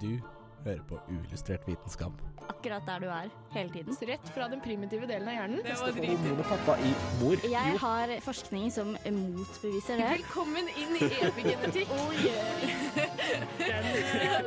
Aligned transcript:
Du 0.00 0.18
hører 0.64 0.82
på 0.88 0.98
uillustrert 1.08 1.66
vitenskap. 1.68 2.12
akkurat 2.46 2.82
der 2.86 2.98
du 3.02 3.06
er 3.10 3.28
hele 3.52 3.70
tiden. 3.74 3.96
Rett 4.08 4.28
fra 4.34 4.46
den 4.50 4.60
primitive 4.62 5.06
delen 5.06 5.28
av 5.28 5.34
hjernen. 5.34 5.60
Det 5.62 5.74
var 5.78 6.78
mor. 7.20 7.36
Jeg 7.50 7.78
har 7.82 8.12
forskning 8.22 8.70
som 8.72 8.92
motbeviser 8.94 9.98
det. 10.00 10.08
Velkommen 10.20 10.68
inn 10.78 10.94
i 10.98 11.10
epigenetikk. 11.26 11.90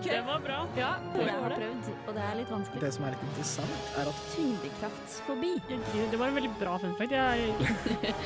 Det 0.03 0.21
var 0.29 0.39
bra. 0.43 0.59
Ja, 0.77 0.91
jeg 1.15 1.33
har 1.35 1.55
prøvd, 1.55 1.89
og 2.07 2.13
det 2.15 2.23
er 2.23 2.35
litt 2.39 2.51
vanskelig. 2.51 2.81
Det 2.81 2.91
som 2.95 3.05
er 3.05 3.15
litt 3.15 3.25
interessant, 3.29 3.89
er 3.99 4.11
at 4.11 4.21
Tyngdekraftsfobi. 4.35 5.51
Det 5.67 6.19
var 6.19 6.31
en 6.31 6.39
veldig 6.39 6.53
bra 6.59 6.77
fun 6.81 6.95
fact. 6.99 7.11
Jeg, 7.11 7.51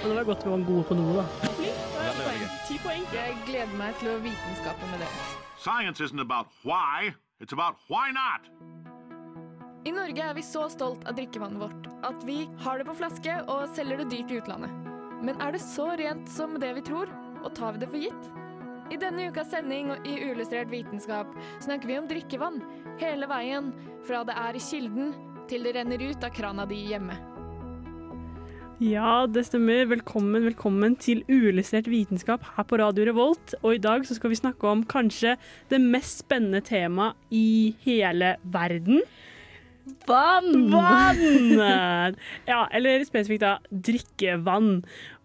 og 0.03 0.05
det 0.09 0.15
var 0.19 0.29
godt 0.29 0.45
vi 0.45 0.53
var 0.53 0.67
gode 0.69 0.83
på 0.91 0.99
noe, 1.01 1.23
da. 1.23 1.25
Ti 2.67 2.77
poeng. 2.85 3.07
Jeg 3.17 3.39
gleder 3.49 3.73
meg 3.81 3.97
til 4.01 4.13
å 4.13 4.19
vitenskape 4.23 4.93
med 4.93 5.03
det. 5.05 5.11
Science 5.63 6.01
isn't 6.01 6.19
about 6.19 6.47
why, 6.63 7.13
it's 7.39 7.53
about 7.53 7.75
why 7.87 8.11
not. 8.11 8.41
I 9.85 9.91
Norge 9.91 10.23
er 10.23 10.33
vi 10.33 10.43
så 10.43 10.65
stolt 10.69 11.05
av 11.07 11.15
drikkevannet 11.15 11.61
vårt 11.61 11.87
at 12.03 12.25
vi 12.27 12.49
har 12.65 12.81
det 12.81 12.87
på 12.89 12.95
flaske 12.99 13.37
og 13.47 13.69
selger 13.71 14.01
det 14.01 14.09
dyrt 14.11 14.33
i 14.33 14.41
utlandet. 14.41 14.75
Men 15.23 15.39
er 15.39 15.55
det 15.55 15.61
så 15.63 15.85
rent 15.95 16.27
som 16.27 16.59
det 16.59 16.73
vi 16.75 16.83
tror, 16.83 17.07
og 17.45 17.55
tar 17.55 17.77
vi 17.77 17.83
det 17.85 17.91
for 17.93 18.03
gitt? 18.03 18.29
I 18.91 18.99
denne 18.99 19.29
ukas 19.31 19.53
sending 19.55 19.93
i 20.03 20.19
Uillustrert 20.25 20.67
vitenskap 20.67 21.31
snakker 21.63 21.87
vi 21.87 21.99
om 22.01 22.11
drikkevann. 22.11 22.59
Hele 22.99 23.31
veien 23.31 23.71
fra 24.03 24.25
det 24.27 24.35
er 24.35 24.59
i 24.59 24.67
kilden 24.67 25.15
til 25.47 25.63
det 25.63 25.77
renner 25.79 26.09
ut 26.11 26.27
av 26.27 26.35
krana 26.35 26.67
di 26.67 26.89
hjemme. 26.91 27.15
Ja, 28.83 29.23
det 29.31 29.45
stemmer. 29.47 29.85
Velkommen, 29.87 30.43
velkommen 30.43 30.97
til 30.99 31.21
Uillustrert 31.31 31.85
vitenskap 31.87 32.43
her 32.57 32.65
på 32.67 32.75
Radio 32.81 33.05
Revolt. 33.07 33.53
Og 33.61 33.77
i 33.77 33.79
dag 33.79 34.03
så 34.03 34.17
skal 34.17 34.33
vi 34.33 34.39
snakke 34.41 34.67
om 34.67 34.81
kanskje 34.83 35.37
det 35.71 35.79
mest 35.79 36.25
spennende 36.25 36.59
temaet 36.67 37.15
i 37.31 37.77
hele 37.85 38.33
verden. 38.43 38.99
Vann! 40.09 40.67
Vann! 40.73 42.19
Ja, 42.51 42.65
eller 42.75 43.07
spesifikt 43.07 43.45
da 43.45 43.53
drikkevann. 43.71 44.81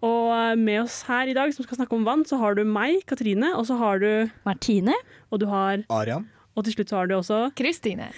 Og 0.06 0.59
med 0.62 0.84
oss 0.84 1.01
her 1.11 1.27
i 1.27 1.34
dag 1.34 1.51
som 1.56 1.67
skal 1.67 1.81
snakke 1.81 1.98
om 1.98 2.06
vann, 2.06 2.23
så 2.29 2.39
har 2.39 2.55
du 2.55 2.62
meg, 2.62 3.03
Katrine, 3.11 3.56
og 3.59 3.67
så 3.67 3.81
har 3.83 3.98
du 3.98 4.11
Martine? 4.47 4.95
Og 5.33 5.42
du 5.42 5.48
har 5.51 5.83
Arian. 5.91 6.31
Og 6.55 6.67
til 6.67 6.79
slutt 6.79 6.95
så 6.95 7.03
har 7.03 7.11
du 7.11 7.19
også 7.19 7.48
Kristine. 7.59 8.12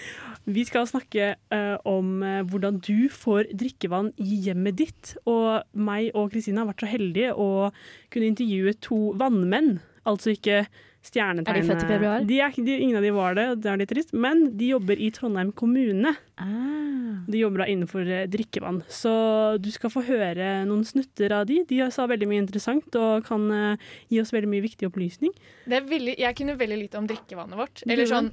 Vi 0.49 0.63
skal 0.65 0.87
snakke 0.89 1.35
uh, 1.53 1.77
om 1.85 2.23
eh, 2.25 2.41
hvordan 2.49 2.79
du 2.81 3.05
får 3.13 3.51
drikkevann 3.53 4.09
i 4.17 4.39
hjemmet 4.47 4.79
ditt. 4.79 5.11
Og 5.29 5.61
meg 5.77 6.09
og 6.17 6.31
Kristine 6.33 6.63
har 6.63 6.71
vært 6.71 6.81
så 6.81 6.89
heldige 6.89 7.35
å 7.37 7.69
kunne 8.13 8.31
intervjue 8.31 8.73
to 8.81 8.99
vannmenn. 9.21 9.75
Altså 10.09 10.33
ikke 10.33 10.63
stjernetegn... 11.05 11.55
Er 11.55 11.61
de 11.61 11.67
født 11.69 11.83
i 11.85 11.89
februar? 11.89 12.25
De 12.27 12.39
er, 12.43 12.57
de, 12.57 12.77
ingen 12.77 12.99
av 12.99 13.05
de 13.05 13.13
var 13.15 13.37
det, 13.37 13.47
det 13.63 13.71
er 13.71 13.79
litt 13.81 13.91
trist. 13.93 14.13
Men 14.13 14.43
de 14.57 14.71
jobber 14.73 14.99
i 15.01 15.09
Trondheim 15.15 15.53
kommune. 15.57 16.13
Ah. 16.41 17.21
De 17.31 17.41
jobber 17.41 17.63
da 17.63 17.69
innenfor 17.71 18.07
eh, 18.07 18.27
drikkevann. 18.31 18.81
Så 18.91 19.13
du 19.61 19.71
skal 19.73 19.93
få 19.93 20.03
høre 20.07 20.51
noen 20.69 20.83
snutter 20.87 21.33
av 21.35 21.47
de. 21.49 21.61
De 21.69 21.81
sa 21.93 22.07
veldig 22.09 22.29
mye 22.29 22.43
interessant 22.43 22.99
og 22.99 23.25
kan 23.27 23.47
eh, 23.55 23.87
gi 24.13 24.21
oss 24.21 24.33
veldig 24.35 24.51
mye 24.51 24.65
viktig 24.65 24.89
opplysning. 24.89 25.33
Det 25.65 25.79
er 25.79 25.89
veldig, 25.89 26.17
jeg 26.21 26.37
kunne 26.37 26.57
veldig 26.59 26.83
lite 26.83 27.01
om 27.01 27.09
drikkevannet 27.09 27.59
vårt. 27.59 27.83
Eller 27.87 28.09
sånn, 28.09 28.31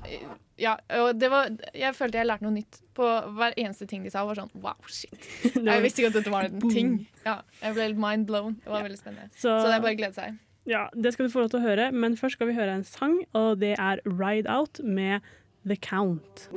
ja, 0.58 0.74
og 0.98 1.12
det 1.20 1.30
var, 1.30 1.52
jeg 1.76 1.94
følte 1.94 2.18
jeg 2.18 2.26
lærte 2.26 2.44
noe 2.46 2.56
nytt 2.56 2.80
på 2.98 3.06
hver 3.38 3.54
eneste 3.54 3.86
ting 3.86 4.02
de 4.02 4.10
sa. 4.10 4.24
var 4.26 4.40
sånn, 4.40 4.50
wow, 4.58 4.74
shit. 4.90 5.14
Jeg 5.54 5.84
visste 5.84 6.02
ikke 6.02 6.10
at 6.10 6.16
dette 6.18 6.32
var 6.32 6.48
en 6.48 6.62
ting. 6.72 6.96
Ja, 7.22 7.36
jeg 7.60 7.76
ble 7.76 7.84
helt 7.84 8.00
mind 8.00 8.26
blown. 8.26 8.56
Det 8.64 8.72
var 8.72 8.82
veldig 8.86 8.98
spennende. 8.98 9.30
Så, 9.36 9.52
Så 9.52 9.68
det 9.68 9.76
er 9.76 9.84
bare 9.84 9.94
å 9.94 10.00
glede 10.00 10.16
seg. 10.16 10.38
Ja, 10.68 10.86
det 10.92 11.14
skal 11.14 11.26
du 11.26 11.32
få 11.32 11.44
lov 11.44 11.52
til 11.52 11.62
å 11.62 11.66
høre, 11.66 11.90
men 11.92 12.16
først 12.20 12.36
skal 12.38 12.50
vi 12.50 12.56
høre 12.58 12.76
en 12.76 12.86
sang, 12.86 13.18
og 13.38 13.58
det 13.62 13.74
er 13.80 14.02
Ride 14.04 14.48
Out 14.52 14.82
med 14.84 15.24
The 15.64 15.76
Count. 15.80 16.48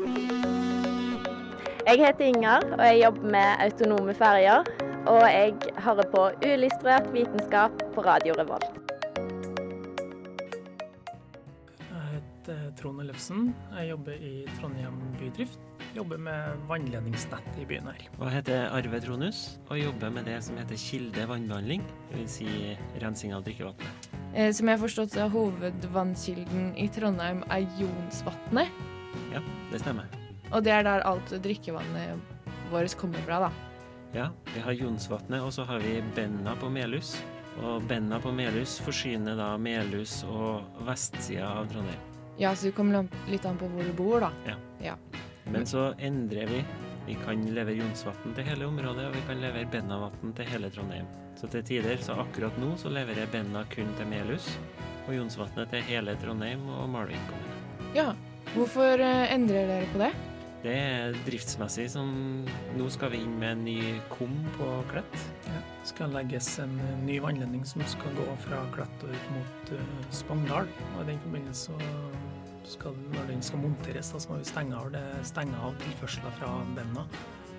Jeg 1.88 1.98
heter 1.98 2.28
Inger, 2.28 2.68
og 2.78 2.86
jeg 2.86 3.02
jobber 3.04 3.32
med 3.34 3.64
autonome 3.66 4.14
ferger. 4.14 4.68
Og 5.10 5.24
jeg 5.26 5.54
hører 5.82 6.06
på 6.14 6.28
uillustrert 6.46 7.10
vitenskap 7.14 7.72
på 7.96 8.06
Radio 8.06 8.36
Revolt. 8.38 8.91
Heter 12.42 12.72
Trond 12.80 13.02
Ellefsen. 13.04 13.52
Jeg 13.76 13.92
jobber 13.92 14.18
i 14.18 14.46
Trondheim 14.58 14.96
bydrift. 15.20 15.60
Jobber 15.94 16.18
med 16.18 16.64
vannledningsnett 16.70 17.60
i 17.62 17.66
byen 17.70 17.86
her. 17.92 18.08
Og 18.18 18.26
jeg 18.26 18.34
heter 18.40 18.72
Arve 18.74 19.02
Tronus 19.04 19.60
og 19.70 19.78
jobber 19.78 20.10
med 20.10 20.26
det 20.26 20.40
som 20.46 20.58
heter 20.58 20.80
kilde 20.80 21.28
vannbehandling. 21.30 21.86
Dvs. 22.10 22.40
Si 22.40 22.74
rensing 23.04 23.36
av 23.38 23.46
drikkevannet. 23.46 24.10
Eh, 24.34 24.50
som 24.56 24.68
jeg 24.68 24.78
har 24.78 24.82
forstått, 24.82 25.14
så 25.14 25.26
er 25.26 25.34
hovedvannkilden 25.36 26.74
i 26.82 26.88
Trondheim 26.96 27.44
er 27.52 27.68
Jonsvatnet. 27.78 28.82
Ja, 29.36 29.44
det 29.70 29.84
stemmer. 29.84 30.10
Og 30.52 30.66
det 30.66 30.74
er 30.74 30.88
der 30.88 31.06
alt 31.06 31.36
drikkevannet 31.44 32.38
vårt 32.72 32.98
kommer 32.98 33.22
fra, 33.28 33.46
da. 33.46 33.52
Ja, 34.16 34.32
vi 34.56 34.64
har 34.66 34.76
Jonsvatnet, 34.76 35.44
og 35.44 35.54
så 35.54 35.68
har 35.68 35.84
vi 35.84 36.00
Benna 36.16 36.58
på 36.60 36.72
Melhus. 36.74 37.20
Og 37.62 37.84
Benna 37.86 38.18
på 38.24 38.32
Melhus 38.34 38.80
forsyner 38.82 39.38
da 39.38 39.54
Melhus 39.62 40.24
og 40.26 40.64
vestsida 40.88 41.60
av 41.60 41.70
Trondheim. 41.70 42.11
Ja, 42.42 42.56
så 42.56 42.66
det 42.66 42.72
kommer 42.72 43.06
litt 43.30 43.44
an 43.46 43.58
på 43.62 43.68
hvor 43.70 43.86
du 43.86 43.92
bor, 43.94 44.24
da. 44.24 44.32
Ja. 44.82 44.96
Men 45.46 45.68
så 45.70 45.92
endrer 46.02 46.50
vi. 46.50 46.64
Vi 47.06 47.14
kan 47.22 47.44
levere 47.54 47.76
Jonsvatn 47.78 48.34
til 48.34 48.48
hele 48.48 48.66
området, 48.66 49.04
og 49.12 49.14
vi 49.14 49.22
kan 49.28 49.38
levere 49.44 49.70
Bennavatn 49.70 50.34
til 50.38 50.50
hele 50.50 50.72
Trondheim. 50.74 51.06
Så 51.38 51.52
til 51.54 51.62
tider, 51.68 52.02
så 52.02 52.16
akkurat 52.24 52.58
nå, 52.58 52.72
så 52.82 52.90
leverer 52.90 53.30
Benna 53.30 53.62
kun 53.70 53.94
til 53.98 54.10
Melhus, 54.10 54.50
og 55.06 55.14
Jonsvatnet 55.20 55.70
til 55.70 55.86
hele 55.92 56.18
Trondheim 56.24 56.66
og 56.80 56.90
Malvik 56.90 57.22
kommune. 57.30 57.92
Ja. 57.94 58.10
Hvorfor 58.56 59.06
eh, 59.06 59.30
endrer 59.36 59.70
dere 59.70 59.94
på 59.94 60.02
det? 60.02 60.10
Det 60.62 60.74
er 60.78 61.16
driftsmessig 61.26 61.88
som 61.90 62.10
Nå 62.78 62.90
skal 62.94 63.10
vi 63.16 63.24
inn 63.26 63.34
med 63.42 63.56
en 63.56 63.64
ny 63.66 63.78
kum 64.12 64.36
på 64.60 64.68
Klett. 64.92 65.24
Ja. 65.48 65.62
skal 65.90 66.14
legges 66.14 66.52
en 66.62 66.76
ny 67.08 67.18
vannledning 67.24 67.66
som 67.66 67.82
skal 67.90 68.14
gå 68.20 68.28
fra 68.46 68.62
Klett 68.76 69.06
og 69.08 69.16
ut 69.16 69.32
mot 69.34 69.74
uh, 69.74 69.96
Spangdal. 70.14 70.70
Og 70.94 71.02
i 71.02 71.08
den 71.10 71.22
forbindelse 71.26 71.74
så 71.74 72.76
skal, 72.76 72.98
når 73.16 73.32
den 73.34 73.42
skal 73.42 73.64
monteres, 73.64 74.12
da, 74.14 74.22
så 74.22 74.32
må 74.32 74.38
vi 74.42 74.50
stenge 74.52 74.78
av, 74.78 74.92
det, 74.94 75.04
stenge 75.28 75.58
av 75.66 75.74
tilførsler 75.82 76.38
fra 76.38 76.52
Benna. 76.78 77.08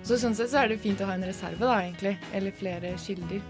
Så 0.03 0.17
sånn 0.19 0.35
sett 0.35 0.51
så 0.51 0.63
er 0.63 0.71
det 0.71 0.79
fint 0.83 1.03
å 1.03 1.07
ha 1.07 1.17
en 1.17 1.27
reserve, 1.27 1.59
da, 1.63 1.75
egentlig. 1.83 2.15
Eller 2.35 2.55
flere 2.55 2.95
kilder. 2.99 3.43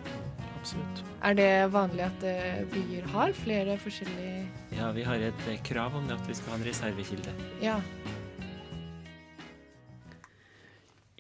Absolutt. 0.64 1.04
Er 1.28 1.38
det 1.38 1.52
vanlig 1.74 2.06
at 2.06 2.26
eh, 2.28 2.62
byer 2.72 3.08
har 3.12 3.34
flere 3.36 3.78
forskjellige 3.84 4.78
Ja, 4.78 4.92
vi 4.96 5.04
har 5.04 5.24
et 5.30 5.48
eh, 5.52 5.60
krav 5.66 5.98
om 6.00 6.06
det 6.08 6.16
at 6.16 6.30
vi 6.30 6.38
skal 6.40 6.54
ha 6.54 6.60
en 6.62 6.68
reservekilde. 6.70 7.34
Ja. 7.64 7.80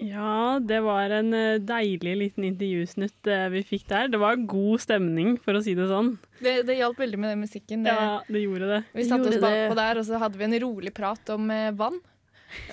Ja, 0.01 0.57
det 0.57 0.79
var 0.81 1.11
en 1.13 1.33
eh, 1.37 1.59
deilig 1.61 2.13
liten 2.17 2.47
intervjusnutt 2.47 3.29
eh, 3.29 3.45
vi 3.53 3.61
fikk 3.67 3.83
der. 3.91 4.07
Det 4.09 4.19
var 4.21 4.39
god 4.49 4.81
stemning, 4.81 5.35
for 5.41 5.59
å 5.59 5.61
si 5.61 5.75
det 5.77 5.85
sånn. 5.91 6.15
Det, 6.39 6.63
det 6.65 6.79
hjalp 6.79 6.97
veldig 6.97 7.19
med 7.21 7.33
den 7.35 7.43
musikken. 7.43 7.83
Det, 7.85 7.93
Ja, 7.93 8.15
det 8.25 8.41
gjorde 8.41 8.71
det. 8.71 8.79
Vi 8.97 9.05
satte 9.05 9.29
oss 9.29 9.37
bakpå 9.43 9.77
der, 9.77 10.01
og 10.01 10.07
så 10.07 10.21
hadde 10.23 10.39
vi 10.39 10.47
en 10.47 10.57
rolig 10.63 10.93
prat 10.97 11.29
om 11.35 11.51
eh, 11.53 11.69
vann. 11.77 11.99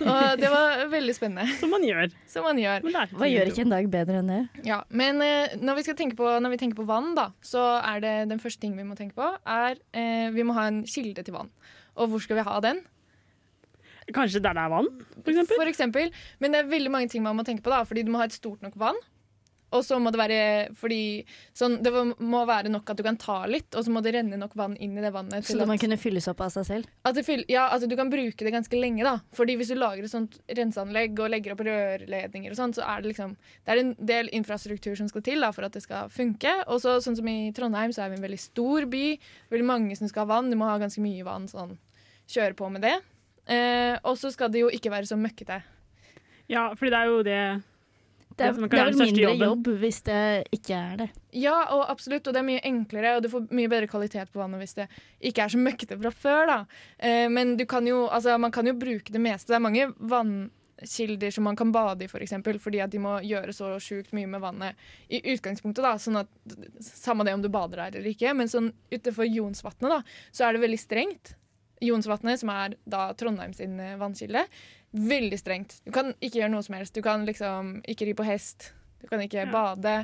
Og 0.01 0.41
det 0.41 0.49
var 0.53 0.83
veldig 0.93 1.13
spennende, 1.17 1.53
Som 1.61 1.73
man 1.73 1.85
gjør. 1.85 2.11
som 2.29 2.45
man 2.45 2.59
gjør. 2.61 2.85
Men 2.85 3.13
Hva 3.17 3.29
gjør 3.29 3.53
ikke 3.53 3.65
en 3.65 3.73
dag 3.73 3.91
bedre 3.93 4.21
enn 4.21 4.33
det? 4.33 4.41
Ja, 4.69 4.83
Men 4.93 5.21
når, 5.21 5.79
vi 5.79 5.85
skal 5.87 5.97
tenke 5.97 6.19
på, 6.19 6.29
når 6.41 6.53
vi 6.53 6.61
tenker 6.61 6.81
på 6.81 6.89
vann, 6.89 7.15
da, 7.17 7.31
så 7.45 7.67
er 7.81 8.01
det 8.05 8.15
den 8.33 8.41
første 8.41 8.65
tingen 8.65 8.81
vi 8.81 8.89
må 8.89 8.97
tenke 8.97 9.17
på, 9.17 9.29
er 9.49 9.77
eh, 9.97 10.29
vi 10.37 10.45
må 10.45 10.57
ha 10.57 10.67
en 10.69 10.83
kilde 10.89 11.25
til 11.25 11.37
vann. 11.37 11.53
Og 12.01 12.13
hvor 12.13 12.25
skal 12.25 12.41
vi 12.41 12.49
ha 12.49 12.61
den? 12.65 12.85
Kanskje 14.13 14.43
der 14.43 14.55
det 14.55 14.65
er 14.67 14.75
vann, 14.75 14.91
for 15.23 15.31
eksempel? 15.33 15.57
For 15.57 15.67
eksempel. 15.71 16.13
Men 16.41 16.53
det 16.53 16.65
er 16.65 16.71
veldig 16.71 16.91
mange 16.91 17.09
ting 17.11 17.23
man 17.23 17.37
må 17.37 17.45
tenke 17.47 17.63
på, 17.63 17.71
da, 17.71 17.85
fordi 17.85 18.05
du 18.05 18.13
må 18.13 18.19
ha 18.19 18.25
et 18.31 18.33
stort 18.37 18.63
nok 18.63 18.77
vann. 18.77 18.97
Og 19.71 19.85
så 19.87 20.01
må 20.03 20.11
det 20.11 20.19
være 20.19 20.39
fordi 20.75 21.25
sånn, 21.55 21.77
Det 21.83 21.93
må 22.19 22.41
være 22.49 22.71
nok 22.73 22.91
at 22.91 22.97
du 22.99 23.05
kan 23.07 23.17
ta 23.17 23.45
litt, 23.47 23.73
og 23.79 23.85
så 23.87 23.93
må 23.95 24.03
det 24.03 24.15
renne 24.17 24.37
nok 24.37 24.57
vann 24.59 24.75
inn 24.83 24.97
i 24.99 25.01
det 25.05 25.13
vannet. 25.15 25.45
Så 25.47 25.55
det 25.55 25.63
at- 25.63 25.69
man 25.69 25.79
kunne 25.79 25.97
fylles 25.97 26.27
opp 26.27 26.41
av 26.41 26.51
seg 26.51 26.67
selv? 26.67 26.87
At, 27.05 27.15
det 27.15 27.25
fyll, 27.25 27.45
ja, 27.49 27.69
at 27.71 27.81
du 27.89 27.95
kan 27.95 28.11
bruke 28.11 28.37
det 28.37 28.53
ganske 28.53 28.75
lenge. 28.81 29.05
da 29.05 29.21
Fordi 29.33 29.57
Hvis 29.57 29.69
du 29.69 29.77
lager 29.77 30.03
et 30.03 30.11
sånt 30.11 30.41
renseanlegg 30.49 31.19
og 31.21 31.31
legger 31.31 31.53
opp 31.53 31.61
rørledninger, 31.61 32.51
og 32.51 32.57
sånn, 32.57 32.75
så 32.75 32.83
er 32.83 33.03
det 33.03 33.15
liksom 33.15 33.37
Det 33.65 33.69
er 33.69 33.79
en 33.79 33.95
del 33.95 34.29
infrastruktur 34.33 34.97
som 34.97 35.07
skal 35.07 35.23
til 35.23 35.41
da 35.41 35.53
for 35.53 35.63
at 35.65 35.73
det 35.73 35.83
skal 35.83 36.09
funke. 36.09 36.65
Og 36.67 36.81
så 36.81 36.99
sånn 36.99 37.17
som 37.17 37.29
i 37.29 37.53
Trondheim, 37.53 37.91
så 37.95 38.05
er 38.05 38.11
vi 38.11 38.17
en 38.17 38.29
veldig 38.29 38.41
stor 38.41 38.87
by. 38.87 39.19
Veldig 39.53 39.65
mange 39.65 39.97
som 39.97 40.09
skal 40.09 40.27
ha 40.27 40.35
vann. 40.35 40.51
Du 40.51 40.57
må 40.57 40.67
ha 40.67 40.79
ganske 40.79 40.99
mye 40.99 41.23
vann. 41.23 41.47
sånn 41.47 41.79
Kjøre 42.29 42.55
på 42.55 42.71
med 42.73 42.83
det. 42.83 43.01
Eh, 43.51 43.97
og 44.07 44.15
så 44.21 44.31
skal 44.31 44.53
det 44.55 44.63
jo 44.63 44.71
ikke 44.71 44.93
være 44.93 45.09
så 45.11 45.19
møkkete. 45.19 45.61
Ja, 46.51 46.69
for 46.79 46.87
det 46.91 46.99
er 46.99 47.11
jo 47.11 47.23
det 47.27 47.41
Det 48.37 48.47
er, 48.47 48.53
Det 48.53 48.55
som 48.55 48.69
det 48.71 48.79
er 48.79 48.85
vel 48.87 48.97
mindre 48.97 49.23
jobben. 49.23 49.43
jobb 49.49 49.67
hvis 49.83 49.99
det 50.07 50.21
ikke 50.55 50.77
er 50.79 50.97
det. 51.03 51.09
Ja, 51.37 51.57
og 51.75 51.91
absolutt, 51.91 52.27
og 52.27 52.33
det 52.35 52.41
er 52.41 52.47
mye 52.47 52.63
enklere, 52.65 53.17
og 53.17 53.23
du 53.23 53.29
får 53.29 53.51
mye 53.51 53.69
bedre 53.69 53.89
kvalitet 53.91 54.31
på 54.33 54.41
vannet 54.41 54.63
hvis 54.63 54.75
det 54.79 54.87
ikke 55.21 55.45
er 55.45 55.53
så 55.53 55.59
møkkete 55.61 55.99
fra 56.01 56.11
før. 56.15 56.47
da. 56.47 56.59
Eh, 56.99 57.27
men 57.29 57.57
du 57.59 57.67
kan 57.67 57.87
jo, 57.87 58.07
altså, 58.09 58.39
man 58.39 58.51
kan 58.55 58.67
jo 58.67 58.73
bruke 58.79 59.13
det 59.13 59.21
meste. 59.21 59.51
Det 59.51 59.59
er 59.59 59.67
mange 59.67 59.91
vannkilder 59.99 61.35
som 61.35 61.45
man 61.45 61.57
kan 61.57 61.73
bade 61.73 62.07
i, 62.07 62.09
for 62.09 62.23
eksempel, 62.25 62.59
fordi 62.63 62.81
at 62.81 62.91
de 62.95 62.99
må 63.03 63.19
gjøre 63.21 63.53
så 63.53 63.75
sjukt 63.83 64.15
mye 64.17 64.31
med 64.31 64.41
vannet 64.41 64.79
i 65.11 65.21
utgangspunktet. 65.35 65.83
da, 65.83 65.97
sånn 65.99 66.23
at 66.23 66.29
Samme 66.81 67.25
det 67.27 67.35
om 67.35 67.43
du 67.43 67.49
bader 67.51 67.77
der 67.83 67.99
eller 67.99 68.11
ikke, 68.15 68.33
men 68.35 68.49
sånn 68.49 68.73
utenfor 68.95 69.27
Jonsvatnet 69.29 69.91
da, 69.91 70.01
så 70.33 70.47
er 70.49 70.55
det 70.55 70.63
veldig 70.65 70.81
strengt. 70.81 71.35
Jonsvatnet, 71.81 72.43
som 72.43 72.53
er 72.55 72.77
da 72.89 73.11
Trondheim 73.19 73.55
sin 73.57 73.79
eh, 73.81 73.97
vannkilde, 74.01 74.45
veldig 74.91 75.39
strengt. 75.39 75.79
Du 75.87 75.93
kan 75.95 76.13
ikke 76.19 76.43
gjøre 76.43 76.53
noe 76.53 76.67
som 76.67 76.77
helst. 76.77 76.95
Du 76.97 77.03
kan 77.05 77.25
liksom 77.29 77.79
ikke 77.89 78.11
ri 78.11 78.15
på 78.19 78.27
hest. 78.27 78.73
Du 79.01 79.09
kan 79.09 79.23
ikke 79.25 79.47
bade. 79.49 79.95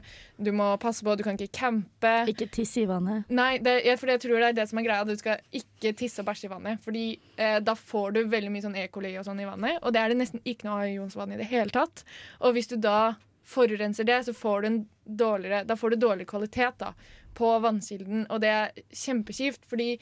Du 0.40 0.52
må 0.56 0.70
passe 0.80 1.04
på, 1.04 1.14
du 1.18 1.22
kan 1.26 1.36
ikke 1.36 1.52
campe. 1.58 2.12
Ikke 2.32 2.48
tisse 2.48 2.80
i 2.80 2.88
vannet. 2.88 3.28
Nei, 3.28 3.58
det, 3.60 3.82
jeg, 3.84 4.00
for 4.00 4.08
jeg 4.08 4.22
tror 4.22 4.40
det 4.40 4.48
er 4.48 4.56
det 4.56 4.66
som 4.70 4.80
er 4.80 4.86
greia. 4.86 5.04
Du 5.04 5.12
skal 5.20 5.42
ikke 5.60 5.92
tisse 6.00 6.22
og 6.22 6.30
bæsje 6.30 6.48
i 6.48 6.52
vannet. 6.52 6.80
Fordi 6.84 7.04
eh, 7.36 7.58
da 7.64 7.76
får 7.76 8.16
du 8.16 8.22
veldig 8.32 8.54
mye 8.54 8.64
sånn 8.64 8.78
E. 8.80 8.86
coli 8.92 9.12
og 9.20 9.26
sånn 9.28 9.42
i 9.44 9.48
vannet. 9.48 9.82
Og 9.82 9.92
det 9.92 10.00
er 10.00 10.12
det 10.12 10.20
nesten 10.22 10.44
ikke 10.44 10.68
noe 10.68 10.80
av 10.80 10.88
i 10.88 10.96
Jonsvann 10.96 11.36
i 11.36 11.40
det 11.42 11.50
hele 11.52 11.74
tatt. 11.76 12.06
Og 12.40 12.56
hvis 12.56 12.72
du 12.72 12.78
da 12.80 13.16
forurenser 13.46 14.08
det, 14.08 14.22
så 14.26 14.34
får 14.34 14.62
du 14.62 14.66
en 14.66 14.82
dårligere 15.04 15.62
Da 15.68 15.76
får 15.78 15.92
du 15.92 15.96
dårlig 16.02 16.26
kvalitet 16.26 16.80
da, 16.80 16.94
på 17.36 17.52
vannkilden. 17.62 18.24
Og 18.32 18.40
det 18.42 18.54
er 18.54 18.86
kjempekjipt, 18.90 19.68
fordi 19.68 19.98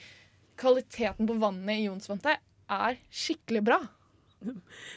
kvaliteten 0.61 1.29
på 1.29 1.37
vannet 1.41 1.83
i 1.83 1.87
Jonsvannet 1.89 2.43
er 2.75 2.99
skikkelig 3.13 3.63
bra. 3.67 3.83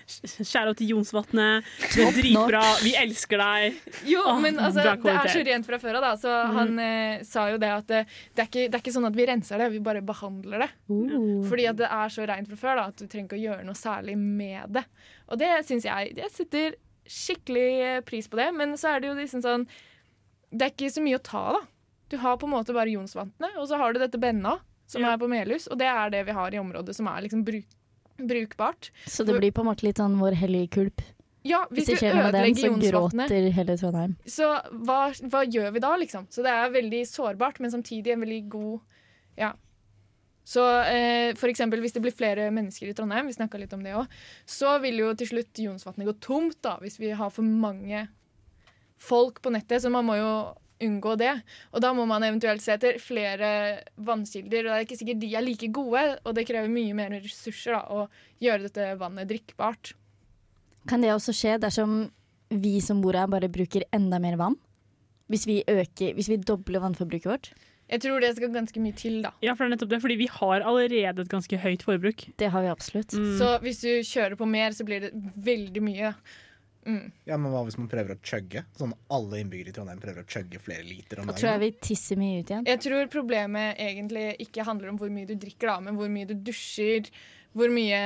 Kjære 0.07 0.73
til 0.77 0.91
Jonsvatnet. 0.91 1.67
Du 1.93 2.01
er 2.03 2.15
dritbra. 2.15 2.61
Vi 2.83 2.93
elsker 2.99 3.39
deg. 3.41 3.77
Jo, 4.07 4.23
Åh, 4.27 4.39
men 4.43 4.59
altså, 4.59 4.83
det 5.03 5.13
er 5.13 5.31
så 5.31 5.43
rent 5.47 5.67
fra 5.67 5.79
før 5.81 5.99
av, 5.99 6.07
da. 6.07 6.11
Så 6.19 6.33
han 6.57 6.73
eh, 6.83 7.23
sa 7.27 7.47
jo 7.53 7.59
det 7.61 7.69
at 7.73 7.87
det, 7.91 8.01
det, 8.33 8.43
er 8.43 8.49
ikke, 8.49 8.65
det 8.65 8.79
er 8.79 8.83
ikke 8.83 8.95
sånn 8.97 9.09
at 9.09 9.17
vi 9.17 9.27
renser 9.29 9.63
det, 9.63 9.69
vi 9.75 9.83
bare 9.83 10.03
behandler 10.05 10.65
det. 10.65 10.69
Uh. 10.91 11.45
Fordi 11.47 11.69
at 11.71 11.79
det 11.79 11.91
er 11.99 12.13
så 12.13 12.27
rent 12.29 12.51
fra 12.51 12.59
før 12.63 12.81
da, 12.81 12.89
at 12.91 12.99
du 12.99 13.05
trenger 13.07 13.29
ikke 13.29 13.39
å 13.39 13.45
gjøre 13.45 13.67
noe 13.67 13.79
særlig 13.79 14.17
med 14.19 14.77
det. 14.79 14.83
Og 15.31 15.39
det 15.41 15.53
syns 15.67 15.87
jeg 15.87 16.13
Jeg 16.17 16.33
setter 16.33 16.77
skikkelig 17.07 17.67
eh, 17.85 17.99
pris 18.07 18.27
på 18.27 18.39
det, 18.39 18.51
men 18.55 18.75
så 18.79 18.93
er 18.93 19.03
det 19.03 19.11
jo 19.11 19.17
liksom 19.17 19.43
sånn 19.43 19.63
Det 20.51 20.65
er 20.65 20.73
ikke 20.73 20.91
så 20.91 21.03
mye 21.03 21.19
å 21.19 21.23
ta, 21.23 21.43
da. 21.55 21.61
Du 22.11 22.17
har 22.23 22.39
på 22.39 22.47
en 22.47 22.55
måte 22.55 22.75
bare 22.75 22.91
Jonsvatnet, 22.91 23.55
og 23.59 23.67
så 23.67 23.79
har 23.79 23.93
du 23.93 23.99
dette 23.99 24.19
Benna, 24.19 24.57
som 24.87 25.01
Ja. 25.03 25.13
er 25.13 25.17
på 25.21 25.27
Melhus, 25.29 25.67
og 25.67 25.77
det 25.79 25.87
er 25.91 26.09
det 26.09 26.25
vi 26.25 26.31
har 26.37 26.53
i 26.55 26.59
området 26.61 26.95
som 26.95 27.07
er 27.11 27.21
liksom 27.27 27.43
bruk 27.45 27.65
brukbart. 28.17 28.89
Så 29.05 29.23
det 29.23 29.37
blir 29.37 29.51
på 29.53 29.61
en 29.61 29.67
måte 29.69 29.83
litt 29.85 29.99
sånn 30.01 30.17
vår 30.17 30.33
hellige 30.33 30.71
kulp. 30.73 31.01
Ja, 31.45 31.65
hvis, 31.69 31.85
Hvis 31.85 31.91
det 31.93 31.97
skjer 32.01 32.15
noe 32.15 32.31
med 32.31 32.33
den, 32.33 32.55
så 32.55 32.71
gråter 32.81 33.51
hele 33.53 33.77
Trondheim. 33.77 34.15
Så 34.25 34.47
hva, 34.71 35.11
hva 35.29 35.43
gjør 35.45 35.71
vi 35.75 35.79
da, 35.79 35.91
liksom? 36.01 36.25
Så 36.33 36.43
det 36.43 36.51
er 36.51 36.73
veldig 36.73 37.03
sårbart, 37.07 37.59
men 37.59 37.71
samtidig 37.71 38.13
en 38.15 38.25
veldig 38.25 38.49
god 38.49 38.79
Ja. 39.37 39.53
Så 40.47 40.63
eh, 40.87 41.33
eksempel 41.35 41.81
hvis 41.83 41.93
det 41.93 42.01
blir 42.01 42.15
flere 42.15 42.49
mennesker 42.55 42.87
i 42.89 42.93
Trondheim, 42.95 43.27
vi 43.27 43.33
snakka 43.35 43.59
litt 43.59 43.73
om 43.75 43.83
det 43.83 43.93
òg, 43.99 44.07
så 44.47 44.77
vil 44.81 44.97
jo 45.03 45.13
til 45.13 45.27
slutt 45.27 45.59
Jonsvatnet 45.59 46.07
gå 46.07 46.13
tomt, 46.23 46.57
da, 46.63 46.77
hvis 46.79 46.97
vi 46.99 47.11
har 47.11 47.29
for 47.29 47.43
mange 47.43 48.07
folk 48.97 49.41
på 49.43 49.51
nettet. 49.51 49.83
Så 49.83 49.91
man 49.91 50.07
må 50.07 50.15
jo 50.17 50.31
unngå 50.83 51.15
det. 51.19 51.33
Og 51.73 51.83
da 51.83 51.93
må 51.97 52.05
man 52.09 52.25
eventuelt 52.27 52.63
se 52.63 52.75
etter 52.75 52.99
flere 53.01 53.49
vannkilder, 53.95 54.67
og 54.67 54.73
det 54.73 54.77
er 54.77 54.87
ikke 54.87 54.99
sikkert 54.99 55.23
de 55.23 55.31
er 55.35 55.45
like 55.45 55.71
gode, 55.73 56.03
og 56.23 56.37
det 56.37 56.47
krever 56.49 56.71
mye 56.71 56.97
mer 56.97 57.15
ressurser 57.17 57.77
da, 57.77 57.83
å 57.87 58.43
gjøre 58.43 58.67
dette 58.67 58.91
vannet 59.01 59.29
drikkbart. 59.31 59.93
Kan 60.87 61.03
det 61.03 61.11
også 61.13 61.35
skje 61.35 61.57
dersom 61.61 61.99
vi 62.53 62.77
som 62.83 63.01
bor 63.03 63.17
her, 63.17 63.27
bare 63.31 63.51
bruker 63.51 63.87
enda 63.95 64.21
mer 64.23 64.37
vann? 64.39 64.55
Hvis 65.27 65.43
vi, 65.49 65.59
øker, 65.67 66.13
hvis 66.15 66.29
vi 66.31 66.39
dobler 66.39 66.79
vannforbruket 66.79 67.27
vårt? 67.27 67.49
Jeg 67.87 68.03
tror 68.03 68.19
det 68.19 68.33
skal 68.35 68.51
ganske 68.51 68.81
mye 68.83 68.95
til, 68.99 69.21
da. 69.23 69.31
Ja, 69.43 69.53
for 69.55 69.63
det 69.63 69.69
er 69.69 69.75
nettopp 69.77 69.91
det, 69.93 70.01
fordi 70.03 70.17
vi 70.19 70.27
har 70.31 70.63
allerede 70.67 71.23
et 71.23 71.31
ganske 71.31 71.59
høyt 71.63 71.85
forbruk. 71.87 72.25
Det 72.39 72.49
har 72.51 72.63
vi 72.65 72.71
absolutt. 72.71 73.15
Mm. 73.15 73.37
Så 73.39 73.51
hvis 73.63 73.79
du 73.83 73.91
kjører 74.03 74.35
på 74.39 74.47
mer, 74.49 74.75
så 74.75 74.83
blir 74.87 75.05
det 75.05 75.11
veldig 75.47 75.83
mye. 75.83 76.11
Mm. 76.87 77.11
Ja, 77.27 77.35
Men 77.37 77.51
hva 77.51 77.63
hvis 77.67 77.77
man 77.77 77.89
prøver 77.91 78.15
å 78.15 78.19
chugge? 78.23 78.63
Sånn 78.79 78.93
alle 79.11 79.41
innbyggere 79.43 79.73
i 79.73 79.75
Trondheim 79.75 79.99
prøver 79.99 80.23
å 80.23 80.27
chugge 80.31 80.61
flere 80.63 80.85
liter 80.87 81.19
om 81.19 81.27
Da 81.27 81.35
tror 81.35 81.51
jeg 81.51 81.63
vi 81.65 81.71
tisser 81.89 82.19
mye 82.19 82.41
ut 82.41 82.53
igjen. 82.53 82.67
Jeg 82.69 82.83
tror 82.85 83.09
problemet 83.11 83.81
egentlig 83.83 84.29
ikke 84.47 84.63
handler 84.67 84.93
om 84.93 85.01
hvor 85.01 85.11
mye 85.11 85.27
du 85.27 85.35
drikker, 85.35 85.67
da, 85.73 85.79
men 85.83 85.99
hvor 85.99 86.07
mye 86.13 86.29
du 86.29 86.33
dusjer. 86.47 87.11
Hvor 87.57 87.71
mye 87.73 87.99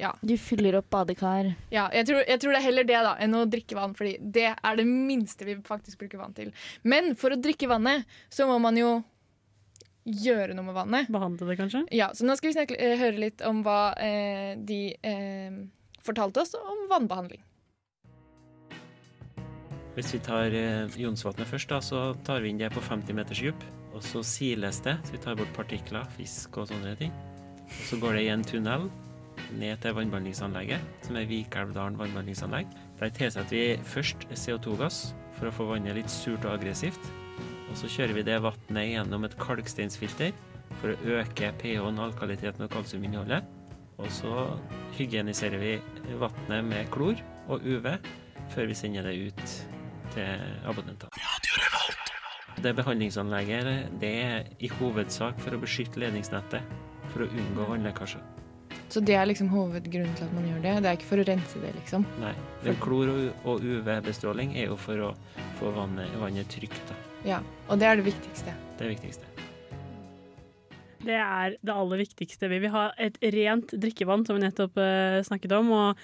Ja. 0.00 0.12
Du 0.26 0.36
fyller 0.36 0.76
opp 0.80 0.88
badekar. 0.90 1.54
ja 1.70 1.88
jeg, 1.94 2.06
tror, 2.08 2.24
jeg 2.26 2.40
tror 2.40 2.52
det 2.52 2.58
er 2.60 2.66
heller 2.68 2.84
det 2.88 3.02
da, 3.08 3.16
enn 3.22 3.36
å 3.38 3.44
drikke 3.46 3.76
vann, 3.78 3.94
fordi 3.94 4.16
det 4.20 4.48
er 4.52 4.76
det 4.76 4.86
minste 4.88 5.46
vi 5.46 5.56
faktisk 5.64 5.98
bruker 6.02 6.18
vann 6.18 6.34
til. 6.34 6.52
Men 6.82 7.14
for 7.16 7.30
å 7.30 7.40
drikke 7.40 7.68
vannet, 7.70 8.04
så 8.28 8.48
må 8.50 8.58
man 8.60 8.76
jo 8.76 8.98
gjøre 10.08 10.54
noe 10.56 10.64
med 10.64 10.76
vannet. 10.76 11.10
Behandle 11.12 11.48
det, 11.50 11.58
kanskje? 11.60 11.84
Ja, 11.94 12.10
Så 12.14 12.24
nå 12.24 12.36
skal 12.36 12.50
vi 12.50 12.56
snakke, 12.56 12.76
eh, 12.80 12.96
høre 12.98 13.20
litt 13.20 13.42
om 13.44 13.62
hva 13.62 13.92
eh, 13.96 14.56
de 14.56 14.96
eh, 15.02 15.58
fortalte 16.02 16.40
oss 16.40 16.54
om 16.58 16.88
vannbehandling. 16.90 17.42
Hvis 19.98 20.12
vi 20.14 20.18
tar 20.22 20.54
eh, 20.54 20.92
Jonsvatnet 21.02 21.48
først, 21.50 21.72
da, 21.72 21.80
så 21.82 22.00
tar 22.22 22.44
vi 22.44 22.52
inn 22.52 22.60
det 22.60 22.68
på 22.70 22.78
50 22.78 23.16
meters 23.18 23.40
dyp. 23.42 23.64
Og 23.90 24.02
så 24.06 24.20
siles 24.22 24.76
det, 24.84 24.92
så 25.02 25.10
vi 25.10 25.18
tar 25.18 25.34
bort 25.34 25.50
partikler, 25.56 26.04
fisk 26.14 26.54
og 26.60 26.68
sånne 26.70 26.92
ting. 27.00 27.14
Og 27.66 27.80
så 27.88 27.96
går 27.98 28.14
det 28.14 28.20
i 28.22 28.28
en 28.30 28.44
tunnel 28.46 28.84
ned 29.58 29.80
til 29.82 29.96
vannbehandlingsanlegget, 29.96 30.84
som 31.02 31.18
er 31.18 31.26
Vikelvdalen 31.26 31.98
vannbehandlingsanlegg. 31.98 32.70
Der 33.00 33.10
tilsetter 33.16 33.56
vi 33.56 33.64
først 33.90 34.22
CO2-gass 34.30 35.00
for 35.40 35.50
å 35.50 35.54
få 35.56 35.66
vannet 35.72 35.98
litt 35.98 36.12
surt 36.14 36.46
og 36.46 36.52
aggressivt. 36.52 37.08
Og 37.66 37.74
så 37.80 37.90
kjører 37.90 38.20
vi 38.20 38.24
det 38.28 38.36
vannet 38.44 38.92
gjennom 38.92 39.26
et 39.26 39.34
kalksteinsfilter 39.42 40.30
for 40.78 40.92
å 40.92 41.16
øke 41.16 41.50
pH-en, 41.58 41.98
alkaliteten 42.04 42.68
og 42.68 42.70
kalsiuminnholdet. 42.76 43.50
Og 43.98 44.06
så 44.14 44.46
hygieniserer 44.94 45.58
vi 45.58 45.74
vannet 46.22 46.70
med 46.70 46.94
klor 46.94 47.18
og 47.50 47.66
UV 47.66 47.90
før 48.54 48.70
vi 48.70 48.78
sender 48.78 49.10
det 49.10 49.32
ut 49.32 49.58
til 50.18 50.66
abonnenter. 50.68 51.08
Det 52.58 52.74
behandlingsanlegget 52.74 54.00
det 54.02 54.10
er 54.24 54.48
i 54.58 54.70
hovedsak 54.80 55.38
for 55.44 55.54
å 55.54 55.62
beskytte 55.62 56.02
ledningsnettet, 56.02 56.74
for 57.12 57.22
å 57.22 57.30
unngå 57.30 57.68
vannlekkasjer. 57.70 58.24
Så 58.88 59.02
det 59.04 59.18
er 59.20 59.26
liksom 59.28 59.50
hovedgrunnen 59.52 60.14
til 60.16 60.24
at 60.24 60.32
man 60.32 60.46
gjør 60.48 60.62
det? 60.64 60.72
Det 60.82 60.90
er 60.90 60.96
ikke 60.96 61.10
for 61.10 61.20
å 61.20 61.26
rense 61.28 61.60
det, 61.60 61.74
liksom? 61.76 62.06
Nei, 62.22 62.32
men 62.64 62.78
klor 62.80 63.10
og- 63.44 63.60
UV-bestråling 63.60 64.56
er 64.56 64.72
jo 64.72 64.76
for 64.80 64.96
å 64.96 65.10
få 65.60 65.72
vannet, 65.76 66.08
vannet 66.16 66.48
trygt. 66.48 66.80
Da. 66.88 66.96
Ja, 67.24 67.40
Og 67.68 67.78
det 67.78 67.86
er 67.86 67.96
det 67.96 68.06
viktigste. 68.06 68.54
Det 68.78 68.86
er 68.86 68.88
det 68.88 68.96
viktigste. 68.96 69.24
Det 71.04 71.14
er 71.14 71.56
det 71.62 71.74
aller 71.74 71.98
viktigste. 71.98 72.48
Vi 72.48 72.58
vil 72.58 72.70
ha 72.70 72.90
et 72.98 73.18
rent 73.22 73.68
drikkevann, 73.70 74.26
som 74.26 74.36
vi 74.36 74.42
nettopp 74.42 74.76
eh, 74.78 75.22
snakket 75.22 75.52
om. 75.52 75.70
Og 75.70 75.96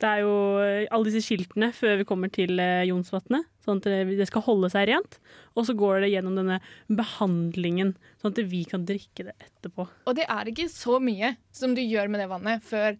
det 0.00 0.08
er 0.08 0.22
jo 0.22 0.34
eh, 0.62 0.86
alle 0.90 1.10
disse 1.10 1.26
skiltene 1.26 1.72
før 1.74 1.98
vi 1.98 2.06
kommer 2.08 2.30
til 2.32 2.54
uh, 2.62 2.86
Jonsvatnet, 2.86 3.44
sånn 3.68 3.82
at 3.82 3.88
det, 4.08 4.26
skal 4.30 4.44
holde 4.48 4.70
seg 4.72 4.88
rent. 4.90 5.18
Og 5.54 5.68
så 5.68 5.76
går 5.78 6.02
det 6.04 6.12
gjennom 6.14 6.38
denne 6.38 6.58
behandlingen, 6.88 7.94
sånn 8.22 8.34
at 8.34 8.42
vi 8.50 8.64
kan 8.68 8.86
drikke 8.88 9.28
det 9.28 9.36
etterpå. 9.36 9.88
Og 10.08 10.18
det 10.18 10.26
er 10.32 10.50
ikke 10.50 10.70
så 10.72 10.98
mye 11.02 11.36
som 11.54 11.76
du 11.76 11.84
gjør 11.84 12.10
med 12.12 12.24
det 12.24 12.30
vannet 12.32 12.66
før 12.66 12.98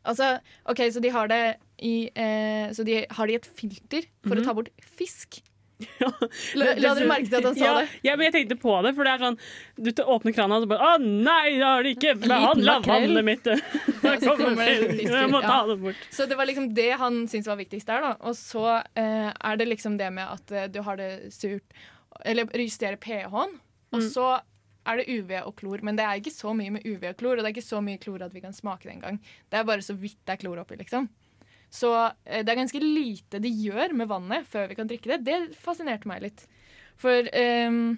Altså, 0.00 0.38
OK, 0.64 0.78
så 0.94 1.00
de 1.04 1.10
har 1.12 1.28
det 1.28 1.42
i 1.84 2.08
eh, 2.16 2.70
Så 2.72 2.86
de 2.88 3.02
har 3.04 3.28
det 3.28 3.34
i 3.34 3.36
et 3.36 3.48
filter 3.58 4.06
for 4.24 4.40
å 4.40 4.44
ta 4.46 4.54
bort 4.56 4.70
fisk. 4.96 5.42
La, 6.60 6.74
la 6.76 6.92
dere 6.94 7.06
merke 7.08 7.28
til 7.30 7.38
at 7.40 7.46
han 7.50 7.56
sa 7.58 7.64
ja, 7.64 7.74
det? 7.80 8.00
Ja, 8.06 8.16
men 8.16 8.26
jeg 8.28 8.34
tenkte 8.34 8.56
på 8.60 8.74
det, 8.84 8.92
for 8.96 9.06
det 9.08 9.12
er 9.14 9.22
sånn 9.24 9.38
Du 9.80 10.02
åpner 10.04 10.34
krana 10.36 10.58
og 10.58 10.64
så 10.64 10.70
bare 10.70 10.88
Å 10.90 10.98
nei, 11.00 11.56
da 11.60 11.70
har 11.76 11.86
de 11.86 11.94
ikke 11.96 12.14
behandla 12.20 12.76
vannet 12.84 13.26
mitt! 13.26 13.46
så 13.46 14.34
det 14.40 15.06
Jeg 15.06 15.30
må 15.32 15.40
ta 15.44 15.62
det 15.70 15.78
bort. 15.80 16.04
Så 16.12 16.26
det 16.30 16.38
var 16.38 16.48
liksom 16.50 16.70
det 16.76 16.90
han 17.00 17.22
syntes 17.30 17.48
var 17.50 17.58
viktigst 17.60 17.88
der, 17.90 18.04
da. 18.04 18.12
Og 18.28 18.36
så 18.38 18.66
eh, 18.98 19.30
er 19.32 19.60
det 19.60 19.68
liksom 19.70 19.96
det 20.00 20.10
med 20.16 20.28
at 20.28 20.54
eh, 20.56 20.68
du 20.72 20.80
har 20.86 21.00
det 21.00 21.10
surt 21.34 21.76
Eller 22.24 22.48
justerer 22.60 23.00
pH-en. 23.00 23.58
Og 23.90 24.00
Mm. 24.00 24.06
så 24.06 24.26
er 24.86 25.00
det 25.00 25.08
UV 25.10 25.32
og 25.44 25.56
klor, 25.58 25.80
men 25.82 25.96
det 25.98 26.04
er 26.06 26.20
ikke 26.20 26.32
så 26.32 26.52
mye 26.56 26.70
med 26.76 26.84
UV 26.86 27.08
og 27.10 27.16
klor, 27.20 27.36
og 27.36 27.42
det 27.42 27.50
er 27.50 27.54
ikke 27.56 27.66
så 27.66 27.80
mye 27.84 27.98
klor 28.00 28.22
at 28.24 28.32
vi 28.34 28.40
kan 28.40 28.54
smake 28.54 28.86
det 28.86 28.92
engang. 28.94 29.18
Det 29.50 29.58
er 29.58 29.66
bare 29.68 29.82
så 29.84 29.96
vidt 29.98 30.16
det 30.24 30.36
er 30.36 30.40
klor 30.40 30.60
oppi, 30.62 30.78
liksom. 30.80 31.08
Så 31.70 31.94
eh, 32.24 32.42
det 32.42 32.52
er 32.52 32.58
ganske 32.58 32.82
lite 32.82 33.40
de 33.42 33.50
gjør 33.66 33.94
med 33.96 34.10
vannet 34.10 34.46
før 34.50 34.70
vi 34.70 34.78
kan 34.78 34.90
drikke 34.90 35.14
det. 35.14 35.22
Det 35.26 35.60
fascinerte 35.62 36.10
meg 36.10 36.24
litt. 36.26 36.44
For, 37.00 37.30
ehm, 37.32 37.94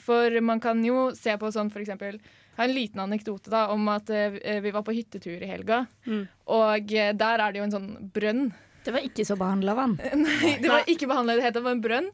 for 0.00 0.40
man 0.46 0.62
kan 0.62 0.80
jo 0.86 1.10
se 1.18 1.34
på 1.36 1.50
sånn 1.52 1.72
for 1.74 1.82
eksempel 1.82 2.20
har 2.56 2.68
en 2.68 2.76
liten 2.76 3.02
anekdote 3.02 3.50
da 3.52 3.66
om 3.74 3.86
at 3.92 4.10
eh, 4.14 4.60
vi 4.62 4.72
var 4.74 4.84
på 4.86 4.94
hyttetur 4.94 5.42
i 5.42 5.50
helga. 5.50 5.84
Mm. 6.06 6.24
Og 6.56 6.92
eh, 6.94 7.14
der 7.16 7.42
er 7.42 7.52
det 7.52 7.60
jo 7.60 7.68
en 7.68 7.76
sånn 7.76 7.92
brønn. 8.14 8.50
Det 8.84 8.94
var 8.94 9.04
ikke 9.04 9.26
så 9.28 9.36
behandla 9.36 9.74
vann. 9.76 9.98
Nei, 10.24 10.54
det 10.62 10.70
var 10.70 10.88
ikke 10.88 11.08
behandla 11.10 11.34
i 11.34 11.40
det 11.40 11.44
hele 11.44 11.52
tatt. 11.52 11.60
Det 11.60 11.68
var 11.68 11.76
en 11.76 11.84
brønn 11.84 12.10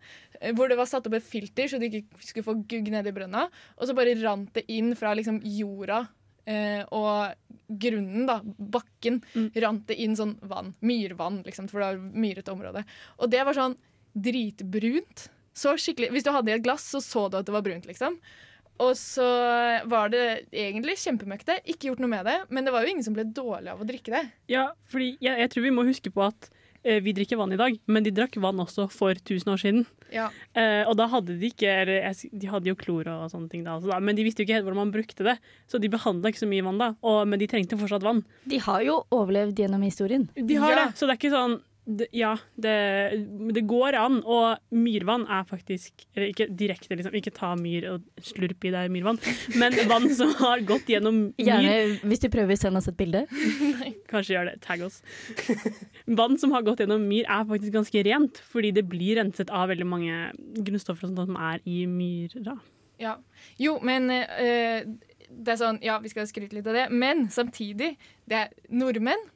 hvor 0.56 0.68
det 0.68 0.76
var 0.76 0.88
satt 0.88 1.06
opp 1.08 1.14
et 1.16 1.25
filter 1.25 1.70
så 1.70 1.78
du 1.80 1.86
ikke 1.86 2.04
skulle 2.20 2.44
få 2.44 2.56
gugg 2.68 2.90
ned 2.92 3.06
i 3.08 3.14
brønna. 3.14 3.46
Og 3.76 3.88
så 3.88 3.94
bare 3.96 4.16
rant 4.20 4.50
det 4.56 4.66
inn 4.72 4.94
fra 4.98 5.14
liksom 5.16 5.40
jorda 5.44 6.04
eh, 6.46 6.84
og 6.94 7.34
grunnen, 7.68 8.26
da, 8.28 8.40
bakken, 8.44 9.20
Mm. 9.34 9.50
rant 9.62 9.86
det 9.88 9.96
inn 9.98 10.14
sånn 10.16 10.36
vann. 10.42 10.74
Myrvann, 10.82 11.42
liksom, 11.44 11.68
for 11.68 11.80
det 11.80 11.88
var 11.96 12.02
myrete 12.14 12.52
område. 12.54 12.84
Og 13.18 13.30
det 13.30 13.44
var 13.44 13.54
sånn 13.54 13.76
dritbrunt. 14.16 15.28
Så 15.56 15.72
skikkelig, 15.80 16.10
Hvis 16.12 16.24
du 16.24 16.30
hadde 16.32 16.50
i 16.52 16.56
et 16.56 16.62
glass, 16.62 16.84
så 16.92 17.00
så 17.00 17.30
du 17.30 17.38
at 17.38 17.46
det 17.46 17.52
var 17.54 17.62
brunt, 17.64 17.86
liksom. 17.88 18.18
Og 18.78 18.92
så 18.94 19.24
var 19.88 20.10
det 20.12 20.48
egentlig 20.52 20.98
kjempemøkkete. 21.00 21.62
Ikke 21.64 21.88
gjort 21.88 21.98
noe 22.04 22.12
med 22.12 22.26
det, 22.28 22.36
men 22.50 22.64
det 22.66 22.72
var 22.74 22.84
jo 22.84 22.90
ingen 22.92 23.02
som 23.06 23.14
ble 23.16 23.24
dårlig 23.24 23.72
av 23.72 23.80
å 23.80 23.86
drikke 23.88 24.12
det. 24.12 24.24
Ja, 24.52 24.66
fordi 24.92 25.16
jeg, 25.18 25.38
jeg 25.38 25.50
tror 25.50 25.62
vi 25.64 25.70
må 25.72 25.84
huske 25.88 26.12
på 26.12 26.26
at 26.26 26.50
vi 27.05 27.12
drikker 27.16 27.38
vann 27.40 27.52
i 27.55 27.59
dag, 27.61 27.76
men 27.90 28.05
de 28.07 28.12
drakk 28.14 28.37
vann 28.43 28.61
også 28.62 28.87
for 28.93 29.14
1000 29.19 29.52
år 29.52 29.61
siden. 29.62 29.85
Ja. 30.14 30.28
Eh, 30.55 30.83
og 30.87 30.95
da 31.00 31.09
hadde 31.11 31.35
de 31.40 31.49
ikke 31.50 31.66
eller, 31.83 32.14
De 32.31 32.47
hadde 32.47 32.71
jo 32.71 32.76
klor 32.78 33.09
og 33.11 33.25
sånne 33.33 33.50
ting, 33.50 33.64
da, 33.66 33.75
altså, 33.76 33.90
da, 33.90 33.99
men 34.00 34.14
de 34.19 34.23
visste 34.26 34.43
jo 34.43 34.47
ikke 34.47 34.55
helt 34.61 34.66
hvordan 34.69 34.83
man 34.85 34.93
brukte 34.95 35.26
det. 35.26 35.37
Så 35.66 35.81
de 35.83 35.90
behandla 35.90 36.31
ikke 36.31 36.45
så 36.45 36.50
mye 36.50 36.64
vann 36.66 36.78
da, 36.83 36.93
og, 37.02 37.23
men 37.28 37.43
de 37.43 37.49
trengte 37.50 37.78
fortsatt 37.81 38.07
vann. 38.07 38.23
De 38.47 38.61
har 38.62 38.85
jo 38.87 39.00
overlevd 39.11 39.59
gjennom 39.64 39.83
historien. 39.83 40.28
De 40.38 40.55
har 40.62 40.71
Ja. 40.76 40.85
det, 40.87 40.97
så 41.00 41.07
det 41.11 41.16
er 41.16 41.21
ikke 41.23 41.35
sånn 41.35 41.59
det, 41.87 42.09
ja, 42.11 42.33
det, 42.59 42.75
det 43.55 43.62
går 43.71 43.97
an. 43.99 44.19
Og 44.26 44.59
myrvann 44.75 45.26
er 45.31 45.47
faktisk 45.47 46.07
Eller 46.16 46.33
ikke 46.33 46.49
direkte, 46.50 46.97
liksom. 46.99 47.14
Ikke 47.14 47.33
ta 47.35 47.52
myr 47.59 47.87
og 47.93 48.25
slurp 48.26 48.66
i 48.66 48.73
deg 48.75 48.90
myrvann. 48.93 49.21
Men 49.61 49.76
vann 49.90 50.09
som 50.19 50.33
har 50.40 50.64
gått 50.66 50.90
gjennom 50.90 51.28
myr 51.31 51.47
Gjerne 51.47 51.76
hvis 52.07 52.25
du 52.25 52.28
prøver 52.33 52.57
å 52.57 52.61
sende 52.61 52.83
oss 52.83 52.90
et 52.90 52.99
bilde. 52.99 53.25
Kanskje 54.11 54.37
gjør 54.37 54.50
det. 54.50 54.57
Tagg 54.66 54.83
oss. 54.87 55.00
Vann 56.19 56.37
som 56.43 56.55
har 56.57 56.66
gått 56.66 56.83
gjennom 56.83 57.07
myr, 57.07 57.26
er 57.31 57.47
faktisk 57.49 57.75
ganske 57.75 58.02
rent, 58.07 58.40
fordi 58.50 58.73
det 58.76 58.87
blir 58.90 59.21
renset 59.21 59.50
av 59.55 59.71
veldig 59.71 59.87
mange 59.88 60.19
grunnstoffer 60.37 61.07
og 61.07 61.12
sånt 61.14 61.31
som 61.31 61.38
er 61.38 61.62
i 61.69 61.85
myra. 61.90 62.59
Ja. 63.02 63.16
Jo, 63.61 63.76
men 63.85 64.09
øh, 64.11 64.87
det 65.31 65.55
er 65.55 65.61
sånn, 65.61 65.81
ja, 65.85 65.99
vi 66.02 66.11
skal 66.12 66.28
skryte 66.28 66.57
litt 66.57 66.69
av 66.71 66.76
det, 66.76 66.87
men 66.95 67.26
samtidig, 67.33 67.95
det 68.31 68.45
er 68.45 68.55
nordmenn. 68.73 69.26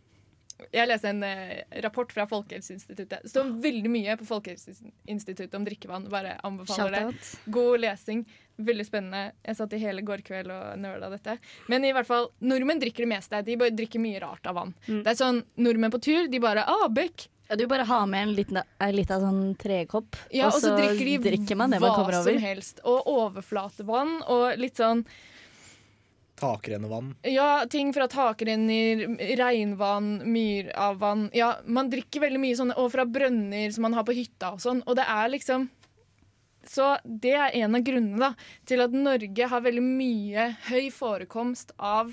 Jeg 0.73 0.89
leste 0.91 1.11
en 1.11 1.25
eh, 1.27 1.63
rapport 1.85 2.13
fra 2.13 2.27
Folkehelseinstituttet. 2.31 3.25
Det 3.25 3.33
står 3.33 3.51
veldig 3.65 3.91
mye 3.93 4.17
på 4.21 4.29
Folkehelseinstituttet 4.29 5.57
om 5.59 5.67
drikkevann. 5.67 6.07
Bare 6.13 6.37
anbefaler 6.47 7.11
det. 7.11 7.19
God 7.53 7.81
lesing. 7.85 8.25
Veldig 8.61 8.87
spennende. 8.87 9.33
Jeg 9.47 9.57
satt 9.57 9.75
i 9.77 9.81
hele 9.81 10.05
går 10.07 10.25
kveld 10.27 10.53
og 10.53 10.79
nøla 10.81 11.11
dette. 11.13 11.39
Men 11.73 11.87
i 11.89 11.93
hvert 11.97 12.09
fall, 12.09 12.31
nordmenn 12.45 12.83
drikker 12.83 13.07
det 13.07 13.13
meste. 13.15 13.43
De 13.47 13.59
bare 13.61 13.75
drikker 13.77 14.03
mye 14.03 14.21
rart 14.23 14.47
av 14.51 14.59
vann. 14.61 14.75
Mm. 14.87 15.03
Det 15.03 15.15
er 15.15 15.21
sånn, 15.21 15.45
Nordmenn 15.61 15.95
på 15.95 16.03
tur, 16.05 16.27
de 16.31 16.43
bare 16.43 16.67
ah, 16.69 16.89
bekk. 16.93 17.29
Ja, 17.51 17.57
du 17.59 17.65
bare 17.67 17.83
har 17.83 18.05
med 18.07 18.23
en 18.23 18.33
liten, 18.37 18.61
en 18.63 18.93
liten 18.95 19.25
sånn 19.25 19.41
trekopp, 19.59 20.15
Ja, 20.31 20.53
og 20.53 20.61
så 20.63 20.77
drikker, 20.77 21.25
de 21.25 21.57
man 21.59 21.73
det 21.75 21.81
man 21.83 21.97
kommer 21.97 22.15
hva 22.15 22.23
som 22.23 22.39
helst. 22.39 22.79
Og 22.87 23.09
overflatevann 23.11 24.21
og 24.31 24.61
litt 24.61 24.79
sånn 24.79 25.03
Takrennevann. 26.41 27.13
Ja, 27.29 27.67
ting 27.71 27.93
fra 27.97 28.09
takrenner, 28.11 29.05
regnvann, 29.41 30.11
myravvann. 30.33 31.29
Ja, 31.37 31.53
man 31.67 31.91
drikker 31.93 32.25
veldig 32.25 32.41
mye 32.43 32.57
sånne, 32.59 32.79
og 32.81 32.91
fra 32.95 33.05
brønner 33.07 33.71
som 33.75 33.87
man 33.87 33.97
har 33.99 34.07
på 34.09 34.17
hytta 34.17 34.55
og 34.57 34.65
sånn. 34.65 34.83
Og 34.87 34.99
det 34.99 35.07
er 35.09 35.31
liksom 35.37 35.69
Så 36.71 36.91
det 37.05 37.33
er 37.33 37.55
en 37.63 37.75
av 37.79 37.81
grunnene 37.85 38.21
da, 38.21 38.35
til 38.69 38.83
at 38.85 38.93
Norge 38.93 39.47
har 39.49 39.63
veldig 39.65 39.83
mye 39.85 40.51
høy 40.69 40.91
forekomst 40.93 41.73
av 41.79 42.13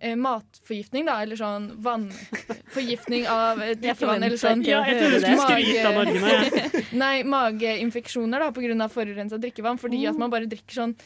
eh, 0.00 0.16
matforgiftning, 0.18 1.06
da, 1.06 1.20
eller 1.22 1.38
sånn 1.38 1.68
vannforgiftning 1.84 3.28
av 3.30 3.62
eh, 3.62 3.76
drikkevann, 3.78 4.26
eller 4.26 4.40
sånn. 4.40 4.64
Ja, 4.66 4.82
jeg 4.88 4.98
trodde 4.98 5.20
du 5.20 5.26
skulle 5.28 5.46
skryte 5.46 5.86
av 5.88 6.00
Norge 6.00 6.24
nå. 6.24 6.32
jeg. 6.34 6.86
Nei, 7.04 7.14
mageinfeksjoner 7.36 8.42
da, 8.44 8.50
pga. 8.56 8.88
forurensa 8.98 9.38
drikkevann. 9.40 9.78
Fordi 9.82 10.02
at 10.10 10.18
man 10.20 10.34
bare 10.34 10.50
drikker 10.50 10.82
sånn 10.82 10.96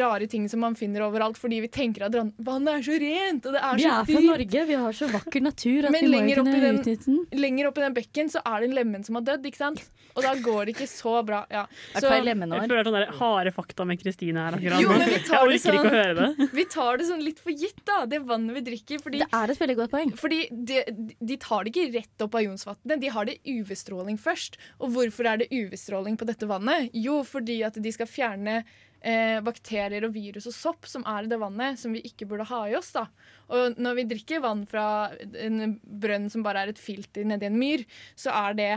rare 0.00 0.26
ting 0.30 0.48
som 0.48 0.60
man 0.60 0.74
finner 0.78 1.04
overalt. 1.06 1.38
Fordi 1.38 1.60
vi 1.64 1.68
tenker 1.68 2.06
at 2.08 2.12
vannet 2.38 2.68
er 2.78 2.82
så 2.86 2.98
rent, 3.00 3.46
og 3.46 3.52
det 3.56 3.62
er 3.62 3.76
Vi 3.76 3.82
så 3.84 3.92
er 4.00 4.04
fra. 4.08 4.22
Norge, 4.28 4.64
vi 4.66 4.74
har 4.82 4.92
så 4.92 5.08
vakker 5.12 5.42
natur 5.44 5.84
at 5.88 5.92
Men 5.92 6.00
vi 6.04 6.08
må 6.08 6.14
lenger 6.16 6.36
jo 6.36 6.44
kunne 6.44 6.60
den- 6.60 6.78
utnytte 6.80 7.04
den. 7.06 7.18
Lenger 7.40 7.68
opp 7.68 7.78
i 7.78 7.80
den 7.86 7.94
bekken 7.94 8.30
så 8.32 8.40
er 8.44 8.60
det 8.60 8.70
en 8.70 8.76
lemen 8.76 9.04
som 9.04 9.14
har 9.16 9.22
dødd, 9.22 9.44
ikke 9.46 9.56
sant? 9.62 9.84
Og 10.16 10.22
da 10.24 10.34
går 10.34 10.66
det 10.66 10.74
ikke 10.76 10.88
så 10.90 11.24
bra. 11.24 11.44
Ja. 11.50 11.66
Så 11.94 12.00
Jeg 12.00 12.10
føler 12.10 12.32
er 12.80 12.84
sånn 12.88 12.98
der 12.98 13.12
harde 13.18 13.52
fakta 13.54 13.84
med 13.86 14.00
Kristine 14.02 14.36
her 14.48 14.56
akkurat 14.58 14.80
Jo, 14.82 14.88
nå. 14.88 14.98
men 14.98 15.08
vi 15.08 15.18
tar 15.28 15.44
Jeg 15.48 15.52
det 15.52 15.60
sånn, 15.62 15.74
ikke 15.74 15.78
å 15.78 15.90
sånn. 15.90 15.98
høre 15.98 16.14
det. 16.38 16.48
vi 16.58 16.64
tar 16.64 16.96
det 16.98 17.06
sånn 17.06 17.22
litt 17.22 17.38
for 17.38 17.50
gitt, 17.52 17.84
da, 17.84 17.98
det 18.06 18.18
vannet 18.26 18.54
vi 18.54 18.60
drikker. 18.72 18.98
Fordi, 19.04 19.18
Det 19.22 19.28
er 19.32 19.50
et 19.54 19.58
veldig 19.58 19.76
godt 19.76 19.90
poeng. 19.90 20.12
fordi 20.18 20.40
de, 20.50 20.82
de 21.22 21.36
tar 21.36 21.64
det 21.64 21.72
ikke 21.74 21.92
rett 21.94 22.22
opp 22.26 22.34
av 22.34 22.42
Jonsvatnet, 22.42 23.00
de 23.00 23.08
har 23.08 23.24
det 23.26 23.38
UV-stråling 23.46 24.18
først. 24.18 24.56
Og 24.80 24.90
hvorfor 24.96 25.26
er 25.30 25.36
det 25.44 25.48
UV-stråling 25.54 26.16
på 26.18 26.26
dette 26.26 26.46
vannet? 26.50 26.90
Jo, 26.94 27.22
fordi 27.22 27.60
at 27.64 27.74
de 27.80 27.92
skal 27.94 28.06
fjerne 28.10 28.64
eh, 29.00 29.38
bakterier 29.44 30.06
og 30.06 30.14
virus 30.14 30.48
og 30.50 30.56
sopp 30.56 30.88
som 30.90 31.04
er 31.08 31.26
i 31.26 31.30
det 31.30 31.38
vannet, 31.40 31.78
som 31.80 31.94
vi 31.94 32.02
ikke 32.06 32.28
burde 32.30 32.48
ha 32.50 32.62
i 32.68 32.76
oss. 32.78 32.92
da. 32.96 33.06
Og 33.54 33.78
når 33.80 33.98
vi 34.00 34.06
drikker 34.12 34.44
vann 34.44 34.64
fra 34.68 35.10
en 35.18 35.78
brønn 35.82 36.28
som 36.32 36.44
bare 36.46 36.64
er 36.64 36.74
et 36.74 36.82
filter 36.82 37.26
nedi 37.28 37.48
en 37.48 37.58
myr, 37.58 37.84
så 38.18 38.34
er 38.34 38.58
det 38.58 38.72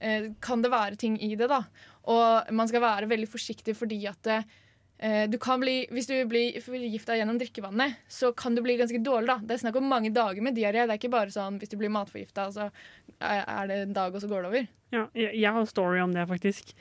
eh, 0.00 0.30
kan 0.40 0.62
det 0.64 0.72
være 0.74 1.00
ting 1.00 1.18
i 1.22 1.34
det, 1.38 1.50
da. 1.52 1.64
Og 2.06 2.54
man 2.54 2.70
skal 2.70 2.84
være 2.84 3.10
veldig 3.10 3.28
forsiktig 3.30 3.76
fordi 3.78 4.04
at 4.10 4.30
eh, 4.30 4.46
du 5.28 5.36
kan 5.36 5.60
bli, 5.60 5.86
Hvis 5.92 6.06
du 6.08 6.14
blir 6.24 6.56
forgifta 6.64 7.18
gjennom 7.18 7.36
drikkevannet, 7.36 7.98
så 8.08 8.30
kan 8.32 8.54
du 8.56 8.62
bli 8.64 8.78
ganske 8.80 9.02
dårlig. 9.04 9.26
da. 9.28 9.36
Det 9.44 9.54
er 9.54 9.62
snakk 9.66 9.76
om 9.76 9.90
mange 9.90 10.08
dager 10.10 10.40
med 10.40 10.56
diaré. 10.56 10.86
Det 10.86 10.94
er 10.94 11.00
ikke 11.00 11.12
bare 11.12 11.34
sånn 11.34 11.58
hvis 11.60 11.68
du 11.68 11.76
blir 11.76 11.92
matforgifta, 11.92 12.48
så 12.54 12.70
er 13.20 13.68
det 13.68 13.82
en 13.82 13.92
dag, 13.92 14.14
og 14.14 14.24
så 14.24 14.30
går 14.30 14.46
det 14.46 14.52
over. 14.52 14.68
Ja, 14.94 15.02
jeg, 15.18 15.34
jeg 15.34 15.52
har 15.52 15.68
story 15.68 16.00
om 16.00 16.14
det, 16.14 16.24
faktisk. 16.30 16.72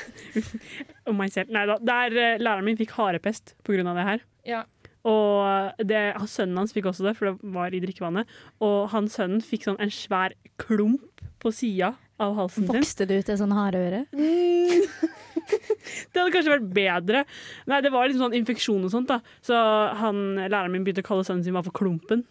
om 1.08 1.16
meg 1.16 1.32
selv. 1.32 1.52
Nei 1.54 1.64
da. 1.70 1.78
Der 1.80 2.16
eh, 2.18 2.42
læreren 2.42 2.66
min 2.66 2.78
fikk 2.80 2.92
harepest 2.98 3.54
av 3.64 3.96
det 3.96 4.06
her. 4.10 4.24
Ja. 4.44 4.64
Og 5.08 5.80
det, 5.88 6.02
sønnen 6.28 6.58
hans 6.60 6.74
fikk 6.76 6.90
også 6.90 7.06
det, 7.06 7.16
for 7.16 7.30
det 7.30 7.52
var 7.54 7.72
i 7.72 7.80
drikkevannet. 7.80 8.28
Og 8.60 8.90
han 8.92 9.08
sønnen 9.08 9.40
fikk 9.40 9.64
sånn 9.68 9.80
en 9.80 9.92
svær 9.94 10.36
klump 10.60 11.24
på 11.40 11.52
sida 11.54 11.94
av 12.20 12.36
halsen 12.38 12.66
din. 12.68 12.76
Vokste 12.80 13.06
du 13.08 13.16
ut 13.16 13.28
et 13.28 13.40
sånn 13.40 13.56
hareøre? 13.56 14.04
Det 16.10 16.20
hadde 16.20 16.32
kanskje 16.34 16.52
vært 16.52 16.68
bedre. 16.74 17.22
Nei, 17.70 17.80
det 17.84 17.90
var 17.92 18.06
liksom 18.06 18.26
sånn 18.26 18.36
infeksjon 18.38 18.84
og 18.86 18.92
sånt, 18.92 19.10
da. 19.10 19.18
Så 19.44 19.56
han, 20.00 20.20
læreren 20.38 20.74
min 20.74 20.84
begynte 20.86 21.04
å 21.04 21.08
kalle 21.08 21.26
sønnen 21.26 21.44
sin 21.46 21.56
bare 21.56 21.66
for 21.66 21.76
Klumpen. 21.76 22.24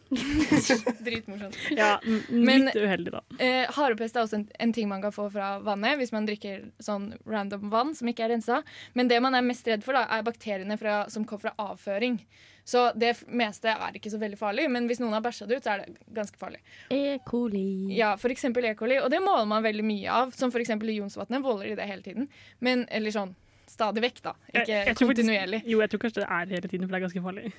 Dritmorsomt. 1.06 1.58
Ja, 1.76 1.98
litt 2.04 2.78
uheldig, 2.78 3.14
da. 3.16 3.24
Eh, 3.44 3.66
harepest 3.76 4.18
er 4.18 4.26
også 4.26 4.40
en, 4.42 4.46
en 4.60 4.76
ting 4.76 4.90
man 4.92 5.04
kan 5.04 5.16
få 5.16 5.30
fra 5.34 5.58
vannet 5.66 6.00
hvis 6.00 6.14
man 6.16 6.28
drikker 6.30 6.70
sånn 6.84 7.12
random 7.30 7.68
vann 7.74 7.96
som 7.98 8.12
ikke 8.12 8.28
er 8.28 8.36
rensa. 8.36 8.62
Men 8.96 9.12
det 9.12 9.20
man 9.24 9.38
er 9.38 9.46
mest 9.46 9.68
redd 9.70 9.84
for, 9.86 9.98
da, 9.98 10.06
er 10.16 10.28
bakteriene 10.28 10.80
fra, 10.80 11.02
som 11.12 11.28
kommer 11.28 11.50
fra 11.50 11.72
avføring. 11.72 12.22
Så 12.70 12.86
det 13.02 13.16
meste 13.34 13.72
er 13.74 13.98
ikke 13.98 14.12
så 14.14 14.20
veldig 14.22 14.38
farlig, 14.38 14.68
men 14.70 14.86
hvis 14.90 15.00
noen 15.02 15.16
har 15.18 15.24
bæsja 15.26 15.48
det 15.50 15.58
ut, 15.60 15.66
så 15.66 15.74
er 15.74 15.84
det 15.88 15.96
ganske 16.14 16.38
farlig. 16.42 16.60
E. 16.94 17.18
coli. 17.26 17.66
Ja, 17.98 18.12
f.eks. 18.20 18.46
E. 18.52 18.74
coli, 18.78 19.00
og 19.02 19.10
det 19.14 19.22
måler 19.26 19.48
man 19.50 19.66
veldig 19.66 19.86
mye 19.88 20.10
av. 20.22 20.34
Som 20.38 20.54
f.eks. 20.54 20.76
i 20.78 20.98
Jonsvatnet 21.00 21.42
måler 21.42 21.72
de 21.72 21.78
det 21.80 21.88
hele 21.90 22.06
tiden. 22.06 22.28
Men, 22.62 22.86
eller 22.94 23.16
sånn 23.16 23.34
stadig 23.70 24.02
vekk, 24.02 24.22
da. 24.26 24.34
Ikke 24.54 24.66
jeg 24.68 24.86
faktisk- 24.92 25.10
kontinuerlig. 25.12 25.64
Jo, 25.70 25.80
jeg 25.82 25.90
tror 25.92 26.02
kanskje 26.06 26.22
det 26.24 26.30
er 26.30 26.54
hele 26.56 26.68
tiden, 26.72 26.88
for 26.88 26.94
det 26.94 27.00
er 27.00 27.08
ganske 27.08 27.26
farlig. 27.26 27.52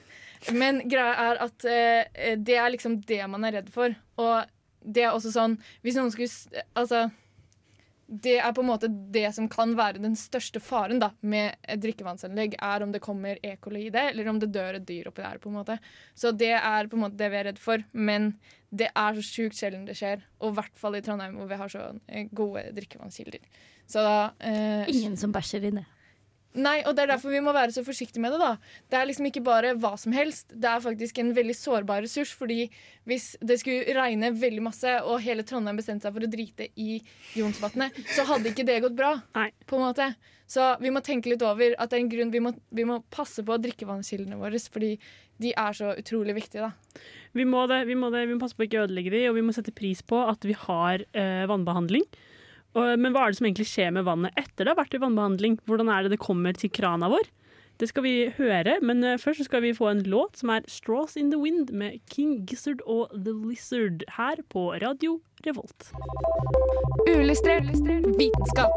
Men 0.62 0.80
greia 0.90 1.12
er 1.30 1.42
at 1.46 1.64
eh, 1.70 2.34
det 2.36 2.56
er 2.58 2.70
liksom 2.74 3.00
det 3.06 3.20
man 3.30 3.44
er 3.46 3.58
redd 3.60 3.70
for. 3.74 3.94
Og 4.18 4.44
det 4.80 5.04
er 5.04 5.12
også 5.12 5.28
sånn 5.34 5.58
Hvis 5.84 5.98
noen 5.98 6.08
skulle 6.08 6.62
Altså 6.78 7.10
det 8.10 8.36
er 8.42 8.50
på 8.54 8.64
en 8.64 8.68
måte 8.72 8.88
det 9.14 9.28
som 9.36 9.46
kan 9.50 9.76
være 9.78 10.02
den 10.02 10.16
største 10.18 10.58
faren 10.62 10.98
da, 10.98 11.12
med 11.22 11.54
et 11.62 11.78
drikkevannsanlegg, 11.82 12.56
er 12.58 12.82
om 12.82 12.90
det 12.90 13.02
kommer 13.04 13.38
E. 13.46 13.52
coli 13.62 13.84
i 13.86 13.92
det, 13.94 14.02
eller 14.10 14.30
om 14.32 14.40
det 14.42 14.50
dør 14.50 14.80
et 14.80 14.86
dyr 14.88 15.12
oppi 15.12 15.22
der. 15.22 15.38
på 15.38 15.48
en 15.48 15.60
måte. 15.60 15.78
Så 16.18 16.32
det 16.34 16.56
er 16.58 16.90
på 16.90 16.98
en 16.98 17.04
måte 17.04 17.20
det 17.20 17.30
vi 17.30 17.38
er 17.38 17.46
redd 17.52 17.60
for. 17.62 17.84
Men 17.92 18.32
det 18.74 18.90
er 18.90 19.14
så 19.14 19.22
sjukt 19.22 19.58
sjelden 19.58 19.86
det 19.86 19.94
skjer. 19.98 20.24
Og 20.42 20.50
i 20.50 20.58
hvert 20.58 20.82
fall 20.82 20.98
i 20.98 21.04
Trondheim, 21.06 21.38
hvor 21.38 21.46
vi 21.50 21.60
har 21.62 21.70
så 21.70 21.86
eh, 22.08 22.26
gode 22.34 22.66
drikkevannskilder. 22.74 23.46
Så 23.86 24.02
da 24.02 24.18
eh, 24.42 24.90
Ingen 24.90 25.16
som 25.20 25.32
bæsjer 25.34 25.70
i 25.70 25.74
det. 25.78 25.86
Nei, 26.58 26.80
og 26.82 26.96
det 26.96 27.04
er 27.04 27.12
derfor 27.12 27.30
vi 27.30 27.42
må 27.44 27.52
være 27.54 27.70
så 27.70 27.84
forsiktige 27.86 28.22
med 28.22 28.34
det. 28.34 28.40
da. 28.42 28.56
Det 28.90 28.98
er 28.98 29.06
liksom 29.06 29.28
ikke 29.28 29.44
bare 29.46 29.76
hva 29.78 29.92
som 30.00 30.14
helst. 30.14 30.50
Det 30.50 30.66
er 30.66 30.82
faktisk 30.82 31.20
en 31.22 31.30
veldig 31.36 31.54
sårbar 31.54 32.02
ressurs. 32.02 32.32
fordi 32.34 32.70
hvis 33.06 33.36
det 33.40 33.60
skulle 33.60 33.94
regne 33.94 34.32
veldig 34.34 34.62
masse, 34.62 34.96
og 35.04 35.22
hele 35.22 35.46
Trondheim 35.46 35.78
bestemte 35.78 36.08
seg 36.08 36.16
for 36.16 36.26
å 36.26 36.30
drite 36.30 36.68
i 36.74 36.98
Jonsvatnet, 37.38 37.94
så 38.10 38.26
hadde 38.26 38.50
ikke 38.50 38.66
det 38.66 38.80
gått 38.82 38.98
bra. 38.98 39.20
Nei. 39.34 39.50
på 39.66 39.78
en 39.78 39.86
måte. 39.86 40.14
Så 40.50 40.74
vi 40.82 40.90
må 40.90 40.98
tenke 41.06 41.30
litt 41.30 41.42
over 41.46 41.76
at 41.78 41.90
det 41.90 42.00
er 42.00 42.02
en 42.02 42.10
grunn 42.10 42.32
vi 42.34 42.42
må, 42.42 42.50
vi 42.74 42.84
må 42.88 42.98
passe 43.14 43.44
på 43.46 43.58
drikkevannskildene 43.62 44.38
våre, 44.40 44.58
fordi 44.58 44.96
de 45.40 45.52
er 45.54 45.76
så 45.78 45.94
utrolig 45.94 46.34
viktige. 46.34 46.66
da. 46.66 47.00
Vi 47.38 47.46
må 47.46 47.62
det, 47.70 47.84
vi 47.86 47.94
må 47.94 48.10
det, 48.10 48.24
vi 48.26 48.34
må 48.34 48.42
passe 48.42 48.58
på 48.58 48.66
å 48.66 48.66
ikke 48.66 48.82
ødelegge 48.88 49.14
de, 49.14 49.22
og 49.30 49.38
vi 49.38 49.44
må 49.46 49.54
sette 49.54 49.70
pris 49.70 50.02
på 50.02 50.18
at 50.26 50.42
vi 50.42 50.56
har 50.66 51.06
eh, 51.14 51.46
vannbehandling. 51.46 52.02
Men 52.74 53.10
hva 53.10 53.24
er 53.26 53.32
det 53.32 53.40
som 53.40 53.48
egentlig 53.48 53.66
skjer 53.66 53.90
med 53.96 54.06
vannet 54.06 54.36
etter 54.38 54.64
det 54.64 54.70
har 54.70 54.78
vært 54.78 54.94
i 54.94 55.00
vannbehandling? 55.02 55.56
Hvordan 55.66 55.90
er 55.90 56.04
det 56.06 56.12
det 56.14 56.22
kommer 56.22 56.54
til 56.54 56.70
krana 56.70 57.08
vår? 57.10 57.26
Det 57.80 57.88
skal 57.88 58.04
vi 58.04 58.14
høre, 58.36 58.74
men 58.84 59.00
eh, 59.04 59.16
først 59.16 59.46
skal 59.46 59.62
vi 59.64 59.72
få 59.72 59.86
en 59.88 60.02
låt 60.04 60.36
som 60.36 60.50
er 60.52 60.60
'Straws 60.68 61.16
in 61.16 61.30
the 61.32 61.38
Wind' 61.40 61.72
med 61.72 62.00
King 62.12 62.44
Gizzard 62.46 62.82
og 62.84 63.08
The 63.14 63.32
Lizard 63.32 64.04
her 64.18 64.36
på 64.52 64.74
Radio 64.82 65.20
Revolt. 65.46 65.88
Vitenskap. 68.20 68.70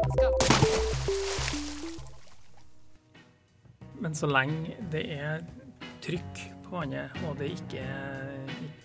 Men 4.00 4.14
så 4.14 4.26
lenge 4.26 4.72
det 4.90 5.04
er 5.12 5.44
trykk 6.00 6.53
vannet, 6.74 7.14
og 7.24 7.38
det 7.40 7.52
ikke 7.56 7.84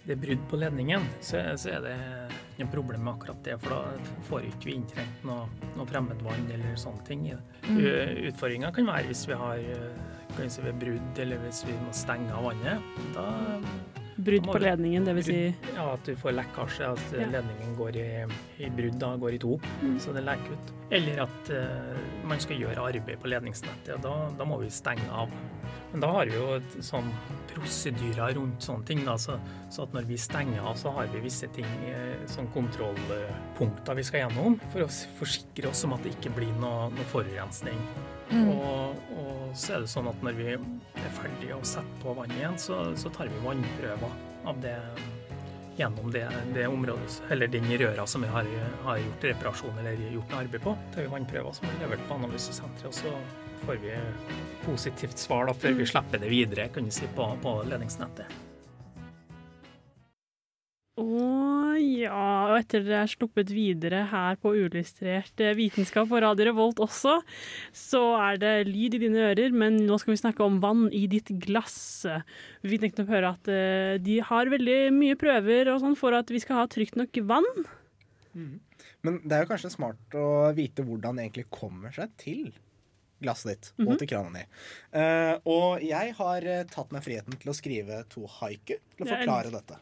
det 0.10 0.16
er 0.16 0.22
brudd 0.24 0.46
på 0.50 0.58
ledningen, 0.58 1.04
så, 1.22 1.42
så 1.60 1.76
er 1.76 1.84
det 1.86 1.96
ikke 2.50 2.64
noe 2.64 2.72
problem 2.74 3.04
med 3.06 3.14
akkurat 3.14 3.44
det. 3.46 3.58
For 3.62 3.76
da 3.76 4.14
får 4.26 4.48
ikke 4.48 4.72
vi 4.72 4.78
inntrengt 4.80 5.26
noe, 5.28 5.46
noe 5.78 5.86
fremmedvann 5.90 6.50
eller 6.56 6.80
sånne 6.82 7.06
ting. 7.06 7.28
Mm. 7.68 7.78
Utfordringa 8.32 8.74
kan 8.74 8.90
være 8.90 9.12
hvis 9.12 9.28
vi 9.30 9.38
har 9.38 9.62
kan 10.34 10.46
vi 10.46 10.50
si, 10.54 10.74
brudd, 10.82 11.22
eller 11.22 11.42
hvis 11.46 11.62
vi 11.68 11.78
må 11.84 11.94
stenge 11.96 12.34
av 12.34 12.50
vannet. 12.50 12.90
Da 13.14 13.28
Brudd 14.20 14.50
på 14.52 14.60
ledningen, 14.60 15.06
det 15.08 15.14
vil 15.20 15.24
si 15.24 15.38
Ja, 15.76 15.94
at 15.94 16.04
du 16.08 16.16
får 16.20 16.34
lekkasje, 16.36 16.90
at 16.92 17.14
Ja. 17.16 17.28
ledningen 17.38 17.76
går 17.78 17.96
i, 17.96 18.08
i 18.60 18.70
brudd, 18.70 18.98
da 19.00 19.14
går 19.16 19.38
i 19.38 19.40
to, 19.40 19.54
så 20.04 20.14
det 20.16 20.26
leker 20.28 20.58
ut. 20.58 20.74
Eller 20.92 21.22
at 21.24 21.52
uh, 21.54 22.00
man 22.28 22.42
skal 22.42 22.60
gjøre 22.60 22.82
arbeid 22.90 23.20
på 23.22 23.30
ledningsnettet, 23.32 23.94
og 23.96 24.02
da, 24.04 24.14
da 24.40 24.48
må 24.50 24.58
vi 24.60 24.70
stenge 24.74 25.08
av. 25.14 25.32
Men 25.92 26.04
da 26.04 26.10
har 26.18 26.30
vi 26.30 26.36
jo 26.36 26.58
et 26.58 26.78
sånn 26.86 27.08
prosedyrer 27.54 28.36
rundt 28.38 28.66
sånne 28.66 28.86
ting, 28.90 29.06
da, 29.06 29.16
så, 29.22 29.38
så 29.70 29.86
at 29.86 29.96
når 29.96 30.10
vi 30.10 30.18
stenger 30.22 30.66
av, 30.66 30.76
så 30.82 30.92
har 30.98 31.10
vi 31.14 31.22
visse 31.24 31.48
ting, 31.56 31.70
eh, 31.90 32.18
sånn 32.30 32.50
kontrollpunkter 32.54 33.98
vi 33.98 34.06
skal 34.08 34.26
gjennom, 34.26 34.60
for 34.74 34.86
å 34.86 34.90
forsikre 35.20 35.72
oss 35.72 35.86
om 35.88 35.96
at 35.96 36.04
det 36.06 36.16
ikke 36.18 36.34
blir 36.38 36.52
noe, 36.62 36.90
noe 36.94 37.12
forurensning. 37.14 37.80
Og, 38.30 38.98
og 39.18 39.29
så 39.54 39.76
er 39.76 39.86
det 39.86 39.92
sånn 39.92 40.10
at 40.12 40.26
når 40.26 40.38
vi 40.38 40.50
er 40.56 41.14
ferdige 41.20 41.58
å 41.58 41.66
sette 41.68 42.02
på 42.04 42.14
vannet 42.18 42.38
igjen, 42.40 42.60
så, 42.62 42.82
så 43.00 43.12
tar 43.14 43.32
vi 43.32 43.46
vannprøver 43.46 44.18
av 44.50 44.60
det 44.64 44.76
gjennom 45.80 46.12
det, 46.12 46.26
det 46.54 46.66
området, 46.68 47.22
eller 47.32 47.48
den 47.48 47.70
røra 47.80 48.06
som 48.08 48.26
vi 48.26 48.32
har, 48.34 48.48
har 48.84 48.98
gjort 49.00 49.30
reparasjon 49.30 49.80
eller 49.80 50.02
gjort 50.12 50.34
noe 50.34 50.42
arbeid 50.44 50.66
på. 50.66 50.76
tar 50.94 51.06
vi 51.06 51.14
vannprøver 51.14 51.56
som 51.56 51.70
er 51.70 51.80
levert 51.86 52.04
på 52.10 52.20
analysesenteret, 52.20 52.90
og 52.92 52.98
så 53.00 53.14
får 53.64 53.80
vi 53.86 53.96
positivt 54.66 55.18
svar 55.18 55.48
da, 55.48 55.56
før 55.56 55.80
vi 55.80 55.88
slipper 55.88 56.22
det 56.22 56.32
videre 56.32 56.68
kan 56.76 56.88
vi 56.88 56.96
si, 57.00 57.08
på, 57.16 57.32
på 57.44 57.58
ledningsnettet. 57.72 58.49
Å 61.00 61.78
ja, 61.80 62.50
og 62.52 62.58
etter 62.58 62.84
det 62.84 62.96
er 63.00 63.08
sluppet 63.08 63.52
videre 63.56 64.02
her 64.12 64.36
på 64.42 64.52
Uillustrert 64.58 65.40
eh, 65.46 65.54
vitenskap 65.56 66.12
og 66.12 66.22
Radio 66.26 66.50
Revolt 66.50 66.82
også, 66.84 67.16
så 67.76 68.02
er 68.20 68.40
det 68.42 68.54
lyd 68.68 68.98
i 68.98 69.02
dine 69.06 69.30
ører, 69.30 69.56
men 69.56 69.78
nå 69.88 70.00
skal 70.02 70.14
vi 70.16 70.20
snakke 70.20 70.44
om 70.44 70.60
vann 70.64 70.88
i 70.96 71.06
ditt 71.12 71.32
glass. 71.46 71.78
Vi 72.68 72.80
tenkte 72.82 73.06
å 73.06 73.12
høre 73.14 73.32
at 73.38 73.48
eh, 73.54 73.96
de 74.04 74.20
har 74.28 74.52
veldig 74.52 74.80
mye 74.98 75.16
prøver 75.20 75.72
og 75.72 75.80
sånn 75.86 75.96
for 76.00 76.18
at 76.20 76.32
vi 76.34 76.42
skal 76.44 76.62
ha 76.64 76.68
trygt 76.72 77.00
nok 77.00 77.22
vann. 77.30 77.48
Men 78.36 79.22
det 79.24 79.36
er 79.38 79.46
jo 79.46 79.52
kanskje 79.54 79.72
smart 79.74 80.16
å 80.20 80.28
vite 80.56 80.84
hvordan 80.86 81.16
det 81.18 81.30
egentlig 81.30 81.48
kommer 81.54 81.96
seg 81.96 82.12
til 82.20 82.50
glasset 83.20 83.50
ditt 83.52 83.72
Mhm. 83.80 83.88
og 83.88 84.00
til 84.00 84.08
krana 84.08 84.32
di. 84.32 84.44
Uh, 84.96 85.36
og 85.52 85.82
jeg 85.84 86.14
har 86.16 86.46
tatt 86.72 86.92
meg 86.96 87.04
friheten 87.04 87.36
til 87.40 87.52
å 87.52 87.56
skrive 87.58 88.04
to 88.12 88.24
haiku 88.40 88.76
til 88.76 89.06
å 89.06 89.10
forklare 89.10 89.52
dette. 89.52 89.80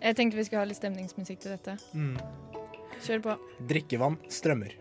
Jeg 0.00 0.16
tenkte 0.16 0.38
vi 0.38 0.44
skulle 0.48 0.62
ha 0.64 0.68
litt 0.68 0.80
stemningsmusikk 0.80 1.42
til 1.42 1.56
dette. 1.56 1.76
Mm. 1.92 2.14
Kjør 3.04 3.24
på. 3.24 3.34
Drikkevann 3.68 4.16
strømmer. 4.32 4.72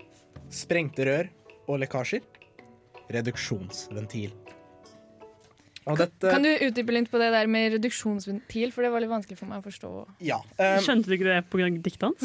Sprengte 0.54 1.08
rør 1.08 1.32
og 1.70 1.82
lekkasjer. 1.84 2.24
Reduksjonsventil. 3.12 4.32
Og 5.90 5.98
dette 5.98 6.30
Kan 6.30 6.44
du 6.46 6.50
utdype 6.52 6.94
litt 6.94 7.10
på 7.10 7.20
det 7.22 7.30
der 7.34 7.50
med 7.50 7.74
reduksjonsventil, 7.78 8.72
for 8.76 8.86
det 8.86 8.92
var 8.94 9.02
litt 9.02 9.12
vanskelig 9.12 9.40
for 9.40 9.50
meg 9.50 9.64
å 9.64 9.66
forstå. 9.66 9.92
Ja. 10.28 10.38
um, 10.60 10.80
Skjønte 10.86 11.10
du 11.10 11.16
ikke 11.16 11.30
det 11.30 11.40
pga. 11.50 11.70
diktet 11.88 12.06
hans? 12.06 12.22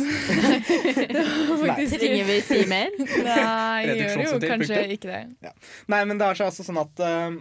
Faktisk. 1.64 1.96
Trenger 2.02 2.28
vi 2.28 2.38
si 2.44 2.60
mer? 2.70 2.92
Nei, 3.00 3.80
gjør 3.88 4.24
jo 4.26 4.36
kanskje 4.42 4.50
punktum. 4.50 4.94
ikke 4.98 5.10
det. 5.14 5.54
Nei, 5.94 6.02
men 6.10 6.20
det 6.20 6.28
er 6.28 6.40
så 6.40 6.50
altså 6.50 6.66
sånn 6.66 6.82
at 6.82 7.04
eh, 7.06 7.38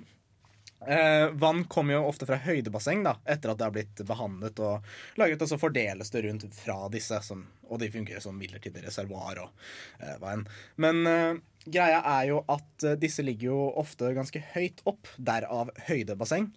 eh, 0.88 1.30
vann 1.40 1.64
kommer 1.72 1.98
jo 1.98 2.04
ofte 2.10 2.28
fra 2.30 2.40
høydebasseng 2.44 3.04
da, 3.06 3.16
etter 3.26 3.54
at 3.54 3.60
det 3.60 3.68
har 3.68 3.74
blitt 3.76 4.04
behandlet 4.08 4.62
og 4.64 4.94
lagret, 5.22 5.42
og 5.42 5.52
så 5.52 5.60
fordeles 5.62 6.14
det 6.14 6.24
rundt 6.28 6.46
fra 6.58 6.78
disse, 6.94 7.20
som, 7.26 7.46
og 7.70 7.82
de 7.82 7.92
fungerer 7.94 8.24
som 8.24 8.38
midlertidig 8.38 8.86
reservoar 8.86 9.44
og 9.46 9.68
eh, 10.00 10.16
hva 10.22 10.36
enn. 10.36 10.48
Men 10.84 11.04
eh, 11.10 11.42
greia 11.66 12.02
er 12.16 12.30
jo 12.32 12.42
at 12.52 12.88
eh, 12.88 12.98
disse 13.00 13.26
ligger 13.26 13.52
jo 13.52 13.60
ofte 13.84 14.14
ganske 14.16 14.44
høyt 14.54 14.84
opp, 14.90 15.12
derav 15.18 15.72
høydebasseng. 15.88 16.50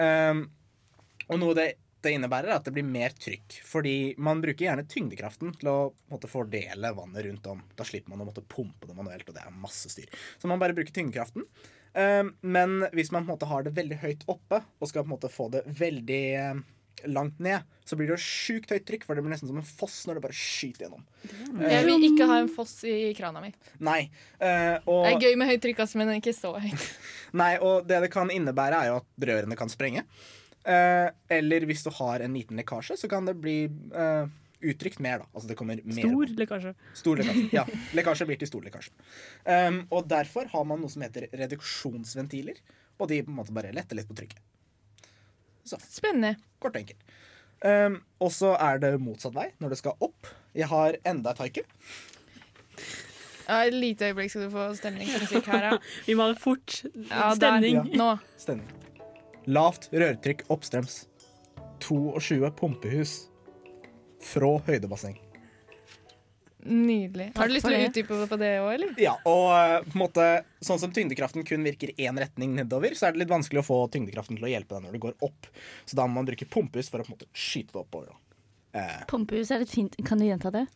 Um, 0.00 0.46
og 1.30 1.38
noe 1.40 1.56
det, 1.56 1.66
det 2.02 2.14
innebærer, 2.16 2.50
er 2.50 2.58
at 2.58 2.68
det 2.68 2.74
blir 2.74 2.86
mer 2.86 3.14
trykk. 3.16 3.60
Fordi 3.66 4.14
man 4.22 4.40
bruker 4.42 4.66
gjerne 4.66 4.86
tyngdekraften 4.90 5.54
til 5.60 5.70
å 5.72 5.78
måtte, 6.12 6.30
fordele 6.30 6.92
vannet 6.96 7.26
rundt 7.26 7.50
om. 7.52 7.60
Da 7.76 7.86
slipper 7.86 8.14
man 8.14 8.24
å 8.24 8.30
måtte 8.30 8.44
pumpe 8.44 8.88
det 8.88 8.96
manuelt, 8.96 9.28
og 9.28 9.36
det 9.36 9.44
er 9.44 9.60
masse 9.62 9.92
styr. 9.92 10.10
Så 10.40 10.50
man 10.50 10.62
bare 10.62 10.76
bruker 10.76 10.94
tyngdekraften. 10.96 11.46
Um, 11.90 12.34
men 12.40 12.84
hvis 12.94 13.10
man 13.10 13.24
på 13.24 13.32
en 13.32 13.34
måte 13.34 13.48
har 13.50 13.64
det 13.66 13.74
veldig 13.74 13.98
høyt 14.02 14.26
oppe, 14.30 14.60
og 14.78 14.90
skal 14.90 15.02
på 15.02 15.10
en 15.10 15.14
måte 15.16 15.30
få 15.32 15.48
det 15.50 15.64
veldig 15.66 16.22
eh, 16.38 16.60
langt 17.10 17.38
ned, 17.42 17.66
så 17.84 17.96
blir 17.98 18.10
det 18.10 18.14
jo 18.14 18.22
sjukt 18.22 18.70
høyt 18.70 18.84
trykk, 18.86 19.06
for 19.06 19.18
det 19.18 19.24
blir 19.24 19.34
nesten 19.34 19.50
som 19.50 19.58
en 19.58 19.66
foss 19.66 20.02
når 20.06 20.18
det 20.18 20.24
bare 20.28 20.36
skyter 20.36 20.86
gjennom. 20.86 21.06
Jeg 21.64 21.86
vil 21.88 22.06
ikke 22.12 22.28
ha 22.30 22.36
en 22.44 22.50
foss 22.52 22.76
i 22.86 22.96
krana 23.18 23.42
mi. 23.42 23.50
Nei. 23.82 24.02
eh, 24.38 24.76
og, 24.84 25.06
Det 25.08 25.16
er 25.16 25.24
gøy 25.30 25.40
med 25.40 25.50
høyt 25.50 25.64
trykk, 25.64 25.82
ass, 25.86 25.96
men 25.98 26.12
ikke 26.18 26.36
så 26.36 26.52
høyt. 26.60 26.90
Nei, 27.42 27.54
og 27.58 27.88
det 27.88 28.02
det 28.06 28.12
kan 28.14 28.30
innebære, 28.30 28.84
er 28.84 28.92
jo 28.92 29.00
at 29.00 29.30
rørene 29.32 29.58
kan 29.58 29.72
sprenge. 29.72 30.04
Eh, 30.60 31.08
eller 31.40 31.66
hvis 31.66 31.82
du 31.86 31.90
har 31.98 32.22
en 32.22 32.36
liten 32.36 32.60
lekkasje, 32.60 33.00
så 33.00 33.10
kan 33.10 33.26
det 33.26 33.38
bli 33.40 33.64
uttrykt 34.62 35.00
mer, 35.00 35.22
da. 35.22 35.28
Altså 35.34 35.48
det 35.50 35.56
kommer 35.58 35.80
mer 35.84 36.04
Stor 36.04 36.34
lekkasje. 36.42 36.74
Stor 37.00 37.20
lekkasje. 37.20 37.46
Ja. 37.54 37.64
Lekkasje 37.96 38.26
blir 38.28 38.38
til 38.40 38.50
stor 38.50 38.64
lekkasje. 38.66 38.92
Um, 39.46 39.80
og 39.90 40.08
derfor 40.10 40.50
har 40.52 40.64
man 40.68 40.82
noe 40.82 40.92
som 40.92 41.04
heter 41.06 41.28
reduksjonsventiler, 41.40 42.60
og 43.00 43.08
de 43.10 43.22
på 43.24 43.32
en 43.32 43.38
måte 43.40 43.54
bare 43.56 43.72
letter 43.76 43.96
litt 43.98 44.08
på 44.10 44.16
trykket. 44.18 44.42
Så, 45.64 45.78
Spennende. 45.88 46.34
kort 46.60 46.76
og 46.76 46.82
enkelt. 46.82 47.02
Um, 47.60 47.98
og 48.24 48.32
så 48.32 48.54
er 48.56 48.78
det 48.80 48.94
motsatt 49.00 49.34
vei 49.36 49.50
når 49.60 49.74
det 49.74 49.80
skal 49.82 49.96
opp. 50.00 50.28
Jeg 50.56 50.68
har 50.70 50.96
enda 51.06 51.34
et 51.34 51.42
haiku. 51.44 51.62
Ja, 53.50 53.64
Et 53.66 53.74
lite 53.74 54.06
øyeblikk 54.10 54.30
skal 54.30 54.46
du 54.46 54.50
få 54.54 54.68
stemningsmusikk 54.78 55.46
her, 55.50 55.64
ja. 55.72 55.78
Vi 56.06 56.14
må 56.14 56.28
ha 56.28 56.34
det 56.34 56.40
fort. 56.42 56.82
ja 57.10 57.32
Stemning. 57.34 57.80
Ja. 57.80 57.98
Nå. 57.98 58.10
Stemning. 58.38 58.68
Lavt 59.50 59.88
rørtrykk 59.92 60.44
oppstrøms. 60.52 61.06
22 61.80 62.50
pumpehus. 62.56 63.29
Fra 64.20 64.52
høydebasseng. 64.66 65.18
Nydelig. 66.60 67.30
Har 67.36 67.48
du 67.48 67.54
lyst 67.54 67.64
til 67.64 67.72
å 67.72 67.78
det. 67.78 67.86
utdype 67.88 68.16
på 68.28 68.36
det 68.40 68.50
òg, 68.60 68.70
eller? 68.74 68.90
Ja, 69.00 69.14
og 69.24 69.46
eh, 69.56 69.78
på 69.86 69.94
en 69.96 70.02
måte 70.02 70.26
Sånn 70.60 70.80
som 70.82 70.92
tyngdekraften 70.92 71.46
kun 71.48 71.64
virker 71.64 71.94
én 71.96 72.18
retning 72.20 72.52
nedover, 72.58 72.92
så 72.98 73.08
er 73.08 73.14
det 73.16 73.22
litt 73.22 73.32
vanskelig 73.32 73.62
å 73.62 73.64
få 73.64 73.78
tyngdekraften 73.94 74.36
til 74.36 74.44
å 74.44 74.50
hjelpe 74.52 74.76
deg 74.76 74.84
når 74.84 74.98
du 74.98 75.00
går 75.06 75.14
opp. 75.24 75.48
Så 75.88 75.96
da 75.96 76.04
må 76.04 76.18
man 76.18 76.28
bruke 76.28 76.44
pumpehus 76.52 76.92
for 76.92 77.00
å 77.00 77.06
på 77.06 77.14
en 77.14 77.16
måte 77.16 77.30
skyte 77.32 77.72
det 77.72 77.80
oppover. 77.80 78.12
Eh, 78.76 79.00
Pumpehus 79.08 79.50
er 79.56 79.64
litt 79.64 79.72
fint. 79.72 79.96
Kan 80.04 80.20
du 80.20 80.28
gjenta 80.28 80.52
det? 80.52 80.66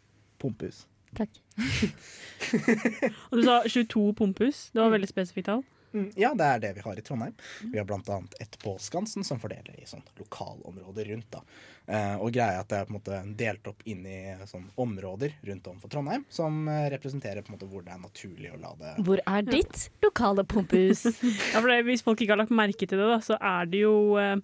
pumpehus. 0.41 0.87
Takk. 1.15 1.31
Og 3.31 3.37
du 3.39 3.45
sa 3.47 3.61
22 3.69 4.13
pumpehus. 4.19 4.67
Det 4.75 4.83
var 4.83 4.91
veldig 4.93 5.09
spesifikt 5.09 5.47
tall. 5.53 5.63
Mm, 5.95 6.09
Ja, 6.19 6.33
det 6.35 6.45
er 6.45 6.59
det 6.65 6.73
vi 6.77 6.83
har 6.83 6.99
i 6.99 7.03
Trondheim. 7.07 7.35
Vi 7.71 7.79
har 7.79 7.87
blant 7.87 8.09
annet 8.11 8.35
et 8.43 8.57
på 8.59 8.75
Skansen 8.83 9.25
som 9.25 9.39
fordeler 9.39 9.77
i 9.79 9.87
sånn 9.87 10.03
lokalområder 10.19 11.09
rundt. 11.13 11.29
da. 11.31 11.43
Eh, 11.87 12.17
og 12.19 12.33
greia 12.35 12.57
er 12.57 12.61
at 12.65 12.69
det 12.73 12.79
er 12.81 12.89
på 12.89 12.95
en 12.95 12.99
måte 12.99 13.21
delt 13.39 13.69
opp 13.71 13.83
inn 13.87 14.07
i 14.09 14.19
sånn 14.51 14.67
områder 14.81 15.37
rundt 15.47 15.67
om 15.71 15.79
for 15.83 15.93
Trondheim, 15.93 16.25
som 16.33 16.67
eh, 16.69 16.89
representerer 16.95 17.45
på 17.45 17.53
en 17.53 17.59
måte 17.59 17.69
hvor 17.71 17.85
det 17.87 17.93
er 17.95 18.03
naturlig 18.03 18.51
å 18.55 18.59
la 18.61 18.73
det 18.81 18.95
Hvor 19.07 19.21
er 19.23 19.47
ditt 19.47 19.89
lokale 20.03 20.45
pumpehus? 20.45 21.05
Ja, 21.55 21.61
for 21.61 21.69
det, 21.71 21.83
hvis 21.87 22.03
folk 22.03 22.21
ikke 22.21 22.35
har 22.35 22.43
lagt 22.43 22.55
merke 22.55 22.89
til 22.89 22.99
det, 22.99 23.07
da, 23.13 23.21
så 23.23 23.39
er 23.39 23.71
det 23.71 23.85
jo 23.85 23.95
eh, 24.19 24.37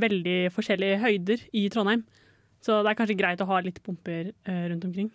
veldig 0.00 0.38
forskjellige 0.52 1.00
høyder 1.02 1.46
i 1.56 1.68
Trondheim. 1.72 2.04
Så 2.60 2.82
det 2.84 2.90
er 2.92 2.98
kanskje 2.98 3.16
greit 3.16 3.40
å 3.40 3.48
ha 3.48 3.60
litt 3.64 3.80
pumper 3.86 4.34
eh, 4.44 4.64
rundt 4.68 4.84
omkring. 4.84 5.08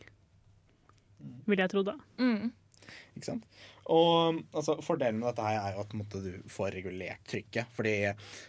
Ville 1.45 1.61
jeg 1.65 1.71
trodd, 1.75 1.91
da. 1.91 1.97
Mm. 2.17 2.49
Ikke 3.17 3.27
sant? 3.29 3.45
Og 3.93 4.39
altså, 4.55 4.77
Fordelen 4.81 5.19
med 5.21 5.29
dette 5.29 5.45
her 5.45 5.59
er 5.59 5.75
jo 5.75 5.83
at 5.83 5.93
måte, 5.97 6.21
du 6.23 6.49
får 6.51 6.73
regulert 6.79 7.25
trykket. 7.29 7.69
Fordi 7.75 7.95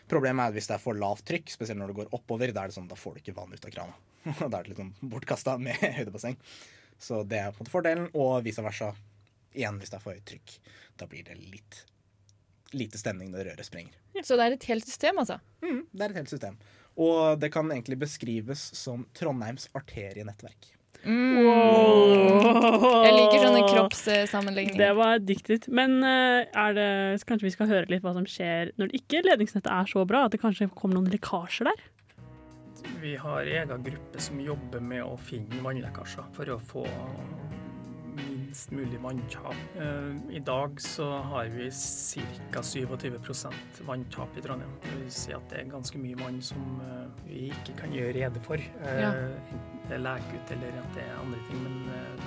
Problemet 0.09 0.47
er 0.47 0.53
at 0.53 0.57
hvis 0.57 0.71
det 0.71 0.77
er 0.79 0.85
for 0.85 0.99
lavt 0.99 1.27
trykk, 1.29 1.53
spesielt 1.53 1.81
når 1.81 1.93
det 1.93 1.99
går 2.01 2.15
oppover, 2.17 2.55
da 2.55 2.65
er 2.65 2.73
det 2.73 2.79
sånn, 2.79 2.89
da 2.91 2.99
får 2.99 3.17
du 3.17 3.25
ikke 3.25 3.37
vann 3.37 3.53
ut 3.53 3.69
av 3.69 3.75
krana. 3.75 3.99
da 4.41 4.53
er 4.53 4.63
det 4.63 4.73
litt 4.73 4.81
sånn 4.81 4.95
bortkasta 5.13 5.59
med 5.61 5.83
høydebasseng. 5.99 6.39
Så 6.99 7.21
det 7.29 7.43
er 7.43 7.53
på 7.53 7.61
en 7.61 7.67
måte 7.67 7.75
fordelen, 7.75 8.09
og 8.17 8.41
vice 8.47 8.65
versa. 8.65 8.95
Igjen, 9.57 9.77
hvis 9.81 9.93
det 9.93 9.99
er 9.99 10.05
for 10.05 10.17
høyt 10.17 10.27
trykk, 10.29 10.57
da 11.01 11.09
blir 11.09 11.25
det 11.29 11.37
litt 11.41 11.85
lite 12.77 12.99
stemning 12.99 13.31
når 13.33 13.51
røret 13.51 13.69
sprenger. 13.69 13.95
Så 14.25 14.37
det 14.37 14.47
er 14.47 14.57
et 14.57 14.67
helt 14.71 14.89
system, 14.89 15.21
altså? 15.23 15.39
Mm, 15.65 15.85
det 15.93 16.03
er 16.03 16.13
et 16.13 16.21
helt 16.21 16.33
system. 16.33 16.59
Og 16.97 17.39
det 17.41 17.51
kan 17.55 17.71
egentlig 17.71 17.99
beskrives 18.01 18.63
som 18.77 19.05
Trondheims 19.17 19.69
arterienettverk. 19.77 20.73
Mm. 21.07 21.47
Wow. 21.47 23.03
Jeg 23.07 23.13
liker 23.15 23.43
sånne 23.45 23.65
kroppssammenligninger. 23.71 24.79
Det 24.81 24.93
var 24.99 25.21
diktet. 25.23 25.69
Men 25.71 26.01
eh, 26.03 26.47
er 26.51 26.77
det, 26.77 26.89
kanskje 27.29 27.47
vi 27.49 27.55
skal 27.55 27.71
høre 27.71 27.91
litt 27.93 28.03
hva 28.05 28.15
som 28.17 28.27
skjer 28.29 28.73
når 28.77 28.91
det 28.91 29.03
ikke 29.03 29.23
ledningsnettet 29.27 29.71
er 29.73 29.91
så 29.91 30.03
bra? 30.09 30.27
At 30.27 30.35
det 30.35 30.43
kanskje 30.43 30.71
kommer 30.75 30.99
noen 30.99 31.13
lekkasjer 31.13 31.71
der? 31.71 31.85
Vi 33.03 33.15
har 33.19 33.47
egen 33.47 33.87
gruppe 33.87 34.23
som 34.23 34.41
jobber 34.43 34.83
med 34.83 35.05
å 35.07 35.17
finne 35.21 35.63
vannlekkasjer 35.65 36.27
for 36.37 36.51
å 36.55 36.59
få 36.59 36.85
minst 38.47 38.71
mulig 38.71 38.99
vanntap. 39.03 39.55
Eh, 39.77 40.37
I 40.37 40.39
dag 40.41 40.81
så 40.81 41.07
har 41.23 41.47
vi 41.51 41.71
ca. 42.53 42.61
27% 42.63 43.81
vanntap 43.87 44.37
i 44.39 44.43
Trondheim. 44.45 44.71
Det 44.83 44.93
vil 45.01 45.11
si 45.13 45.33
at 45.35 45.49
det 45.51 45.61
er 45.65 45.71
ganske 45.73 45.99
mye 46.01 46.19
vann 46.21 46.39
som 46.45 46.81
eh, 46.85 47.25
vi 47.27 47.49
ikke 47.51 47.75
kan 47.81 47.95
gjøre 47.95 48.15
rede 48.21 48.43
for. 48.47 48.57
Eh, 48.61 49.01
Ja. 49.03 49.11
Enten 49.13 49.73
det 49.87 49.95
er 49.95 50.03
lek 50.03 50.25
ut 50.35 50.51
eller 50.51 50.79
at 50.81 50.95
det 50.97 51.03
er 51.05 51.19
andre 51.21 51.39
ting, 51.47 51.59
men 51.63 51.75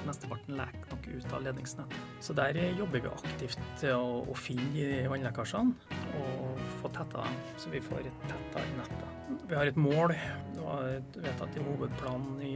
mesteparten 0.07 0.55
leker 0.55 0.93
nok 0.93 1.07
ut 1.11 1.33
av 1.35 1.41
ledningsnettet. 1.43 1.97
Så 2.23 2.31
der 2.37 2.55
jobber 2.77 3.01
vi 3.03 3.09
aktivt 3.11 3.59
til 3.81 3.95
å, 3.97 4.21
å 4.31 4.35
finne 4.39 5.09
vannlekkasjene 5.11 5.73
og 6.21 6.61
få 6.79 6.87
tetta 6.95 7.25
dem, 7.25 7.41
så 7.59 7.73
vi 7.73 7.81
får 7.83 8.07
et 8.07 8.21
tettere 8.29 8.77
nettet. 8.77 9.43
Vi 9.49 9.57
har 9.59 9.67
et 9.73 9.75
mål. 9.81 10.15
Det 10.55 10.63
var 10.63 10.87
vedtatt 11.19 11.59
i 11.59 11.65
hovedplanen 11.67 12.39
i 12.47 12.53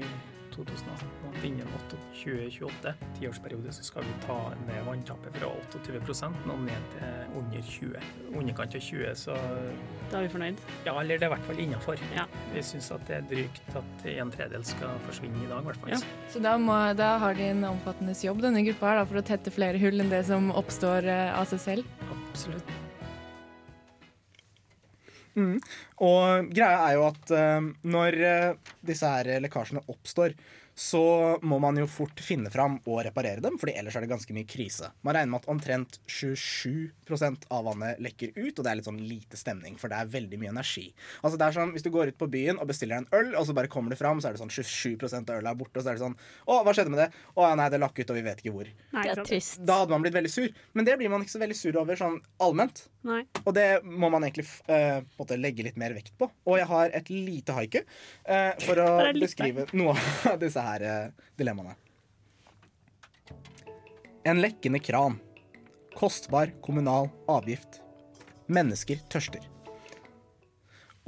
2018 0.56 1.10
at 1.34 1.46
innen 1.48 1.70
2028, 2.14 2.94
tiårsperiode, 3.20 3.74
så 3.76 3.84
skal 3.86 4.06
vi 4.08 4.14
ta 4.26 4.38
ned 4.68 4.86
vanntappet 4.88 5.38
fra 5.40 5.50
28 5.74 6.30
og 6.54 6.62
ned 6.66 6.88
til 6.94 7.40
under 7.40 7.66
20. 7.70 8.04
Underkant 8.34 8.78
av 8.78 8.86
20, 8.88 9.16
så 9.26 9.38
Da 10.12 10.20
er 10.20 10.28
vi 10.28 10.34
fornøyd. 10.36 10.62
ja, 10.86 10.94
eller 11.00 11.18
det 11.18 11.26
er 11.26 11.32
i 11.32 11.34
hvert 11.36 11.48
fall 11.50 11.60
innafor. 11.64 12.06
Ja. 12.16 12.26
Vi 12.54 12.64
syns 12.64 12.92
at 12.94 13.06
det 13.10 13.18
er 13.18 13.28
drygt 13.32 13.76
at 13.80 14.08
en 14.14 14.32
tredjedel 14.32 14.66
skal 14.66 15.00
forsvinne 15.08 15.44
i 15.44 15.50
dag, 15.50 15.62
i 15.64 15.70
hvert 15.72 15.82
fall. 15.84 15.96
Ja. 15.96 16.02
Så 16.30 16.44
da, 16.44 16.56
må, 16.62 16.78
da 17.00 17.18
har 17.24 17.34
de 17.40 17.50
en 17.54 17.64
omfattende 17.74 18.14
jobb, 18.14 18.42
denne 18.46 18.64
gruppa 18.70 18.92
her, 18.94 19.02
da, 19.02 19.06
for 19.10 19.22
å 19.22 19.26
tette 19.26 19.54
flere 19.54 19.82
hull 19.82 20.00
enn 20.04 20.14
det 20.14 20.24
som 20.30 20.52
oppstår 20.54 21.10
eh, 21.10 21.34
av 21.34 21.50
seg 21.52 21.64
selv. 21.68 22.00
Absolutt. 22.14 22.70
Og 26.06 26.52
greia 26.54 26.82
er 26.90 26.98
jo 26.98 27.06
at 27.10 27.34
eh, 27.34 27.70
når 27.96 28.20
eh, 28.30 28.74
disse 28.86 29.10
her 29.10 29.32
lekkasjene 29.44 29.84
oppstår, 29.90 30.36
så 30.76 31.40
må 31.46 31.60
man 31.62 31.78
jo 31.78 31.86
fort 31.90 32.22
finne 32.24 32.50
fram 32.54 32.80
og 32.84 33.04
reparere 33.06 33.44
dem, 33.44 33.58
Fordi 33.62 33.76
ellers 33.78 33.96
er 33.96 34.06
det 34.06 34.12
ganske 34.12 34.34
mye 34.34 34.48
krise. 34.50 34.90
Man 35.06 35.16
regner 35.16 35.32
med 35.34 35.44
at 35.44 35.50
omtrent 35.52 36.00
27% 36.10 37.48
av 37.54 37.68
vannet 37.68 38.02
lekker 38.02 38.34
ut, 38.36 38.58
og 38.58 38.64
det 38.64 38.72
er 38.72 38.80
litt 38.80 38.90
sånn 38.90 39.02
lite 39.02 39.38
stemning, 39.40 39.78
for 39.82 39.92
det 39.92 40.00
er 40.00 40.12
veldig 40.14 40.40
mye 40.42 40.54
energi. 40.56 40.88
Altså 41.22 41.38
det 41.38 41.48
er 41.48 41.58
sånn, 41.60 41.74
Hvis 41.74 41.86
du 41.86 41.92
går 41.94 42.14
ut 42.14 42.18
på 42.18 42.30
byen 42.30 42.60
og 42.60 42.70
bestiller 42.70 43.02
en 43.02 43.10
øl, 43.14 43.36
og 43.36 43.46
så 43.48 43.56
bare 43.58 43.72
kommer 43.72 43.94
det 43.94 44.00
fram, 44.02 44.22
så 44.22 44.30
er 44.30 44.38
det 44.38 44.44
sånn 44.44 44.54
27 44.54 44.98
av 45.14 45.36
ølet 45.38 45.52
er 45.52 45.60
borte, 45.60 45.78
og 45.78 45.84
så 45.84 45.94
er 45.94 46.00
det 46.00 46.06
sånn 46.06 46.18
Å, 46.48 46.62
hva 46.66 46.74
skjedde 46.74 46.94
med 46.94 47.04
det? 47.04 47.10
Å 47.38 47.48
ja, 47.50 47.54
nei, 47.60 47.70
det 47.74 47.82
lakk 47.82 48.00
ut, 48.00 48.10
og 48.10 48.18
vi 48.18 48.26
vet 48.26 48.42
ikke 48.42 48.56
hvor. 48.56 48.72
Nei, 48.94 49.06
Det 49.08 49.16
er 49.18 49.30
trist. 49.30 49.62
Da 49.62 49.82
hadde 49.84 49.96
man 49.96 50.06
blitt 50.06 50.18
veldig 50.18 50.32
sur. 50.34 50.50
Men 50.74 50.88
det 50.88 50.98
blir 51.00 51.12
man 51.14 51.24
ikke 51.24 51.36
så 51.36 51.44
veldig 51.44 51.58
sur 51.58 51.78
over 51.82 52.00
sånn 52.00 52.20
allment. 52.44 52.86
Nei. 53.04 53.22
Og 53.44 53.52
det 53.56 53.68
må 53.84 54.10
man 54.14 54.24
egentlig 54.24 54.48
uh, 54.72 55.34
legge 55.36 55.66
litt 55.68 55.80
mer 55.80 55.96
vekt 55.96 56.16
på. 56.20 56.30
Og 56.48 56.60
jeg 56.60 56.70
har 56.70 56.94
et 56.96 57.10
lite 57.12 57.56
haiku 57.56 57.82
uh, 57.84 58.54
for 58.64 58.80
å 58.80 58.90
beskrive 59.18 59.68
noe 59.76 59.96
av 60.30 60.40
disse 60.44 60.63
her 60.68 60.86
eh, 60.88 61.30
dilemmaene. 61.40 61.76
En 64.26 64.40
lekkende 64.44 64.80
kran. 64.80 65.18
Kostbar 65.98 66.54
kommunal 66.64 67.10
avgift. 67.30 67.82
Mennesker 68.48 69.02
tørster. 69.12 69.44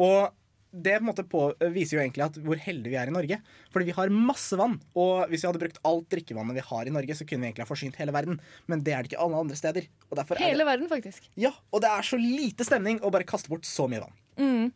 Og 0.01 0.33
det 0.75 0.97
på 0.97 1.05
en 1.05 1.07
måte 1.07 1.23
på, 1.23 1.41
viser 1.71 1.95
jo 1.95 2.01
egentlig 2.03 2.23
at 2.25 2.37
hvor 2.43 2.59
heldige 2.59 2.91
vi 2.91 2.97
er 2.99 3.07
i 3.07 3.13
Norge. 3.15 3.37
Fordi 3.71 3.87
vi 3.87 3.95
har 3.95 4.11
masse 4.11 4.57
vann. 4.59 4.75
Og 4.99 5.29
hvis 5.31 5.45
vi 5.45 5.47
hadde 5.47 5.61
brukt 5.61 5.79
alt 5.87 6.09
drikkevannet 6.11 6.57
vi 6.57 6.65
har 6.67 6.89
i 6.89 6.93
Norge, 6.95 7.15
så 7.15 7.27
kunne 7.27 7.45
vi 7.45 7.49
egentlig 7.49 7.63
ha 7.63 7.69
forsynt 7.69 7.99
hele 8.01 8.11
verden. 8.15 8.41
Men 8.67 8.83
det 8.83 8.91
er 8.91 9.05
det 9.05 9.13
ikke 9.13 9.21
alle 9.23 9.39
andre 9.45 9.55
steder. 9.59 9.87
Er 10.11 10.19
det 10.19 10.39
Hele 10.41 10.67
verden, 10.67 10.89
faktisk. 10.91 11.29
ja, 11.39 11.53
og 11.71 11.83
det 11.85 11.91
er 11.91 12.07
så 12.07 12.19
lite 12.19 12.67
stemning 12.67 12.99
å 12.99 13.11
bare 13.13 13.27
kaste 13.27 13.51
bort 13.51 13.67
så 13.67 13.87
mye 13.91 14.03
vann. 14.03 14.19
Mm. 14.35 14.67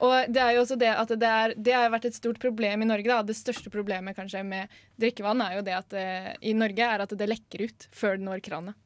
Og 0.00 0.32
det 0.32 0.40
er 0.40 0.54
jo 0.56 0.62
også 0.64 0.78
det 0.80 0.90
at 0.96 1.12
det, 1.12 1.28
er, 1.28 1.54
det 1.56 1.74
har 1.76 1.90
vært 1.92 2.08
et 2.08 2.16
stort 2.16 2.40
problem 2.40 2.84
i 2.84 2.88
Norge. 2.88 3.08
Da. 3.10 3.20
Det 3.26 3.36
største 3.36 3.72
problemet 3.72 4.16
kanskje 4.16 4.42
med 4.46 4.80
drikkevann 5.00 5.42
er 5.44 5.58
jo 5.58 5.66
det 5.66 5.76
at 5.76 5.92
det, 5.92 6.06
i 6.40 6.54
Norge 6.56 6.86
er 6.86 7.04
at 7.04 7.12
det 7.12 7.28
lekker 7.28 7.66
ut 7.68 7.88
før 7.92 8.16
det 8.16 8.26
når 8.28 8.44
kranet. 8.46 8.78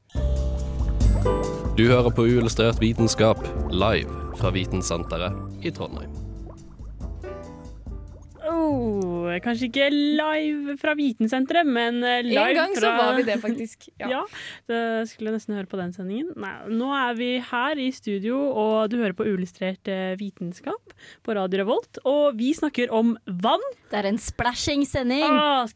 Du 1.79 1.87
hører 1.89 2.11
på 2.15 2.27
Uillustrert 2.27 2.83
vitenskap 2.83 3.41
live 3.73 4.11
fra 4.39 4.51
Vitensenteret 4.55 5.65
i 5.65 5.73
Trondheim. 5.75 6.13
Oh, 8.45 9.14
kanskje 9.43 9.69
ikke 9.71 9.89
live 9.93 10.77
fra 10.81 10.95
Vitensenteret, 10.99 11.67
men 11.67 11.99
live 12.03 12.39
fra 12.39 12.49
En 12.51 12.59
gang 12.61 12.75
så 12.79 12.93
var 12.95 13.17
vi 13.19 13.23
det, 13.27 13.39
faktisk. 13.43 13.89
Ja. 14.01 14.09
Ja, 14.11 14.21
det 14.69 14.81
skulle 15.11 15.31
jeg 15.31 15.39
nesten 15.39 15.55
høre 15.57 15.69
på 15.71 15.79
den 15.81 15.93
sendingen. 15.95 16.31
Nei, 16.41 16.53
nå 16.75 16.89
er 16.95 17.15
vi 17.19 17.29
her 17.51 17.79
i 17.81 17.89
studio, 17.95 18.41
og 18.51 18.91
du 18.93 18.99
hører 19.01 19.15
på 19.17 19.25
Uillustrert 19.27 19.89
eh, 19.91 20.15
vitenskap 20.21 20.95
på 21.25 21.35
Radio 21.39 21.63
Revolt. 21.63 21.99
Og 22.05 22.35
vi 22.39 22.53
snakker 22.57 22.93
om 22.95 23.15
vann. 23.27 23.63
Det 23.91 24.01
er 24.03 24.11
en 24.11 24.19
splashing-sending. 24.21 25.25
Ah. 25.25 25.67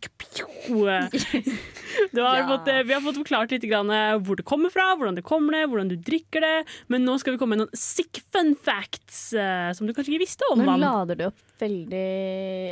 Du 2.13 2.21
har 2.23 2.37
Ja. 2.39 2.47
fått, 2.49 2.69
eh, 2.69 2.83
vi 2.87 2.93
har 2.93 3.01
fått 3.01 3.17
forklart 3.17 3.51
litt 3.51 3.63
grann 3.67 3.91
eh, 3.91 4.19
hvor 4.23 4.37
det 4.37 4.45
kommer 4.47 4.71
fra, 4.71 4.95
hvordan 4.97 5.17
det 5.17 5.25
kommer 5.27 5.57
det, 5.57 5.65
hvordan 5.71 5.89
du 5.91 5.97
drikker 5.97 6.41
det. 6.45 6.65
Men 6.93 7.05
nå 7.09 7.17
skal 7.19 7.35
vi 7.35 7.39
komme 7.41 7.57
med 7.57 7.65
noen 7.65 7.75
sick 7.79 8.21
fun 8.33 8.55
facts 8.55 9.33
eh, 9.33 9.73
som 9.75 9.87
du 9.89 9.95
kanskje 9.97 10.13
ikke 10.15 10.23
visste 10.27 10.47
om 10.53 10.61
vann. 10.63 10.79
Nå 10.79 10.85
lader 10.85 11.19
du 11.19 11.25
opp 11.31 11.41
veldig 11.59 12.05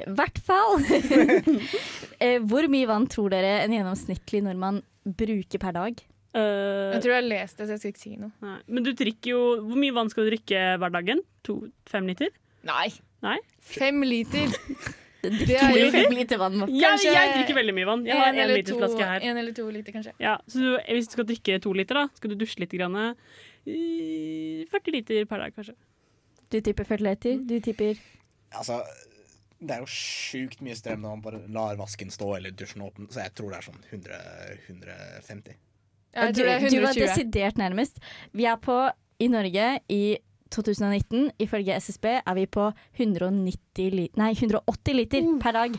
I 0.07 0.15
hvert 0.15 0.39
fall. 0.47 0.76
Eh, 2.23 2.39
Hvor 2.49 2.65
mye 2.73 2.87
vann 2.89 3.05
tror 3.13 3.29
dere 3.35 3.59
en 3.65 3.73
gjennomsnittlig 3.75 4.41
nordmann 4.47 4.79
bruker 5.05 5.61
per 5.61 5.75
dag? 5.77 5.99
Uh, 6.37 6.93
Jeg 6.97 7.03
tror 7.05 7.13
jeg 7.13 7.19
har 7.21 7.27
lest 7.29 7.59
det, 7.61 7.67
så 7.69 7.75
jeg 7.75 7.81
skal 7.83 7.93
ikke 7.93 8.01
si 8.03 8.15
noe. 8.21 8.31
nei. 8.45 8.55
Men 8.69 8.85
du 8.87 8.91
drikker 8.97 9.31
jo 9.35 9.41
Hvor 9.65 9.77
mye 9.81 9.93
vann 9.97 10.09
skal 10.13 10.25
du 10.27 10.31
drikke 10.33 10.63
hver 10.81 10.93
dagen? 10.95 11.21
To, 11.49 11.59
fem 11.89 12.09
liter? 12.09 12.33
Nei. 12.69 12.89
Nei? 13.25 13.37
Fem 13.61 14.01
liter. 14.05 14.49
Det 15.27 15.57
er 15.59 15.73
jo 15.75 15.87
fem 15.91 16.13
liter 16.15 16.39
vann. 16.39 16.61
Ja, 16.71 16.93
Jeg, 17.03 17.33
drikker 17.35 17.57
veldig 17.57 17.73
mye 17.75 17.87
vann. 17.89 18.05
Jeg 18.07 18.15
har 18.15 18.29
En 18.31 18.37
en 18.37 18.43
eller 18.45 18.61
liters 18.61 18.73
to- 18.77 18.79
flaske 18.79 19.07
her. 19.09 19.25
En 19.27 19.41
eller 19.41 19.55
to 19.57 19.65
liter, 19.75 19.91
kanskje. 19.97 20.13
Ja, 20.23 20.37
så 20.47 20.61
du, 20.63 20.69
hvis 20.93 21.09
du 21.09 21.17
skal 21.17 21.27
drikke 21.27 21.57
to 21.65 21.73
liter, 21.75 21.99
da, 21.99 22.05
skal 22.15 22.31
du 22.31 22.37
dusje 22.45 22.61
litt. 22.63 22.71
Grann, 22.79 22.95
eh, 23.67 24.63
40 24.71 24.93
liter 24.95 25.25
per 25.27 25.43
dag, 25.43 25.57
kanskje. 25.57 25.75
Du 26.53 26.61
tipper 26.61 26.87
40 26.87 27.03
liter. 27.09 27.41
Du 27.43 27.57
tipper 27.61 27.99
Altså, 28.55 28.79
det 29.59 29.77
er 29.77 29.83
jo 29.85 29.89
sjukt 29.91 30.61
mye 30.65 30.77
strøm 30.77 31.03
når 31.03 31.15
man 31.17 31.25
bare 31.25 31.41
lar 31.53 31.79
vasken 31.81 32.13
stå 32.13 32.35
eller 32.39 32.53
dusjen 32.57 32.85
åpen, 32.85 33.09
så 33.13 33.25
jeg 33.25 33.35
tror 33.39 33.53
det 33.53 33.61
er 33.61 33.69
sånn 33.71 33.83
100, 33.89 34.21
150. 34.69 35.57
Jeg 36.17 36.33
du, 36.33 36.41
tror 36.41 36.49
det 36.49 36.55
er 36.57 36.71
du 36.73 36.81
var 36.85 37.01
desidert 37.01 37.61
nærmest. 37.61 38.01
Vi 38.37 38.47
er 38.49 38.61
på, 38.61 38.77
i 39.21 39.29
Norge 39.33 39.69
i 39.93 40.03
2019, 40.53 41.33
ifølge 41.43 41.75
SSB, 41.81 42.07
er 42.21 42.37
vi 42.39 42.45
på 42.47 42.69
190 42.97 43.91
li 43.93 44.07
nei, 44.19 44.31
180 44.37 44.95
liter 44.97 45.25
mm. 45.25 45.41
per 45.43 45.57
dag. 45.57 45.75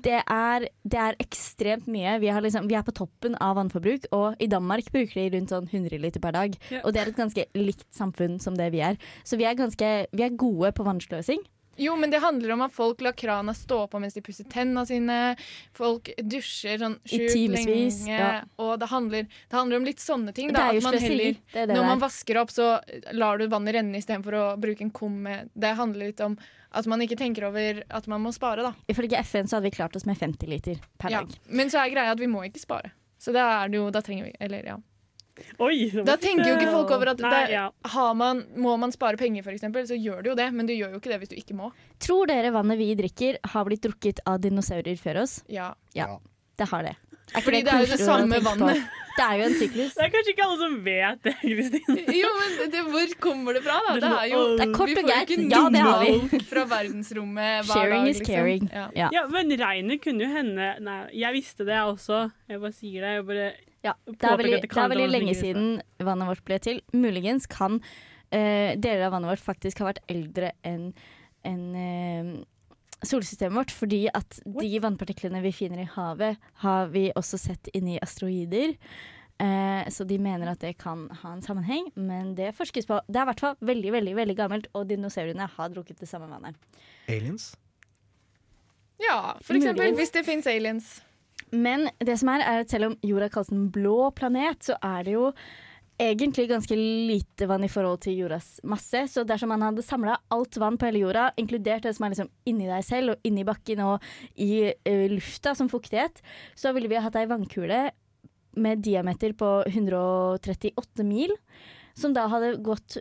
Det 0.00 0.18
er, 0.18 0.66
det 0.82 1.00
er 1.00 1.18
ekstremt 1.22 1.86
mye. 1.90 2.16
Vi, 2.22 2.30
har 2.32 2.42
liksom, 2.44 2.66
vi 2.70 2.76
er 2.78 2.84
på 2.86 2.94
toppen 2.96 3.36
av 3.40 3.56
vannforbruk, 3.60 4.08
og 4.16 4.42
i 4.42 4.50
Danmark 4.50 4.90
bruker 4.92 5.20
de 5.20 5.28
rundt 5.36 5.54
sånn 5.54 5.70
100 5.70 6.02
liter 6.02 6.24
per 6.24 6.36
dag. 6.36 6.58
Ja. 6.72 6.82
Og 6.82 6.94
det 6.94 7.04
er 7.04 7.12
et 7.12 7.20
ganske 7.20 7.46
likt 7.58 7.86
samfunn 7.94 8.40
som 8.42 8.58
det 8.58 8.72
vi 8.74 8.82
er. 8.84 8.98
Så 9.24 9.38
vi 9.40 9.46
er, 9.48 9.58
ganske, 9.58 9.94
vi 10.10 10.26
er 10.26 10.36
gode 10.40 10.74
på 10.76 10.86
vannsløsing. 10.88 11.44
Jo, 11.80 11.94
men 11.96 12.10
det 12.12 12.20
handler 12.20 12.52
om 12.52 12.62
at 12.66 12.72
folk 12.76 13.00
lar 13.00 13.14
krana 13.16 13.54
stå 13.56 13.86
på 13.88 14.00
mens 14.02 14.12
de 14.16 14.20
pusser 14.26 14.44
tennene 14.52 14.82
sine. 14.86 15.16
Folk 15.76 16.10
dusjer 16.20 16.78
sånn 16.82 16.98
sjukt 17.08 17.34
lenge. 17.54 17.88
ja. 18.10 18.42
Og 18.60 18.74
det 18.82 18.88
handler, 18.92 19.22
det 19.48 19.56
handler 19.56 19.80
om 19.80 19.88
litt 19.88 20.02
sånne 20.02 20.34
ting. 20.36 20.48
Det 20.52 20.58
Da, 20.60 20.68
at 20.76 20.82
man 20.84 20.98
heller, 21.00 21.36
Det 21.54 21.66
det 21.70 21.76
når 21.76 21.86
man 21.88 21.96
er. 21.96 22.02
vasker 22.04 22.36
opp, 22.42 22.50
så 22.52 22.68
lar 23.16 23.38
du 23.40 23.46
vannet 23.48 23.74
renne 23.74 23.96
istedenfor 23.96 24.36
å 24.36 24.44
bruke 24.60 24.82
en 24.84 24.90
kum 24.90 25.24
Det 25.56 25.74
handler 25.76 26.06
litt 26.12 26.20
om 26.20 26.36
at 26.72 26.86
man 26.86 27.00
ikke 27.02 27.16
tenker 27.18 27.48
over 27.48 27.82
at 27.90 28.06
man 28.06 28.22
må 28.22 28.30
spare, 28.32 28.62
da. 28.62 28.74
Ifølge 28.88 29.18
FN 29.24 29.48
så 29.48 29.56
hadde 29.58 29.70
vi 29.70 29.76
klart 29.80 29.96
oss 29.96 30.04
med 30.06 30.16
50 30.20 30.46
liter 30.46 30.76
per 30.98 31.10
Ja. 31.10 31.20
dag. 31.24 31.32
Men 31.48 31.68
så 31.68 31.80
er 31.84 31.90
greia 31.90 32.12
at 32.12 32.18
vi 32.20 32.26
må 32.30 32.44
ikke 32.46 32.60
spare. 32.60 32.92
Så 33.18 33.32
da 33.32 33.64
er 33.64 33.68
det 33.68 33.76
jo 33.76 33.90
Da 33.90 34.00
trenger 34.00 34.24
vi 34.24 34.34
Eller, 34.40 34.62
ja. 34.64 34.76
Oi! 35.60 35.90
Da 36.06 36.16
tenker 36.20 36.48
jo 36.48 36.56
ikke 36.58 36.72
folk 36.72 36.94
over 36.96 37.12
at 37.14 37.22
Nei, 37.24 37.30
der, 37.34 37.54
ja. 37.54 37.66
har 37.94 38.14
man, 38.18 38.44
må 38.56 38.76
man 38.80 38.94
spare 38.94 39.20
penger, 39.20 39.46
eksempel, 39.52 39.86
så 39.88 39.98
gjør 39.98 40.24
du 40.24 40.32
jo 40.32 40.38
det. 40.38 40.48
Men 40.54 40.70
du 40.70 40.74
gjør 40.76 40.96
jo 40.96 41.02
ikke 41.02 41.12
det 41.12 41.20
hvis 41.24 41.32
du 41.34 41.36
ikke 41.40 41.58
må. 41.58 41.70
Tror 42.02 42.30
dere 42.30 42.52
vannet 42.54 42.80
vi 42.80 42.92
drikker 42.98 43.40
har 43.54 43.68
blitt 43.68 43.84
drukket 43.86 44.24
av 44.28 44.40
dinosaurer 44.44 44.98
før 45.00 45.24
oss? 45.24 45.40
Ja. 45.52 45.72
Ja, 45.96 46.16
det 46.60 46.70
har 46.72 46.86
det. 46.86 46.96
Er 47.30 47.44
Fordi 47.46 47.60
det 47.62 47.70
er 47.70 47.84
jo 47.84 47.90
det 47.92 48.00
samme 48.02 48.38
vannet. 48.42 48.80
Det 49.14 49.24
er 49.26 49.36
jo 49.38 49.46
en 49.46 49.56
syklus. 49.58 49.94
Det 49.96 50.04
er 50.06 50.10
kanskje 50.14 50.32
ikke 50.32 50.46
alle 50.46 50.58
som 50.60 50.76
vet 50.86 51.24
det, 51.26 51.34
Kristine. 51.42 51.96
Jo, 52.20 52.30
men 52.38 52.72
det, 52.72 52.82
hvor 52.90 53.14
kommer 53.22 53.56
det 53.56 53.62
fra, 53.66 53.76
da? 53.86 53.94
Det 53.94 54.02
Det 54.02 54.10
er 54.10 54.28
jo 54.32 54.40
Det 54.56 54.66
er 54.66 54.74
kort 54.74 54.92
og 54.94 55.10
greit. 55.10 55.32
Ja, 55.52 55.62
det 55.74 55.82
har 55.84 56.04
vi. 56.04 56.40
fra 56.50 56.64
verdensrommet 56.70 57.66
hver 57.66 57.72
Sharing 57.74 58.06
dag, 58.06 58.10
is 58.10 58.20
liksom. 58.22 58.34
caring. 58.34 58.70
Ja. 58.72 58.86
Ja. 58.96 59.08
Ja, 59.14 59.24
men 59.30 59.52
regnet 59.60 60.02
kunne 60.04 60.24
jo 60.26 60.30
hende 60.32 60.70
Nei, 60.86 61.00
jeg 61.22 61.36
visste 61.36 61.66
det, 61.66 61.74
jeg 61.76 61.94
også. 61.94 62.22
Jeg 62.50 62.62
bare 62.64 62.76
sier 62.80 63.06
det. 63.06 63.12
Jeg 63.18 63.26
bare 63.30 63.50
Ja, 63.86 63.94
det 64.04 64.18
er 64.20 64.36
veldig, 64.36 64.60
det 64.60 64.68
det 64.68 64.82
er 64.82 64.92
veldig 64.92 65.08
lenge 65.08 65.34
siden 65.38 65.68
vannet 66.04 66.28
vårt 66.28 66.44
ble 66.44 66.58
til. 66.60 66.82
Muligens 66.92 67.48
kan 67.50 67.78
uh, 67.80 68.70
deler 68.76 69.06
av 69.06 69.14
vannet 69.16 69.32
vårt 69.32 69.44
faktisk 69.44 69.80
ha 69.80 69.90
vært 69.90 70.02
eldre 70.12 70.52
enn 70.68 70.90
en, 71.48 71.62
uh, 71.72 72.34
solsystemet 73.06 73.56
vårt, 73.56 73.72
fordi 73.72 74.02
at 74.12 74.40
de 74.44 74.74
vannpartiklene 74.82 75.40
vi 75.44 75.54
finner 75.56 75.84
i 75.84 75.88
havet, 75.94 76.36
har 76.64 76.92
vi 76.92 77.08
også 77.16 77.40
sett 77.40 77.70
inni 77.76 77.96
asteroider. 78.02 78.76
Eh, 79.40 79.88
så 79.88 80.04
de 80.04 80.18
mener 80.20 80.50
at 80.52 80.60
det 80.60 80.74
kan 80.82 81.06
ha 81.22 81.32
en 81.32 81.40
sammenheng, 81.40 81.86
men 81.96 82.34
det 82.36 82.52
forskes 82.58 82.88
på. 82.88 83.00
Det 83.08 83.16
er 83.16 83.24
i 83.24 83.30
hvert 83.30 83.44
fall 83.46 83.56
veldig 83.64 83.92
veldig, 83.94 84.14
veldig 84.18 84.36
gammelt, 84.36 84.68
og 84.76 84.88
dinosaurene 84.90 85.48
har 85.48 85.72
drukket 85.72 86.02
det 86.02 86.10
samme 86.10 86.28
vannet. 86.28 86.60
Aliens? 87.08 87.54
ja, 89.00 89.38
for 89.40 89.56
eksempel 89.56 89.86
Muligens. 89.86 89.98
hvis 89.98 90.12
det 90.12 90.24
fins 90.26 90.46
aliens. 90.46 90.90
Men 91.52 91.88
det 91.98 92.16
som 92.20 92.30
er, 92.32 92.44
er 92.46 92.62
at 92.64 92.70
selv 92.72 92.90
om 92.90 92.94
jorda 93.06 93.30
kalles 93.32 93.50
en 93.54 93.66
blå 93.72 94.10
planet, 94.16 94.70
så 94.70 94.76
er 94.82 95.04
det 95.06 95.16
jo 95.16 95.32
egentlig 96.00 96.46
ganske 96.48 96.76
lite 96.76 97.46
vann 97.50 97.64
i 97.66 97.68
forhold 97.68 98.00
til 98.06 98.16
jordas 98.22 98.54
masse. 98.64 99.02
Så 99.12 99.24
dersom 99.28 99.52
man 99.52 99.64
hadde 99.66 99.84
samla 99.84 100.16
alt 100.32 100.56
vann 100.60 100.78
på 100.80 100.88
hele 100.88 101.02
jorda, 101.02 101.26
inkludert 101.40 101.84
det 101.84 101.92
som 101.96 102.06
er 102.06 102.14
liksom 102.14 102.30
inni 102.48 102.68
deg 102.70 102.86
selv 102.86 103.14
og 103.14 103.28
inni 103.28 103.44
bakken 103.44 103.82
og 103.84 104.06
i 104.40 104.70
uh, 104.70 105.06
lufta 105.12 105.52
som 105.58 105.68
fuktighet, 105.72 106.22
så 106.56 106.72
ville 106.76 106.88
vi 106.90 107.02
hatt 107.02 107.18
ei 107.20 107.28
vannkule 107.30 107.82
med 108.60 108.82
diameter 108.82 109.34
på 109.38 109.50
138 109.68 111.06
mil, 111.06 111.36
som 111.94 112.16
da 112.16 112.26
hadde 112.32 112.56
gått 112.64 112.98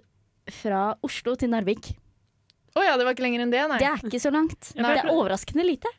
fra 0.60 0.92
Oslo 1.06 1.36
til 1.40 1.52
Narvik. 1.54 1.94
Å 2.78 2.84
ja, 2.86 2.98
det 3.00 3.06
var 3.08 3.16
ikke 3.16 3.26
lenger 3.26 3.46
enn 3.46 3.54
det, 3.54 3.64
nei. 3.72 3.80
Det 3.82 3.90
er 3.90 4.06
ikke 4.06 4.22
så 4.22 4.32
langt. 4.34 4.74
Nei. 4.78 4.92
Det 4.94 5.06
er 5.06 5.14
overraskende 5.14 5.66
lite. 5.66 5.92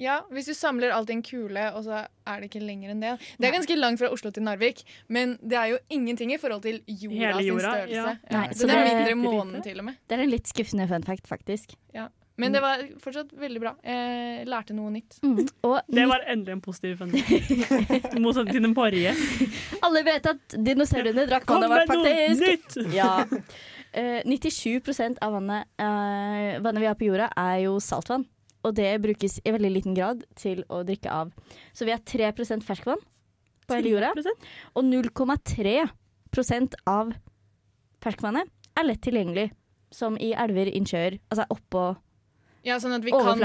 Ja, 0.00 0.20
Hvis 0.32 0.48
du 0.48 0.54
samler 0.56 0.94
alt 0.94 1.10
i 1.10 1.16
en 1.18 1.22
kule, 1.22 1.66
og 1.76 1.84
så 1.84 2.06
er 2.06 2.40
det 2.40 2.48
ikke 2.48 2.62
lenger 2.64 2.94
enn 2.94 3.02
det. 3.02 3.12
Det 3.38 3.48
er 3.48 3.52
ganske 3.52 3.76
langt 3.76 4.00
fra 4.00 4.08
Oslo 4.14 4.30
til 4.32 4.46
Narvik, 4.46 4.82
men 5.12 5.36
det 5.42 5.58
er 5.58 5.74
jo 5.74 5.78
ingenting 5.92 6.32
i 6.32 6.40
forhold 6.40 6.62
til 6.64 6.80
jorda, 6.86 7.18
Hele 7.18 7.44
jorda, 7.46 7.60
sin 7.60 7.60
størrelse. 7.60 7.94
ja. 8.00 8.16
Ja. 8.30 8.38
Nei, 8.38 8.48
så, 8.54 8.62
så 8.62 8.70
det 8.70 8.78
er 8.78 8.88
mindre 8.88 9.14
månen, 9.20 9.62
til 9.62 9.78
og 9.78 9.88
med. 9.90 10.00
Det 10.08 10.18
er 10.18 10.24
en 10.24 10.32
litt 10.32 10.48
skuffende 10.50 10.88
fun 10.88 11.04
fact, 11.06 11.28
faktisk. 11.28 11.76
Ja. 11.94 12.08
Men 12.40 12.54
det 12.54 12.62
var 12.64 12.80
fortsatt 13.02 13.34
veldig 13.36 13.60
bra. 13.60 13.74
Jeg 13.84 14.46
lærte 14.48 14.74
noe 14.74 14.90
nytt. 14.94 15.18
Mm. 15.22 15.42
Og 15.68 15.76
Det 15.92 16.06
var 16.08 16.24
endelig 16.32 16.56
en 16.56 16.62
positiv 16.64 16.96
fun 17.02 17.12
fact. 17.12 18.16
Motsatt 18.24 18.48
til 18.50 18.64
den 18.64 18.74
forrige. 18.74 19.12
alle 19.84 20.02
vet 20.08 20.30
at 20.32 20.56
dinosaurene 20.56 21.26
drakk 21.28 21.46
Kom 21.46 21.60
vannet 21.60 21.74
vårt, 21.76 21.92
med 21.92 22.08
noe 22.08 22.40
nytt! 22.40 22.80
Ja. 22.98 23.12
Uh, 23.92 24.22
97 24.24 25.20
av 25.20 25.34
vannet, 25.36 25.68
uh, 25.76 26.56
vannet 26.64 26.80
vi 26.80 26.88
har 26.88 26.96
på 26.96 27.10
jorda, 27.10 27.28
er 27.36 27.58
jo 27.66 27.76
saltvann. 27.84 28.24
Og 28.62 28.76
det 28.78 28.90
brukes 29.02 29.40
i 29.42 29.54
veldig 29.54 29.72
liten 29.74 29.96
grad 29.96 30.22
til 30.38 30.62
å 30.70 30.82
drikke 30.86 31.10
av. 31.10 31.32
Så 31.74 31.86
vi 31.88 31.94
har 31.94 32.02
3% 32.06 32.62
ferskvann 32.66 33.02
på 33.66 33.78
hele 33.78 33.96
jorda. 33.96 34.12
Og 34.76 34.86
0,3% 34.86 36.78
av 36.90 37.12
ferskvannet 38.02 38.50
er 38.78 38.88
lett 38.88 39.02
tilgjengelig. 39.04 39.50
Som 39.92 40.16
i 40.16 40.30
elver, 40.32 40.70
innsjøer, 40.72 41.18
altså 41.28 41.44
oppå 41.52 41.90
Ja, 42.64 42.78
Sånn 42.80 42.94
at 42.94 43.02
vi 43.04 43.12
kan 43.12 43.42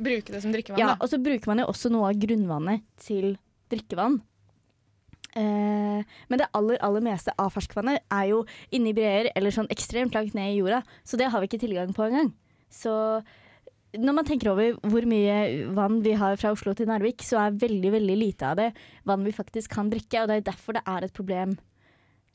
bruke 0.00 0.32
det 0.32 0.40
som 0.40 0.54
drikkevann. 0.54 0.78
Ja, 0.80 0.94
da. 0.94 0.96
og 1.02 1.10
så 1.10 1.18
bruker 1.20 1.50
man 1.50 1.60
jo 1.60 1.66
også 1.68 1.90
noe 1.92 2.12
av 2.12 2.20
grunnvannet 2.22 2.86
til 3.02 3.34
drikkevann. 3.68 4.20
Eh, 5.36 6.00
men 6.30 6.40
det 6.40 6.48
aller, 6.56 6.78
aller 6.82 7.04
meste 7.04 7.34
av 7.38 7.52
ferskvannet 7.54 8.02
er 8.10 8.30
jo 8.32 8.40
inni 8.74 8.94
breer 8.96 9.28
eller 9.34 9.54
sånn 9.54 9.68
ekstremt 9.70 10.16
langt 10.16 10.34
ned 10.38 10.54
i 10.54 10.58
jorda, 10.58 10.80
så 11.06 11.20
det 11.20 11.28
har 11.30 11.42
vi 11.42 11.50
ikke 11.50 11.62
tilgang 11.62 11.92
på 11.94 12.06
engang. 12.08 12.32
Så 12.70 12.94
når 13.98 14.14
man 14.14 14.26
tenker 14.26 14.52
over 14.52 14.76
hvor 14.86 15.06
mye 15.08 15.70
vann 15.74 15.98
vi 16.04 16.12
har 16.18 16.36
fra 16.38 16.52
Oslo 16.54 16.74
til 16.78 16.86
Narvik, 16.90 17.24
så 17.26 17.40
er 17.42 17.58
veldig 17.58 17.90
veldig 17.96 18.16
lite 18.18 18.52
av 18.52 18.60
det 18.60 18.70
vann 19.08 19.24
vi 19.26 19.34
faktisk 19.34 19.72
kan 19.74 19.90
drikke, 19.90 20.22
og 20.22 20.30
det 20.30 20.38
er 20.38 20.46
derfor 20.52 20.78
det 20.78 20.84
er 20.86 21.06
et 21.06 21.16
problem. 21.16 21.56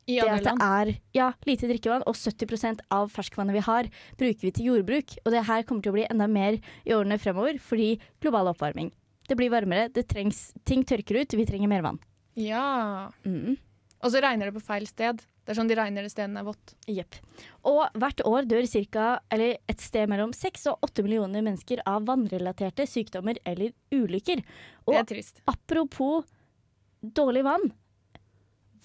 I 0.05 0.19
Det 0.19 0.29
at 0.29 0.43
det 0.45 0.53
er 0.61 0.89
ja, 1.17 1.31
lite 1.47 1.69
drikkevann, 1.69 2.03
og 2.05 2.13
70% 2.13 2.83
av 2.93 3.09
ferskvannet 3.13 3.55
vi 3.55 3.63
har, 3.65 3.87
bruker 4.19 4.45
vi 4.45 4.51
til 4.53 4.67
jordbruk. 4.69 5.15
Og 5.23 5.31
det 5.33 5.45
her 5.47 5.63
kommer 5.65 5.81
til 5.81 5.95
å 5.95 5.97
bli 5.97 6.05
enda 6.05 6.27
mer 6.29 6.59
i 6.85 6.93
årene 6.93 7.17
fremover, 7.21 7.57
fordi 7.57 7.95
global 8.21 8.51
oppvarming. 8.51 8.91
Det 9.25 9.37
blir 9.39 9.49
varmere, 9.49 9.89
det 9.89 10.05
trengs, 10.11 10.51
ting 10.69 10.85
tørker 10.85 11.23
ut, 11.23 11.33
vi 11.33 11.47
trenger 11.49 11.71
mer 11.71 11.87
vann. 11.87 11.97
Ja. 12.37 13.09
Mm. 13.25 13.55
Og 14.05 14.11
så 14.13 14.21
regner 14.21 14.49
det 14.49 14.53
på 14.53 14.61
feil 14.67 14.85
sted. 14.85 15.23
Det 15.45 15.53
er 15.53 15.57
sånn 15.57 15.69
de 15.69 15.77
regner 15.77 16.05
det 16.05 16.11
stedet 16.13 16.37
er 16.37 16.45
vått. 16.45 16.73
Jepp. 16.89 17.17
Og 17.69 17.81
hvert 17.97 18.21
år 18.25 18.45
dør 18.49 18.67
cirka, 18.69 19.07
eller 19.33 19.57
et 19.69 19.81
sted 19.81 20.09
mellom 20.09 20.33
6 20.33 20.67
og 20.71 20.85
8 20.85 21.05
millioner 21.05 21.45
mennesker 21.45 21.81
av 21.89 22.05
vannrelaterte 22.09 22.85
sykdommer 22.89 23.41
eller 23.49 23.73
ulykker. 23.93 24.45
Det 24.85 24.99
er 25.01 25.09
trist. 25.09 25.41
apropos 25.49 26.25
dårlig 27.01 27.43
vann, 27.45 27.69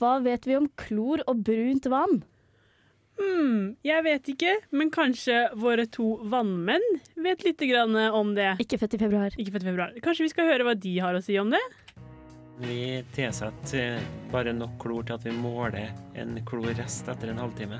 hva 0.00 0.18
vet 0.24 0.48
vi 0.48 0.56
om 0.56 0.68
klor 0.80 1.20
og 1.28 1.44
brunt 1.44 1.88
vann? 1.92 2.22
Hmm, 3.20 3.76
jeg 3.84 4.00
vet 4.06 4.28
ikke, 4.32 4.52
men 4.72 4.88
kanskje 4.92 5.42
våre 5.60 5.84
to 5.92 6.14
vannmenn 6.32 6.84
vet 7.20 7.44
litt 7.44 7.60
grann 7.68 7.96
om 8.16 8.32
det. 8.36 8.54
Ikke 8.64 8.78
født 8.80 8.96
i 8.96 9.00
februar. 9.02 9.36
Ikke 9.36 9.52
født 9.52 9.66
i 9.66 9.68
februar. 9.68 9.92
Kanskje 10.04 10.24
vi 10.24 10.32
skal 10.32 10.48
høre 10.48 10.64
hva 10.64 10.76
de 10.80 10.94
har 11.04 11.16
å 11.16 11.20
si 11.24 11.36
om 11.40 11.52
det? 11.52 11.60
Vi 12.60 13.04
tilsetter 13.14 13.96
eh, 13.96 14.02
bare 14.32 14.52
nok 14.52 14.74
klor 14.82 15.02
til 15.08 15.16
at 15.16 15.24
vi 15.24 15.32
måler 15.32 15.92
en 16.20 16.36
klorrest 16.46 17.08
etter 17.08 17.32
en 17.32 17.38
halvtime. 17.40 17.78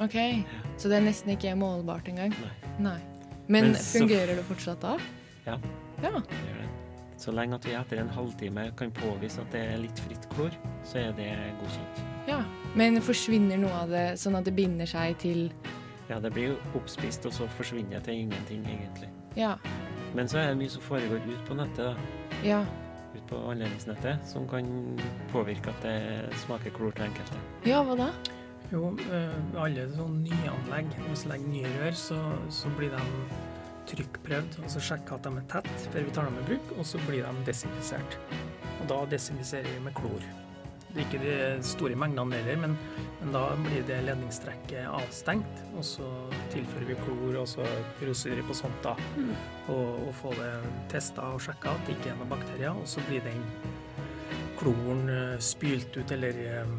Ok, 0.00 0.14
Så 0.78 0.88
det 0.88 0.98
er 1.00 1.06
nesten 1.08 1.32
ikke 1.34 1.54
målbart 1.58 2.06
engang? 2.08 2.34
Nei. 2.38 2.52
Nei. 2.78 2.98
Men, 3.48 3.70
Men 3.72 3.74
så- 3.74 3.98
fungerer 4.02 4.36
det 4.36 4.44
fortsatt 4.44 4.80
da? 4.84 4.98
Ja. 5.46 5.56
Ja. 6.02 6.10
Det 6.20 6.42
gjør 6.44 6.60
det. 6.60 6.68
Så 7.18 7.32
lenge 7.34 7.54
at 7.56 7.64
vi 7.66 7.72
etter 7.74 7.98
en 7.98 8.08
halvtime 8.14 8.68
kan 8.76 8.92
påvise 8.94 9.40
at 9.40 9.50
det 9.50 9.62
er 9.72 9.78
litt 9.82 9.98
fritt 9.98 10.28
klor, 10.36 10.50
så 10.84 10.98
er 11.00 11.12
det 11.16 11.32
godkjent. 11.62 12.04
ja. 12.28 12.42
Men 12.76 13.00
forsvinner 13.00 13.58
noe 13.58 13.72
av 13.72 13.88
det 13.90 14.04
sånn 14.20 14.36
at 14.38 14.44
det 14.44 14.54
binder 14.54 14.86
seg 14.86 15.16
til 15.18 15.50
Ja, 16.08 16.20
det 16.20 16.32
blir 16.32 16.48
jo 16.48 16.56
oppspist, 16.78 17.26
og 17.26 17.32
så 17.32 17.48
forsvinner 17.48 17.90
det 17.98 18.04
til 18.04 18.14
ingenting, 18.14 18.62
egentlig. 18.64 19.08
Ja. 19.36 19.56
Men 20.14 20.26
så 20.28 20.38
er 20.38 20.46
det 20.54 20.58
mye 20.58 20.70
som 20.70 20.80
foregår 20.82 21.20
ut 21.26 21.44
på 21.48 21.54
nettet, 21.56 21.76
da. 21.76 21.96
Ja. 22.44 22.64
På 23.28 23.42
anledningsnettet, 23.50 24.24
som 24.28 24.48
kan 24.48 24.68
påvirke 25.32 25.72
at 25.74 25.84
det 25.84 26.40
smaker 26.44 26.72
klor 26.76 26.94
til 26.96 27.08
enkelte. 27.10 27.40
Ja, 27.68 27.82
hva 27.84 27.98
da? 27.98 28.08
Jo, 28.72 28.90
eh, 29.12 29.36
alle 29.56 29.86
sånne 29.94 30.24
nyanlegg, 30.28 30.90
hvis 31.06 31.24
vi 31.24 31.32
legger 31.32 31.52
nye 31.54 31.76
rør, 31.78 31.94
så, 31.96 32.18
så 32.52 32.72
blir 32.76 32.92
de 32.92 33.04
trykkprøvd, 33.88 34.58
og 34.62 34.72
så 34.72 34.82
sjekker 34.90 35.16
at 35.16 35.24
de 35.24 35.40
er 35.40 35.46
tett 35.52 35.86
før 35.92 36.04
vi 36.04 36.16
tar 36.16 36.28
dem 36.28 36.40
i 36.42 36.46
bruk, 36.50 36.74
og 36.76 36.88
så 36.88 37.00
blir 37.06 37.24
de 37.24 37.46
desinfisert. 37.48 38.18
Og 38.78 38.90
da 38.92 39.00
desinfiserer 39.14 39.70
vi 39.72 39.80
med 39.86 39.96
klor. 39.96 40.24
Det 40.88 41.02
er 41.02 41.04
ikke 41.04 41.20
de 41.22 41.64
store 41.68 41.96
mengdene 42.00 42.38
heller, 42.38 42.60
men, 42.62 42.76
men 43.20 43.34
da 43.34 43.42
blir 43.60 43.82
det 43.88 43.98
ledningstrekket 44.06 44.88
avstengt, 44.88 45.64
og 45.76 45.84
så 45.84 46.08
tilfører 46.52 46.88
vi 46.88 46.96
klor 47.02 47.42
og 47.42 47.48
så 47.50 47.66
rosyre 48.00 48.44
på 48.48 48.56
sånt 48.56 48.80
da, 48.86 48.94
og, 49.68 50.08
og 50.08 50.14
får 50.22 50.38
det 50.40 50.54
testa 50.94 51.28
og 51.34 51.42
sjekka 51.44 51.76
at 51.76 51.84
det 51.86 51.98
ikke 51.98 52.14
er 52.14 52.18
noen 52.22 52.32
bakterier, 52.32 52.72
og 52.72 52.88
så 52.88 53.04
blir 53.10 53.22
den 53.26 53.44
kloren 54.58 55.04
eh, 55.12 55.36
spylt 55.44 55.96
ut 56.00 56.16
eller 56.16 56.40
eh, 56.46 56.72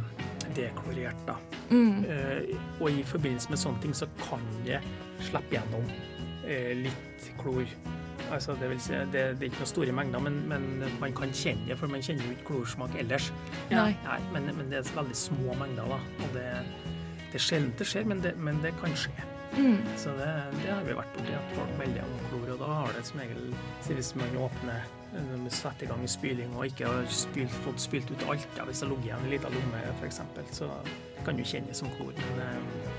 deklorert 0.56 1.22
da. 1.28 1.38
Mm. 1.70 2.04
Eh, 2.04 2.58
og 2.82 2.92
i 2.92 3.06
forbindelse 3.08 3.54
med 3.54 3.62
sånne 3.62 3.84
ting 3.86 3.96
så 3.96 4.10
kan 4.26 4.44
det 4.66 4.82
slippe 5.30 5.56
gjennom 5.58 5.86
eh, 6.48 6.74
litt 6.82 7.32
klor. 7.40 7.68
Altså, 8.32 8.56
det, 8.60 8.70
vil 8.70 8.82
si, 8.82 8.94
det, 8.94 9.12
det 9.14 9.48
er 9.48 9.50
ikke 9.50 9.64
noen 9.64 9.72
store 9.72 9.96
mengder, 9.96 10.22
men, 10.22 10.38
men 10.50 10.84
man 11.02 11.16
kan 11.18 11.34
kjenne 11.34 11.66
det, 11.70 11.78
for 11.80 11.92
man 11.92 12.04
kjenner 12.06 12.28
jo 12.28 12.36
ikke 12.36 12.48
klorsmak 12.52 12.94
ellers. 13.02 13.32
Nei. 13.72 13.94
men, 14.34 14.52
men 14.54 14.70
det 14.70 14.84
er 14.84 14.94
veldig 14.96 15.18
små 15.18 15.58
mengder, 15.62 15.90
da. 15.90 16.00
Og 16.26 16.38
det, 16.38 16.46
det 17.26 17.42
er 17.42 17.46
sjelden 17.48 17.74
det 17.80 17.90
skjer, 17.90 18.08
men 18.10 18.24
det, 18.26 18.36
men 18.38 18.62
det 18.66 18.76
kan 18.84 18.94
skje. 18.98 19.16
Mm. 19.58 19.82
Så 19.98 20.14
det, 20.20 20.30
det 20.62 20.70
har 20.70 20.86
vi 20.86 20.94
vært 20.94 21.16
borti, 21.18 21.34
at 21.34 21.54
folk 21.58 21.76
melder 21.82 22.06
om 22.06 22.24
klor, 22.30 22.48
og 22.54 22.62
da 22.62 22.72
har 22.84 22.92
det 22.94 23.02
som 23.08 23.22
regel 23.24 23.54
Hvis 23.88 24.12
man 24.20 24.38
åpner 24.46 24.86
setter 25.50 25.88
i 25.88 25.90
gang 25.90 26.02
en 26.06 26.12
spyling 26.12 26.52
og 26.56 26.68
ikke 26.70 26.86
har 26.86 27.08
spylt, 27.10 27.56
fått 27.66 27.82
spylt 27.82 28.12
ut 28.12 28.26
alt, 28.30 28.48
ja, 28.58 28.66
hvis 28.68 28.80
det 28.80 28.88
har 28.88 28.94
ligget 28.94 29.10
igjen 29.10 29.26
en 29.26 29.34
liten 29.34 29.58
lomme 29.58 29.82
f.eks., 29.98 30.22
så 30.54 30.70
kan 31.26 31.38
du 31.38 31.44
kjenne 31.44 31.74
det 31.74 31.78
som 31.82 31.90
klor. 31.98 32.14
Men 32.14 32.38
det, 32.38 32.50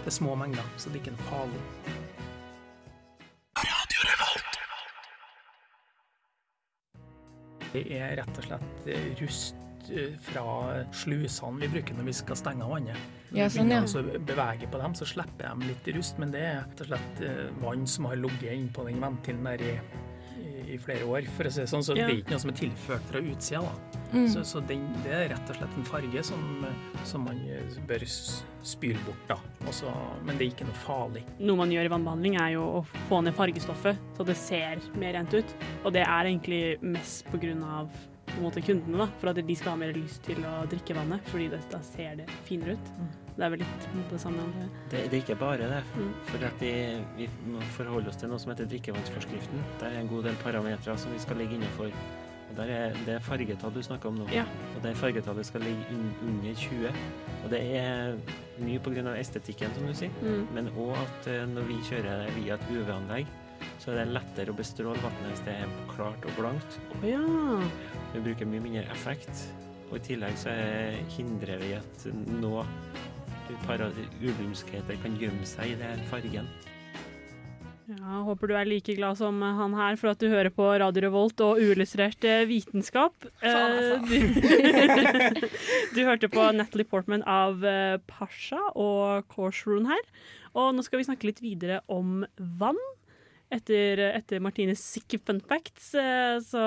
det 0.02 0.10
er 0.10 0.18
små 0.18 0.34
mengder, 0.34 0.66
så 0.76 0.90
det 0.90 0.98
er 0.98 1.04
ikke 1.04 1.14
en 1.14 1.26
farlig. 1.30 1.62
Det 7.72 7.84
er 7.94 8.16
rett 8.20 8.38
og 8.40 8.46
slett 8.46 8.86
eh, 8.90 9.08
rust 9.20 9.90
eh, 9.94 10.14
fra 10.30 10.44
slusene 10.96 11.62
vi 11.62 11.68
bruker 11.76 11.98
når 11.98 12.08
vi 12.10 12.14
skal 12.20 12.38
stenge 12.40 12.66
vannet. 12.66 12.98
Når 13.30 13.38
Ja, 13.38 13.46
vi 13.46 13.54
sånn, 13.60 13.70
begynner 13.70 13.86
ja. 13.86 14.20
å 14.20 14.24
bevege 14.32 14.70
på 14.72 14.80
dem, 14.82 14.94
så 14.98 15.06
slipper 15.06 15.46
de 15.60 15.70
litt 15.70 15.90
rust, 15.96 16.18
men 16.18 16.32
det 16.34 16.42
er 16.48 16.62
rett 16.64 16.82
og 16.84 16.90
slett 16.90 17.24
eh, 17.26 17.42
vann 17.62 17.86
som 17.86 18.08
har 18.10 18.18
ligget 18.18 18.52
innpå 18.56 18.86
den 18.88 19.02
ventilen 19.02 19.46
der 19.46 19.62
i, 19.62 19.74
i, 20.66 20.78
flere 20.82 21.06
år, 21.08 21.26
for 21.36 21.48
å 21.48 21.52
si 21.52 21.62
det 21.62 21.70
sånn. 21.70 21.84
Så 21.86 21.96
Ja. 21.96 22.06
det 22.06 22.14
er 22.14 22.20
ikke 22.22 22.34
noe 22.36 22.42
som 22.44 22.50
er 22.52 22.58
tilført 22.60 23.08
fra 23.10 23.22
utsida. 23.22 23.62
da. 23.62 24.00
Mm. 24.12 24.28
Så, 24.28 24.44
så 24.44 24.60
den, 24.66 24.86
det 25.04 25.12
er 25.14 25.28
rett 25.30 25.50
og 25.50 25.56
slett 25.56 25.76
en 25.78 25.84
farge 25.86 26.22
som, 26.26 26.66
som 27.04 27.24
man 27.24 27.38
eh, 27.48 27.78
bør 27.86 28.04
spyle 28.06 28.98
bort, 29.06 29.24
da. 29.28 29.38
Også, 29.70 29.90
men 30.24 30.36
det 30.36 30.46
er 30.46 30.54
ikke 30.54 30.68
noe 30.68 30.80
farlig. 30.84 31.24
Noe 31.40 31.56
man 31.56 31.70
gjør 31.72 31.88
i 31.88 31.92
vannbehandling, 31.94 32.36
er 32.42 32.54
jo 32.56 32.66
å 32.80 32.84
få 33.08 33.22
ned 33.24 33.36
fargestoffet, 33.38 33.98
så 34.16 34.26
det 34.26 34.36
ser 34.36 34.82
mer 35.00 35.14
rent 35.18 35.34
ut. 35.34 35.54
Og 35.84 35.92
det 35.96 36.02
er 36.06 36.30
egentlig 36.32 36.62
mest 36.82 37.26
på 37.30 37.40
grunn 37.40 37.62
av 37.64 37.90
på 38.30 38.44
måte 38.44 38.62
kundene, 38.62 39.00
da, 39.02 39.08
for 39.18 39.32
at 39.32 39.40
de 39.42 39.56
skal 39.58 39.74
ha 39.74 39.80
mer 39.80 39.94
lyst 39.96 40.22
til 40.26 40.38
å 40.46 40.60
drikke 40.70 40.94
vannet, 40.94 41.24
fordi 41.32 41.48
det, 41.50 41.60
da 41.72 41.80
ser 41.82 42.20
det 42.20 42.28
finere 42.46 42.76
ut. 42.78 42.92
Det 43.40 43.46
er 43.46 43.52
vel 43.54 43.62
litt 43.64 43.84
det 44.10 44.18
samme. 44.20 44.42
Det, 44.92 44.98
det 45.08 45.16
er 45.16 45.22
ikke 45.22 45.34
bare 45.40 45.68
det. 45.70 45.78
Mm. 45.96 46.08
For 46.28 46.42
at 46.44 46.58
vi, 46.60 46.72
vi 47.16 47.28
må 47.48 47.62
forholde 47.72 48.12
oss 48.12 48.18
til 48.20 48.28
noe 48.28 48.40
som 48.42 48.50
heter 48.52 48.66
drikkevannsforskriften. 48.68 49.62
Der 49.80 49.94
er 49.94 50.02
en 50.02 50.10
god 50.10 50.26
del 50.28 50.36
parametere 50.42 50.96
som 51.00 51.14
vi 51.14 51.20
skal 51.22 51.40
ligge 51.40 51.56
innenfor. 51.56 51.88
Og 52.50 52.58
der 52.58 52.72
er, 52.74 52.98
det 53.06 53.16
fargetall 53.24 53.72
du 53.72 53.80
snakker 53.86 54.10
om 54.10 54.18
nå. 54.20 54.26
Ja. 54.34 54.44
Og 54.74 54.82
det 54.84 54.92
fargetallet 55.00 55.48
skal 55.48 55.64
ligge 55.64 55.86
under 56.26 56.52
20. 56.52 56.92
Og 57.38 57.48
det 57.54 57.62
er 57.78 58.18
mye 58.60 58.82
pga. 58.84 59.14
estetikken, 59.16 59.72
som 59.72 59.88
du 59.88 59.94
sier. 59.96 60.20
Mm. 60.20 60.42
Men 60.58 60.68
òg 60.74 60.98
at 61.00 61.30
eh, 61.32 61.46
når 61.48 61.70
vi 61.70 61.78
kjører 61.88 62.28
via 62.36 62.58
et 62.58 62.68
UV-anlegg, 62.74 63.30
så 63.80 63.94
er 63.94 64.02
det 64.02 64.18
lettere 64.18 64.52
å 64.52 64.58
bestråle 64.60 65.00
vannet 65.00 65.32
hvis 65.32 65.46
det 65.48 65.56
er 65.62 65.72
klart 65.94 66.28
og 66.28 66.36
blankt. 66.36 66.76
Ja. 67.08 67.24
Vi 68.12 68.20
bruker 68.28 68.52
mye 68.52 68.66
mindre 68.66 68.84
effekt. 68.92 69.46
Og 69.90 69.96
i 69.96 70.04
tillegg 70.12 70.36
så 70.38 70.52
er, 70.52 71.00
hindrer 71.16 71.62
vi 71.64 71.72
at 71.78 72.04
nå 72.12 72.60
ulymskheter 74.20 74.98
kan 75.02 75.16
gjemme 75.20 75.46
seg 75.48 75.74
i 75.74 75.80
den 75.80 76.04
fargen. 76.10 76.48
Ja, 77.90 78.20
håper 78.22 78.46
du 78.46 78.54
er 78.54 78.68
like 78.68 78.94
glad 78.94 79.18
som 79.18 79.40
han 79.42 79.72
her 79.74 79.96
for 79.98 80.12
at 80.12 80.20
du 80.22 80.28
hører 80.30 80.52
på 80.54 80.66
Radio 80.78 81.02
Revolt 81.08 81.40
og 81.42 81.58
uillustrert 81.58 82.22
eh, 82.28 82.44
vitenskap. 82.46 83.26
Faen, 83.42 84.04
Eh, 84.04 84.04
du, 84.06 85.48
du 85.96 86.00
hørte 86.06 86.30
på 86.30 86.44
Natalie 86.54 86.86
Portman 86.86 87.24
av 87.26 87.64
eh, 87.66 87.96
Pasha 88.06 88.60
og 88.78 89.26
Korsrun 89.32 89.90
her. 89.90 90.04
Og 90.54 90.70
nå 90.76 90.86
skal 90.86 91.00
vi 91.00 91.08
snakke 91.08 91.30
litt 91.30 91.42
videre 91.42 91.80
om 91.90 92.22
vann. 92.60 92.78
Etter, 93.50 93.98
etter 94.12 94.38
Martines 94.38 94.82
sick 94.86 95.16
fun 95.26 95.40
facts, 95.42 95.90
så 95.90 96.64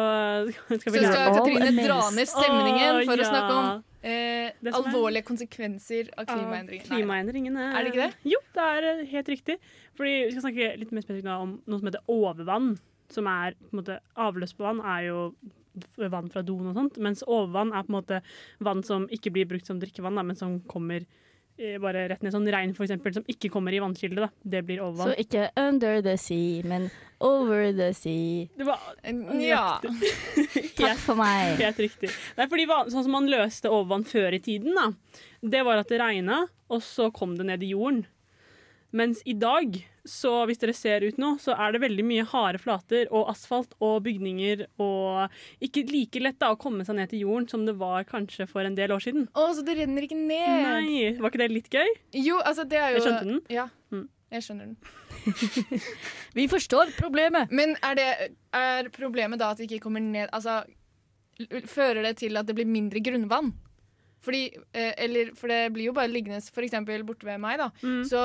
skal 0.51 0.81
Så 0.83 0.91
skal 0.91 1.37
Katrine 1.37 1.71
dra 1.87 2.01
ned 2.11 2.27
stemningen 2.27 3.05
for 3.07 3.15
å 3.15 3.29
snakke 3.29 3.53
om 3.55 3.69
eh, 4.03 4.51
alvorlige 4.73 5.23
er- 5.23 5.27
konsekvenser 5.29 6.09
av 6.17 6.25
klimaendringene. 6.29 6.87
Klimaendringene. 6.89 7.65
Er 7.73 7.83
det 7.83 7.93
ikke 7.93 8.07
det? 8.09 8.31
Jo, 8.33 8.39
det 8.53 8.67
er 8.69 8.87
eh, 8.91 9.03
helt 9.13 9.31
riktig. 9.33 9.57
Fordi 9.97 10.13
Vi 10.25 10.31
skal 10.35 10.45
snakke 10.47 10.69
litt 10.81 10.91
mer 10.91 11.01
spesifikt 11.05 11.31
om 11.33 11.57
noe 11.65 11.79
som 11.79 11.87
heter 11.89 12.05
overvann. 12.11 12.77
Som 13.13 13.27
er 13.27 13.53
på 13.59 13.71
en 13.73 13.81
måte 13.83 13.99
Avløpsvann 14.17 14.79
er 14.83 15.07
jo 15.09 15.19
vann 15.97 16.29
fra 16.29 16.43
doen 16.45 16.67
og 16.69 16.75
sånt, 16.77 16.97
mens 17.01 17.23
overvann 17.25 17.71
er 17.73 17.81
på 17.83 17.89
en 17.93 17.97
måte 18.01 18.21
vann 18.61 18.83
som 18.85 19.07
ikke 19.09 19.31
blir 19.33 19.47
brukt 19.49 19.65
som 19.65 19.79
drikkevann, 19.81 20.15
da, 20.15 20.21
men 20.21 20.35
som 20.37 20.59
kommer 20.69 21.01
eh, 21.01 21.07
bare 21.81 22.07
rett 22.09 22.23
ned. 22.25 22.33
Sånn 22.33 22.47
regn, 22.49 22.73
for 22.75 22.85
eksempel, 22.87 23.13
som 23.13 23.25
ikke 23.29 23.49
kommer 23.53 23.73
i 23.75 23.81
vannkilde. 23.83 24.25
da. 24.25 24.29
Det 24.43 24.63
blir 24.65 24.81
overvann. 24.81 25.13
Så 25.13 25.25
ikke 25.25 25.49
under 25.59 26.01
the 26.01 26.15
sea, 26.17 26.63
men 26.65 26.89
over 27.23 27.71
the 27.71 27.91
sea. 27.93 28.47
Det 28.57 28.65
var 28.67 28.79
Ja. 29.39 29.79
Takk 30.77 30.97
for 30.99 31.15
meg. 31.19 31.57
Helt 31.61 31.79
riktig. 31.79 32.09
Det 32.09 32.45
er 32.45 32.49
fordi 32.51 32.65
Sånn 32.67 33.03
som 33.05 33.11
man 33.11 33.29
løste 33.29 33.69
overvann 33.71 34.05
før 34.07 34.33
i 34.33 34.41
tiden, 34.43 34.73
da, 34.75 34.89
det 35.43 35.63
var 35.65 35.77
at 35.83 35.89
det 35.89 35.99
regna, 36.01 36.47
og 36.69 36.81
så 36.81 37.11
kom 37.13 37.37
det 37.37 37.45
ned 37.45 37.63
i 37.63 37.73
jorden. 37.73 38.05
Mens 38.93 39.23
i 39.25 39.33
dag, 39.33 39.73
så 40.05 40.43
hvis 40.45 40.59
dere 40.61 40.73
ser 40.77 41.01
ut 41.07 41.17
nå, 41.17 41.31
så 41.41 41.55
er 41.57 41.73
det 41.73 41.79
veldig 41.81 42.03
mye 42.05 42.25
harde 42.29 42.59
flater 42.61 43.07
og 43.09 43.31
asfalt 43.31 43.71
og 43.81 44.03
bygninger 44.05 44.67
og 44.83 45.33
ikke 45.65 45.81
like 45.89 46.21
lett 46.21 46.37
da 46.43 46.51
å 46.53 46.59
komme 46.61 46.85
seg 46.85 46.99
ned 46.99 47.09
til 47.09 47.23
jorden 47.25 47.47
som 47.49 47.63
det 47.65 47.73
var 47.79 48.05
kanskje 48.05 48.45
for 48.51 48.61
en 48.69 48.75
del 48.77 48.93
år 48.93 49.01
siden. 49.01 49.25
Å, 49.33 49.47
så 49.57 49.65
det 49.65 49.79
renner 49.79 50.05
ikke 50.05 50.19
ned! 50.19 50.67
Nei, 50.67 50.99
Var 51.17 51.33
ikke 51.33 51.41
det 51.41 51.49
litt 51.55 51.71
gøy? 51.73 51.89
Jo, 52.21 52.37
altså 52.45 52.67
det 52.69 52.77
er 52.83 52.93
jo 52.93 52.99
Jeg 53.01 53.07
skjønte 53.07 53.31
den. 53.31 53.41
Ja, 53.57 53.67
Mm. 53.93 54.05
jeg 54.33 54.41
skjønner 54.45 54.69
den. 54.69 54.77
Vi 56.37 56.47
forstår 56.49 56.93
problemet. 56.97 57.51
Men 57.53 57.75
er, 57.81 57.97
det, 57.97 58.07
er 58.57 58.89
problemet 58.93 59.41
da 59.41 59.51
at 59.53 59.57
det 59.61 59.67
ikke 59.71 59.83
kommer 59.87 60.01
ned 60.05 60.29
Altså, 60.33 60.61
fører 61.69 62.03
det 62.05 62.17
til 62.21 62.37
at 62.37 62.45
det 62.49 62.55
blir 62.57 62.69
mindre 62.69 63.01
grunnvann? 63.05 63.53
Fordi, 64.23 64.43
eh, 64.73 64.93
eller, 65.05 65.33
for 65.37 65.51
det 65.51 65.73
blir 65.75 65.89
jo 65.89 65.95
bare 65.95 66.11
liggende 66.11 66.39
eksempel 66.39 67.03
borte 67.07 67.27
ved 67.27 67.41
meg, 67.43 67.59
da. 67.59 67.69
Mm. 67.83 68.03
Så 68.07 68.21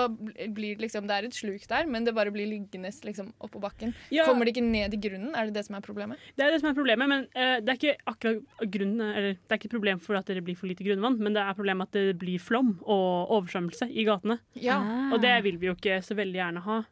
blir 0.55 0.77
det 0.77 0.87
liksom 0.87 1.09
Det 1.09 1.17
er 1.17 1.29
et 1.29 1.35
sluk 1.35 1.65
der, 1.69 1.87
men 1.91 2.07
det 2.07 2.15
bare 2.15 2.33
blir 2.35 2.49
liggende 2.49 2.93
liksom, 3.05 3.33
oppå 3.41 3.61
bakken. 3.63 3.95
Ja. 4.15 4.27
Kommer 4.29 4.47
det 4.47 4.55
ikke 4.57 4.67
ned 4.67 4.95
i 4.95 5.01
grunnen? 5.09 5.35
Er 5.35 5.49
det 5.49 5.59
det 5.59 5.67
som 5.67 5.79
er 5.79 5.85
problemet? 5.85 6.21
Det 6.37 6.47
er 6.47 6.55
det 6.55 6.61
som 6.63 6.71
er 6.71 6.77
problemet, 6.79 7.11
men 7.11 7.27
uh, 7.35 7.59
det 7.65 7.75
er 7.75 7.81
ikke 7.81 7.97
akkurat 8.07 8.69
grunnen 8.71 9.01
Eller 9.09 9.35
det 9.35 9.51
er 9.51 9.59
ikke 9.59 9.71
et 9.71 9.77
problem 9.77 10.01
for 10.03 10.19
at 10.19 10.31
det 10.31 10.45
blir 10.45 10.59
for 10.59 10.71
lite 10.71 10.87
grunnvann, 10.87 11.19
men 11.19 11.35
det 11.35 11.43
er 11.43 11.57
problemet 11.59 11.89
at 11.89 11.99
det 11.99 12.19
blir 12.21 12.39
flom 12.43 12.77
og 12.83 13.35
oversvømmelse 13.39 13.91
i 13.91 14.07
gatene. 14.09 14.39
Ja. 14.59 14.79
Ah. 14.79 15.11
Og 15.15 15.23
det 15.23 15.35
vil 15.47 15.59
vi 15.61 15.71
jo 15.71 15.77
ikke 15.77 16.01
så 16.05 16.17
veldig 16.19 16.41
gjerne 16.41 16.65
ha. 16.67 16.83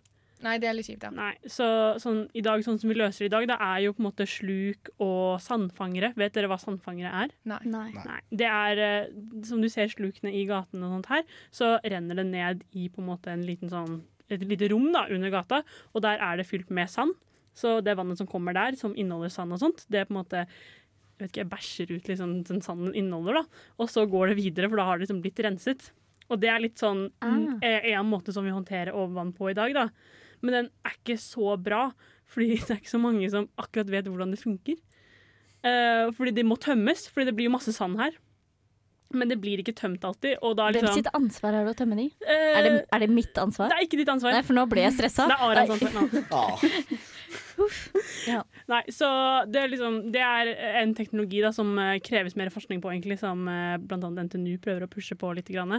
Nei, 0.44 0.58
det 0.60 0.68
er 0.68 0.76
litt 0.76 0.88
kjipt, 0.88 1.04
ja. 1.06 1.10
Nei, 1.16 1.32
så 1.48 1.66
sånn, 2.02 2.26
i 2.36 2.42
dag, 2.44 2.60
sånn 2.64 2.76
som 2.80 2.90
vi 2.90 2.96
løser 2.98 3.24
det 3.24 3.30
i 3.30 3.34
dag, 3.34 3.46
det 3.48 3.56
er 3.66 3.78
jo 3.86 3.94
på 3.96 4.02
en 4.02 4.08
måte 4.10 4.26
sluk 4.28 4.90
og 5.02 5.40
sandfangere. 5.40 6.12
Vet 6.18 6.36
dere 6.36 6.50
hva 6.52 6.58
sandfangere 6.60 7.12
er? 7.24 7.32
Nei. 7.48 7.60
Nei. 7.72 7.88
Nei. 7.96 8.18
Det 8.42 8.48
er, 8.50 8.82
eh, 8.84 9.42
som 9.48 9.62
du 9.64 9.68
ser 9.72 9.88
slukene 9.92 10.34
i 10.36 10.44
gatene 10.48 10.84
og 10.84 10.98
sånt 10.98 11.10
her, 11.14 11.24
så 11.54 11.76
renner 11.84 12.20
det 12.20 12.26
ned 12.28 12.64
i 12.76 12.88
på 12.92 13.00
en 13.00 13.08
måte 13.08 13.32
en 13.32 13.46
liten 13.48 13.72
sånn, 13.72 14.02
et 14.28 14.44
lite 14.44 14.68
rom 14.72 14.90
da, 14.92 15.06
under 15.08 15.32
gata, 15.32 15.62
og 15.94 16.04
der 16.04 16.20
er 16.20 16.36
det 16.36 16.48
fylt 16.50 16.68
med 16.70 16.90
sand. 16.92 17.16
Så 17.56 17.78
det 17.80 17.96
vannet 17.96 18.20
som 18.20 18.28
kommer 18.28 18.52
der, 18.52 18.76
som 18.76 18.92
inneholder 18.92 19.32
sand 19.32 19.54
og 19.56 19.62
sånt, 19.62 19.86
det 19.88 20.02
er 20.02 20.08
på 20.08 20.12
en 20.12 20.20
måte 20.20 20.44
jeg 21.16 21.24
vet 21.24 21.30
ikke, 21.30 21.40
jeg 21.40 21.48
bæsjer 21.48 21.92
ut 21.96 22.08
liksom 22.10 22.32
den 22.44 22.60
sanden 22.60 22.92
inneholder, 22.92 23.38
da. 23.40 23.60
Og 23.80 23.88
så 23.88 24.04
går 24.04 24.34
det 24.34 24.36
videre, 24.36 24.68
for 24.68 24.76
da 24.76 24.84
har 24.84 24.98
det 24.98 25.06
liksom 25.06 25.22
blitt 25.24 25.40
renset. 25.40 25.86
Og 26.28 26.40
det 26.42 26.50
er 26.52 26.60
litt 26.60 26.76
sånn 26.76 27.06
Ah. 27.22 27.56
en 27.62 28.10
måte 28.10 28.34
som 28.34 28.44
vi 28.44 28.50
håndterer 28.52 28.92
overvann 28.92 29.32
på 29.32 29.48
i 29.50 29.54
dag, 29.56 29.72
da. 29.72 29.88
Men 30.46 30.60
den 30.60 30.68
er 30.86 30.94
ikke 30.98 31.18
så 31.20 31.56
bra, 31.58 31.88
fordi 32.30 32.60
det 32.60 32.70
er 32.70 32.78
ikke 32.80 32.94
så 32.94 33.02
mange 33.02 33.30
som 33.32 33.48
akkurat 33.60 33.90
vet 33.92 34.10
hvordan 34.10 34.34
det 34.34 34.42
funker. 34.42 34.78
Uh, 35.66 36.12
fordi 36.14 36.36
det 36.36 36.46
må 36.46 36.58
tømmes, 36.62 37.08
fordi 37.10 37.30
det 37.30 37.36
blir 37.38 37.50
jo 37.50 37.56
masse 37.56 37.74
sand 37.74 37.98
her. 37.98 38.14
Men 39.14 39.30
det 39.30 39.36
blir 39.38 39.60
ikke 39.62 39.74
tømt 39.76 40.02
alltid. 40.06 40.40
Og 40.42 40.56
da 40.58 40.66
Hvem 40.70 40.80
liksom 40.80 40.96
sitt 40.98 41.10
ansvar 41.14 41.54
er 41.54 41.66
det 41.66 41.76
å 41.76 41.78
tømme 41.78 41.98
de? 41.98 42.06
Uh, 42.26 42.32
Er 42.32 42.66
det, 42.66 42.72
er 42.90 43.04
det 43.04 43.10
mitt 43.14 43.38
ansvar? 43.38 43.70
det 43.70 43.78
er 43.78 43.86
ikke 43.86 44.00
ditt 44.00 44.10
ansvar. 44.10 44.34
Nei, 44.34 44.42
for 44.46 44.58
nå 44.58 44.64
ble 44.70 44.82
jeg 44.82 44.96
stressa. 44.96 45.28
Det 45.30 45.36
er 45.36 45.44
Arans 45.50 45.76
ansvar. 45.76 45.94
Nå. 46.00 46.24
Ah, 46.36 47.62
Ja. 48.26 48.42
Nei, 48.68 48.82
så 48.92 49.08
det 49.48 49.62
er, 49.62 49.70
liksom, 49.72 49.94
det 50.12 50.20
er 50.20 50.50
en 50.82 50.92
teknologi 50.98 51.40
da, 51.40 51.52
som 51.54 51.70
eh, 51.80 51.96
kreves 52.04 52.36
mer 52.36 52.50
forskning 52.52 52.82
på, 52.84 52.90
egentlig, 52.92 53.16
som 53.22 53.46
uh, 53.48 53.78
annet 53.78 54.26
NTNU 54.26 54.58
prøver 54.62 54.84
å 54.84 54.90
pushe 54.92 55.16
på 55.18 55.30
litt. 55.38 55.48
Grann. 55.54 55.78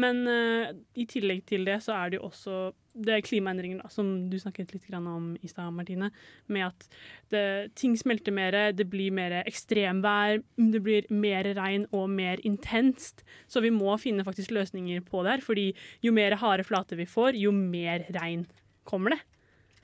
Men 0.00 0.22
uh, 0.24 0.72
i 0.96 1.04
tillegg 1.10 1.44
til 1.50 1.66
det 1.68 1.80
så 1.84 1.96
er 1.98 2.14
det 2.14 2.20
jo 2.20 2.30
også 2.30 2.62
det 2.94 3.14
er 3.16 3.24
klimaendringer, 3.26 3.80
da, 3.82 3.90
som 3.90 4.10
du 4.30 4.36
snakket 4.38 4.70
litt 4.74 4.86
grann 4.86 5.06
om 5.10 5.26
i 5.42 5.50
stad, 5.50 5.72
Martine. 5.74 6.10
Med 6.46 6.68
at 6.68 6.86
det, 7.34 7.44
ting 7.78 7.96
smelter 7.98 8.34
mer, 8.34 8.56
det 8.76 8.86
blir 8.90 9.14
mer 9.14 9.40
ekstremvær, 9.42 10.42
det 10.58 10.82
blir 10.84 11.08
mer 11.10 11.48
regn 11.58 11.88
og 11.94 12.06
mer 12.12 12.42
intenst. 12.46 13.24
Så 13.50 13.64
vi 13.64 13.72
må 13.74 13.96
finne 14.02 14.26
faktisk 14.26 14.54
løsninger 14.54 15.02
på 15.08 15.24
det 15.26 15.36
her, 15.36 15.46
fordi 15.46 15.66
jo 16.06 16.14
mer 16.14 16.38
harde 16.38 16.66
flater 16.66 17.00
vi 17.00 17.08
får, 17.10 17.40
jo 17.40 17.50
mer 17.54 18.06
regn 18.14 18.46
kommer 18.86 19.16
det. 19.16 19.20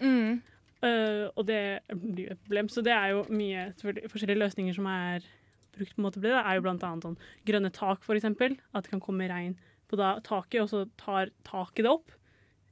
Mm. 0.00 0.38
Uh, 0.80 1.26
og 1.36 1.44
det 1.50 1.60
blir 1.90 2.28
jo 2.28 2.36
et 2.36 2.44
problem. 2.46 2.70
Så 2.72 2.84
det 2.86 2.94
er 2.94 3.16
jo 3.16 3.26
mye 3.34 3.66
forskjellige 3.82 4.38
løsninger 4.38 4.76
som 4.78 4.86
er 4.88 5.26
brukt 5.74 5.96
på 5.96 6.00
en 6.00 6.06
måte 6.06 6.20
på 6.20 6.28
det. 6.28 6.36
Det 6.36 6.44
er 6.44 6.56
jo 6.56 6.64
blant 6.64 6.86
annet 6.86 7.08
sånn 7.08 7.18
grønne 7.48 7.72
tak, 7.74 8.06
for 8.06 8.14
eksempel. 8.14 8.56
At 8.70 8.86
det 8.86 8.94
kan 8.94 9.02
komme 9.02 9.28
regn 9.30 9.58
på 9.90 9.98
da, 9.98 10.14
taket, 10.22 10.62
og 10.62 10.70
så 10.70 10.86
tar 11.00 11.34
taket 11.46 11.84
det 11.84 11.92
opp. 11.92 12.14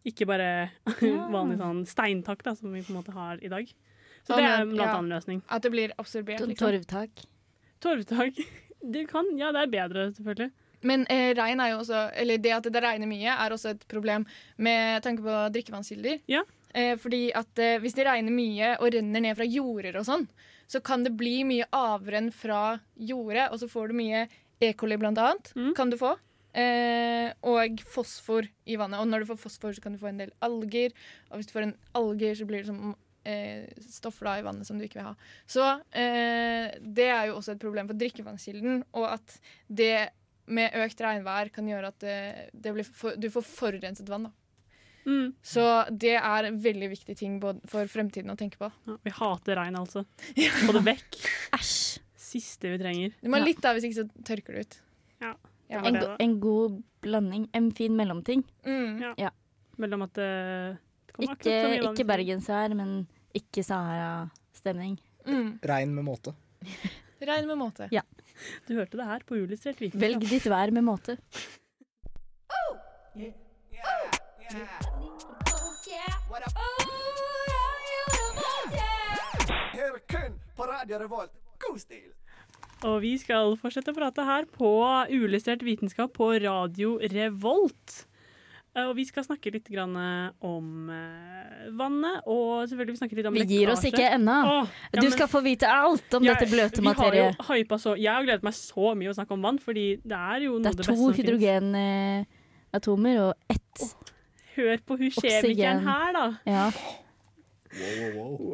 Ikke 0.07 0.29
bare 0.29 0.71
vanlig 1.35 1.59
sånn 1.61 1.83
steintak 1.89 2.45
da, 2.47 2.55
som 2.59 2.73
vi 2.75 2.85
på 2.85 2.95
en 2.95 3.01
måte 3.01 3.17
har 3.17 3.43
i 3.43 3.51
dag. 3.51 3.73
Så 4.23 4.33
sånn, 4.35 4.39
det 4.39 4.47
er 4.47 4.65
blant 4.69 4.85
ja. 4.85 4.95
annet 4.95 5.17
løsning. 5.17 5.43
At 5.49 5.65
det 5.67 5.73
blir 5.75 5.95
absorbert, 5.99 6.45
liksom. 6.47 6.65
Torvtak. 6.67 7.27
Torvtak. 7.85 8.41
Det 8.79 9.09
kan, 9.11 9.27
ja, 9.35 9.49
det 9.51 9.65
er 9.65 9.71
bedre, 9.73 10.03
selvfølgelig. 10.15 10.53
Men 10.87 11.03
eh, 11.11 11.33
regn 11.35 11.59
er 11.59 11.73
jo 11.73 11.81
også 11.81 12.03
Eller 12.15 12.39
det 12.39 12.53
at 12.55 12.69
det 12.71 12.83
regner 12.85 13.11
mye, 13.11 13.33
er 13.35 13.51
også 13.51 13.73
et 13.73 13.81
problem 13.91 14.23
med 14.55 15.03
tanke 15.03 15.25
på 15.25 15.39
drikkevannskilder. 15.57 16.21
Ja. 16.31 16.45
Eh, 16.71 16.95
fordi 17.01 17.33
at 17.35 17.59
eh, 17.59 17.81
hvis 17.83 17.97
det 17.99 18.07
regner 18.07 18.31
mye 18.31 18.77
og 18.79 18.93
renner 18.95 19.25
ned 19.25 19.35
fra 19.35 19.49
jorder 19.49 19.99
og 19.99 20.07
sånn, 20.07 20.29
så 20.71 20.79
kan 20.85 21.03
det 21.03 21.17
bli 21.19 21.41
mye 21.49 21.67
avrenn 21.75 22.31
fra 22.31 22.79
jordet, 22.95 23.49
og 23.51 23.59
så 23.63 23.71
får 23.73 23.91
du 23.91 23.99
mye 23.99 24.29
E. 24.61 24.73
coli 24.79 24.99
blant 25.01 25.19
annet. 25.23 25.53
Mm. 25.57 25.73
Kan 25.75 25.91
du 25.91 25.99
få. 25.99 26.15
Eh, 26.57 27.29
og 27.47 27.83
fosfor 27.85 28.47
i 28.67 28.79
vannet. 28.81 29.03
Og 29.03 29.11
når 29.11 29.23
du 29.23 29.31
får 29.33 29.43
fosfor, 29.43 29.75
så 29.77 29.85
kan 29.85 29.95
du 29.95 30.01
få 30.01 30.11
en 30.13 30.23
del 30.23 30.33
alger. 30.45 30.95
Og 31.29 31.39
hvis 31.39 31.51
du 31.51 31.55
får 31.57 31.69
en 31.69 31.77
alger, 32.01 32.39
så 32.39 32.49
blir 32.49 32.65
det 32.65 32.71
som 32.71 32.95
eh, 33.29 33.69
stoffer 33.93 34.31
da 34.31 34.39
i 34.39 34.47
vannet 34.47 34.69
som 34.69 34.79
du 34.79 34.87
ikke 34.87 35.01
vil 35.01 35.11
ha. 35.11 35.15
Så 35.51 35.67
eh, 35.93 36.73
det 36.81 37.11
er 37.13 37.29
jo 37.29 37.39
også 37.39 37.55
et 37.55 37.63
problem 37.63 37.91
for 37.91 38.01
drikkevannskilden, 38.01 38.83
og 38.97 39.11
at 39.13 39.39
det 39.69 40.09
med 40.49 40.77
økt 40.81 41.01
regnvær 41.05 41.51
kan 41.53 41.67
gjøre 41.69 41.93
at 41.93 42.01
det, 42.01 42.19
det 42.57 42.73
blir 42.73 42.87
for, 42.89 43.17
du 43.21 43.29
får 43.33 43.45
forurenset 43.45 44.09
vann. 44.09 44.31
da. 44.31 44.35
Mm. 45.09 45.29
Så 45.45 45.65
det 45.93 46.17
er 46.19 46.49
en 46.49 46.59
veldig 46.61 46.91
viktig 46.93 47.17
ting 47.17 47.39
både 47.41 47.65
for 47.69 47.89
fremtiden 47.89 48.33
å 48.33 48.37
tenke 48.41 48.61
på. 48.61 48.69
Ja, 48.89 48.97
vi 49.05 49.15
hater 49.21 49.61
regn, 49.61 49.79
altså. 49.81 50.05
Få 50.67 50.75
det 50.77 50.85
vekk. 50.89 51.23
Æsj. 51.57 51.79
Siste 52.29 52.69
vi 52.69 52.77
trenger. 52.81 53.15
Du 53.23 53.31
må 53.33 53.39
ha 53.39 53.45
litt 53.47 53.61
da, 53.65 53.73
hvis 53.73 53.87
ikke 53.89 54.03
så 54.03 54.25
tørker 54.29 54.57
det 54.57 54.67
ut. 54.67 54.75
Ja. 55.25 55.31
Ja. 55.68 55.83
En, 55.85 55.98
go 56.00 56.14
en 56.18 56.40
god 56.40 56.78
blanding. 57.04 57.48
En 57.52 57.70
fin 57.76 57.96
mellomting. 57.96 58.44
Mm. 58.66 59.14
Ja. 59.20 59.31
Mellom 59.76 60.02
at 60.07 60.14
det, 60.16 60.28
det 61.07 61.14
kommer 61.14 61.28
Ikke, 61.28 61.37
akkurat 61.38 61.62
så 61.62 61.68
mye 61.72 61.92
ikke 61.92 62.07
bergensvær, 62.09 62.74
men 62.78 62.94
ikke 63.37 63.64
Sahara-stemning. 63.66 64.96
Mm. 65.28 65.59
regn 65.62 65.94
med 65.94 66.07
måte. 66.09 66.33
Regn 67.20 67.46
med 67.50 67.59
måte. 67.61 67.88
Du 68.68 68.74
hørte 68.78 68.96
det 68.96 69.07
her 69.07 69.24
på 69.28 69.37
Uillustrert 69.37 69.81
vitenskap. 69.83 70.00
Velg 70.00 70.24
ditt 70.31 70.46
vær 70.48 70.72
med 70.72 70.87
måte. 70.87 71.18
Hør 79.74 79.98
kun 80.09 80.38
på 80.57 80.62
Radio 80.70 80.98
Revolt. 80.98 81.33
God 81.59 81.78
stil! 81.83 82.17
Og 82.87 83.01
vi 83.03 83.17
skal 83.19 83.57
fortsette 83.59 83.91
å 83.91 83.97
prate 83.97 84.23
her 84.27 84.45
på 84.55 84.69
Uillustrert 85.11 85.64
vitenskap 85.67 86.12
på 86.14 86.29
Radio 86.45 86.98
Revolt. 87.11 88.05
Eh, 88.77 88.85
Og 88.87 88.92
vi 88.94 89.05
skal 89.09 89.25
snakke 89.27 89.50
litt 89.50 89.67
grann 89.73 89.96
eh, 89.98 90.29
om 90.46 90.90
eh, 90.94 91.65
vannet, 91.75 92.21
og 92.31 92.69
selvfølgelig 92.71 92.94
vi 92.94 93.00
snakker 93.00 93.19
litt 93.19 93.27
om 93.31 93.35
lekkasje. 93.35 93.50
Vi 93.50 93.59
gir 93.65 93.73
oss 93.73 93.83
ikke 93.88 94.05
ennå. 94.15 94.37
Ja, 94.94 95.00
Du 95.02 95.09
skal 95.11 95.27
få 95.33 95.42
vite 95.42 95.67
alt 95.73 96.15
om 96.15 96.23
jeg, 96.29 96.37
dette 96.38 96.50
bløte 96.52 96.79
Vi 96.85 96.87
materiet. 96.87 97.40
har 97.48 97.57
jo 97.59 97.65
hypa 97.65 97.81
så 97.83 97.96
Jeg 97.98 98.13
har 98.15 98.23
gledet 98.29 98.46
meg 98.46 98.55
så 98.55 98.94
mye 99.00 99.11
å 99.11 99.17
snakke 99.19 99.35
om 99.35 99.42
vann, 99.48 99.59
fordi 99.59 99.88
det 100.05 100.21
er 100.21 100.46
jo 100.46 100.59
noe 100.61 100.63
Det 100.63 100.71
av 100.71 100.75
er 100.75 100.79
det 100.79 100.87
to 100.87 100.92
beste 100.92 101.02
som 101.02 101.19
finnes. 101.19 101.42
hydrogenatomer 102.79 103.21
og 103.27 103.35
ett 103.57 103.85
hør 104.59 104.81
på 104.87 104.96
hun 105.02 105.11
kjemikeren 105.19 105.83
her, 105.87 106.13
da. 106.15 106.25
Ja. 106.46 106.71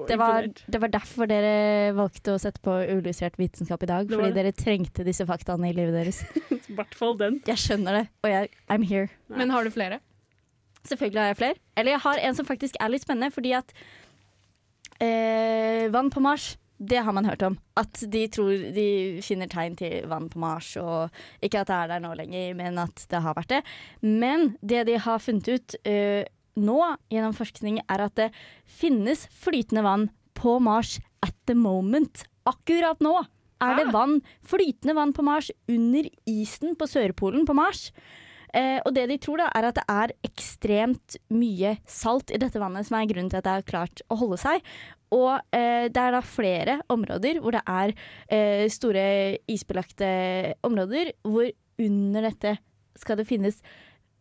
Det 0.09 0.17
var, 0.21 0.49
det 0.49 0.81
var 0.83 0.93
derfor 0.93 1.29
dere 1.31 1.93
valgte 1.97 2.35
å 2.35 2.41
sette 2.41 2.63
på 2.65 2.77
uillustrert 2.85 3.39
vitenskap 3.41 3.85
i 3.87 3.91
dag. 3.91 4.11
Fordi 4.11 4.33
dere 4.37 4.55
trengte 4.57 5.07
disse 5.07 5.27
faktaene 5.29 5.71
i 5.71 5.77
livet 5.77 5.97
deres. 5.97 6.23
I 6.71 6.77
hvert 6.77 6.97
fall 6.99 7.17
den. 7.21 7.41
Jeg 7.49 7.61
skjønner 7.63 8.01
det, 8.01 8.05
og 8.25 8.33
jeg, 8.33 8.51
I'm 8.73 8.85
here. 8.87 9.09
Men 9.33 9.55
har 9.55 9.67
du 9.67 9.73
flere? 9.75 10.01
Selvfølgelig 10.85 11.23
har 11.23 11.33
jeg 11.33 11.41
flere. 11.41 11.61
Eller 11.81 11.97
jeg 11.97 12.05
har 12.05 12.27
en 12.29 12.37
som 12.37 12.49
faktisk 12.49 12.77
er 12.81 12.93
litt 12.93 13.07
spennende, 13.07 13.33
fordi 13.33 13.55
at 13.57 13.73
eh, 15.01 15.89
vann 15.93 16.13
på 16.13 16.21
Mars, 16.25 16.55
det 16.79 17.01
har 17.07 17.15
man 17.17 17.25
hørt 17.25 17.43
om. 17.47 17.57
At 17.81 18.03
de 18.13 18.27
tror 18.29 18.53
de 18.75 18.87
finner 19.25 19.49
tegn 19.51 19.77
til 19.79 20.05
vann 20.11 20.29
på 20.29 20.41
Mars, 20.43 20.75
og 20.81 21.09
ikke 21.45 21.63
at 21.63 21.71
det 21.71 21.79
er 21.79 21.93
der 21.95 22.05
nå 22.05 22.13
lenger, 22.19 22.55
men 22.59 22.81
at 22.83 23.07
det 23.11 23.23
har 23.25 23.37
vært 23.39 23.53
det. 23.55 23.63
Men 24.03 24.55
det 24.61 24.85
de 24.91 24.99
har 25.01 25.23
funnet 25.23 25.49
ut 25.49 25.77
eh, 25.89 26.27
nå 26.61 26.79
gjennom 27.13 27.37
forskning, 27.37 27.81
er 27.89 28.07
at 28.07 28.17
det 28.19 28.31
finnes 28.69 29.27
flytende 29.35 29.85
vann 29.87 30.09
på 30.39 30.59
Mars 30.63 30.99
at 31.25 31.35
the 31.49 31.57
moment. 31.57 32.27
Akkurat 32.49 33.01
nå 33.05 33.17
er 33.65 33.79
det 33.79 33.89
vann, 33.95 34.19
flytende 34.45 34.97
vann 34.99 35.15
på 35.17 35.25
Mars 35.25 35.51
under 35.71 36.09
isen 36.29 36.77
på 36.77 36.89
Sørpolen 36.91 37.47
på 37.49 37.57
Mars. 37.57 37.89
Eh, 38.55 38.79
og 38.87 38.93
det 38.95 39.09
de 39.11 39.17
tror, 39.19 39.41
da, 39.43 39.49
er 39.57 39.69
at 39.69 39.79
det 39.81 39.85
er 39.91 40.13
ekstremt 40.29 41.17
mye 41.35 41.75
salt 41.91 42.31
i 42.31 42.39
dette 42.39 42.61
vannet 42.63 42.87
som 42.87 43.01
er 43.01 43.09
grunnen 43.11 43.31
til 43.33 43.41
at 43.41 43.47
det 43.47 43.57
har 43.57 43.67
klart 43.67 44.05
å 44.13 44.19
holde 44.21 44.39
seg. 44.39 44.63
Og 45.15 45.33
eh, 45.55 45.87
det 45.91 46.03
er 46.03 46.15
da 46.15 46.21
flere 46.27 46.79
områder 46.93 47.41
hvor 47.43 47.57
det 47.57 47.65
er 47.71 47.95
eh, 48.29 48.67
store 48.71 49.07
isbelagte 49.51 50.09
områder, 50.67 51.15
hvor 51.27 51.51
under 51.83 52.29
dette 52.31 52.57
skal 53.01 53.19
det 53.19 53.27
finnes 53.27 53.59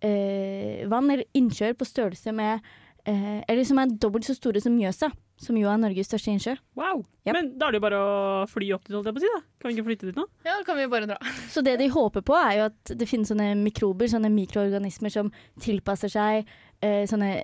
eh, 0.04 0.84
vann 0.92 1.12
eller 1.12 1.28
innsjøer 1.38 1.76
på 1.80 1.88
størrelse 1.88 2.34
med 2.36 2.60
eh, 3.08 3.42
Eller 3.48 3.64
som 3.68 3.80
er 3.82 3.94
dobbelt 4.00 4.28
så 4.28 4.36
store 4.38 4.62
som 4.64 4.76
Mjøsa, 4.76 5.10
som 5.40 5.58
jo 5.60 5.70
er 5.72 5.80
Norges 5.82 6.10
største 6.12 6.32
innsjø. 6.32 6.56
Wow. 6.80 7.04
Men 7.28 7.54
da 7.58 7.68
er 7.68 7.76
det 7.76 7.82
jo 7.82 7.86
bare 7.86 8.00
å 8.00 8.46
fly 8.52 8.70
opp 8.76 8.86
dit, 8.88 8.96
holdt 8.96 9.10
jeg 9.10 9.18
på 9.18 9.24
å 9.24 9.26
si. 9.26 9.32
da. 9.34 9.42
Kan 9.60 9.70
vi 9.72 9.78
ikke 9.78 9.88
flytte 9.90 10.10
dit 10.10 10.20
nå? 10.20 10.28
Ja, 10.46 10.58
da 10.60 10.68
kan 10.68 10.80
vi 10.80 10.88
bare 10.92 11.10
dra. 11.10 11.18
Så 11.54 11.64
det 11.66 11.78
de 11.82 11.90
håper 11.94 12.26
på, 12.26 12.38
er 12.38 12.60
jo 12.60 12.70
at 12.70 12.96
det 13.00 13.10
finnes 13.10 13.32
sånne 13.32 13.54
mikrober, 13.60 14.12
sånne 14.12 14.32
mikroorganismer 14.34 15.14
som 15.14 15.32
tilpasser 15.64 16.12
seg 16.14 16.44
eh, 16.84 17.04
sånne 17.10 17.36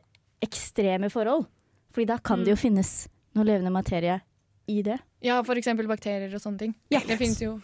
ekstreme 0.45 1.12
forhold. 1.12 1.47
Fordi 1.91 2.07
da 2.12 2.20
kan 2.24 2.45
det 2.45 2.53
jo 2.53 2.60
finnes 2.60 3.07
noe 3.36 3.47
levende 3.47 3.74
materie 3.74 4.20
i 4.70 4.82
det. 4.86 4.99
Ja, 5.26 5.41
for 5.43 5.60
eksempel 5.60 5.89
bakterier 5.89 6.32
og 6.32 6.41
sånne 6.43 6.62
ting. 6.62 6.76
Yes. 6.93 7.07
Det 7.10 7.18
finnes 7.20 7.41
jo. 7.41 7.57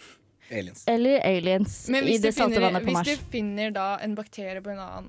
Aliens. 0.52 0.84
Eller 0.88 1.20
aliens 1.26 1.78
Men 1.90 2.06
i 2.10 2.18
det 2.22 2.34
salte 2.36 2.56
finner, 2.60 2.68
vannet 2.68 2.86
på 2.86 2.94
hvis 3.00 3.08
du 3.18 3.30
finner 3.34 3.72
da 3.76 3.88
en 4.06 4.14
bakterie 4.18 4.62
på 4.62 4.70
en 4.76 4.82
annen, 4.84 5.08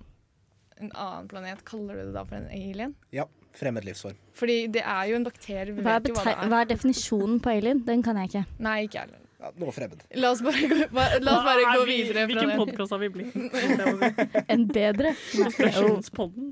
en 0.81 0.93
annen 0.93 1.29
planet, 1.29 1.65
kaller 1.69 1.99
du 2.01 2.07
det 2.09 2.15
da 2.17 2.25
for 2.25 2.39
en 2.41 2.49
alien? 2.53 2.95
Ja. 3.13 3.27
Fremmed 3.57 3.87
livsform. 3.89 4.17
Fordi 4.37 4.67
det 4.69 4.83
er 4.85 5.07
jo 5.09 5.17
en 5.17 5.25
bakterie. 5.25 5.73
Vi 5.73 5.81
Hva 5.81 5.95
er, 5.97 6.01
vet 6.05 6.11
jo 6.11 6.17
hva 6.19 6.25
det 6.27 6.33
er. 6.35 6.49
hva 6.53 6.59
er 6.61 6.67
definisjonen 6.75 7.39
på 7.41 7.53
alien? 7.55 7.79
Den 7.87 8.03
kan 8.05 8.19
jeg 8.21 8.29
ikke. 8.29 8.43
Nei, 8.67 8.75
ikke 8.85 9.01
jeg. 9.07 9.23
Ja, 9.41 9.51
noe 9.61 9.73
fremmed. 9.73 10.03
La 10.17 10.31
oss 10.33 10.43
bare 10.45 10.69
gå, 10.69 10.77
bare, 10.97 11.21
la 11.25 11.33
oss 11.39 11.45
bare 11.45 11.65
gå 11.71 11.85
vi- 11.89 11.97
videre 12.03 12.23
fra 12.25 12.27
Hvilken 12.33 12.53
podkast 12.61 12.93
har 12.93 13.01
vi 13.01 13.09
blitt? 13.13 14.45
En 14.53 14.67
bedre? 14.69 15.13
Konspirasjonspodden. 15.33 16.51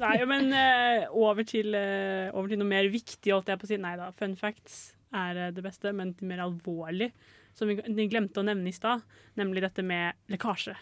Nei, 0.00 0.14
men 0.32 0.52
uh, 0.52 1.08
over, 1.16 1.44
til, 1.48 1.72
uh, 1.76 2.28
over 2.36 2.48
til 2.52 2.60
noe 2.60 2.68
mer 2.68 2.88
viktig, 2.92 3.32
holdt 3.32 3.48
jeg 3.52 3.60
på 3.60 3.68
å 3.68 3.72
si. 3.72 3.80
Nei 3.80 3.94
da, 4.00 4.08
fun 4.16 4.36
facts 4.38 4.78
er 5.16 5.42
uh, 5.48 5.50
det 5.56 5.64
beste, 5.64 5.92
men 5.96 6.12
til 6.16 6.28
mer 6.32 6.44
alvorlig, 6.44 7.10
som 7.58 7.70
vi 7.70 8.06
glemte 8.10 8.40
å 8.40 8.46
nevne 8.46 8.70
i 8.70 8.76
stad, 8.76 9.02
nemlig 9.38 9.64
dette 9.66 9.82
med 9.86 10.18
lekkasje. 10.30 10.76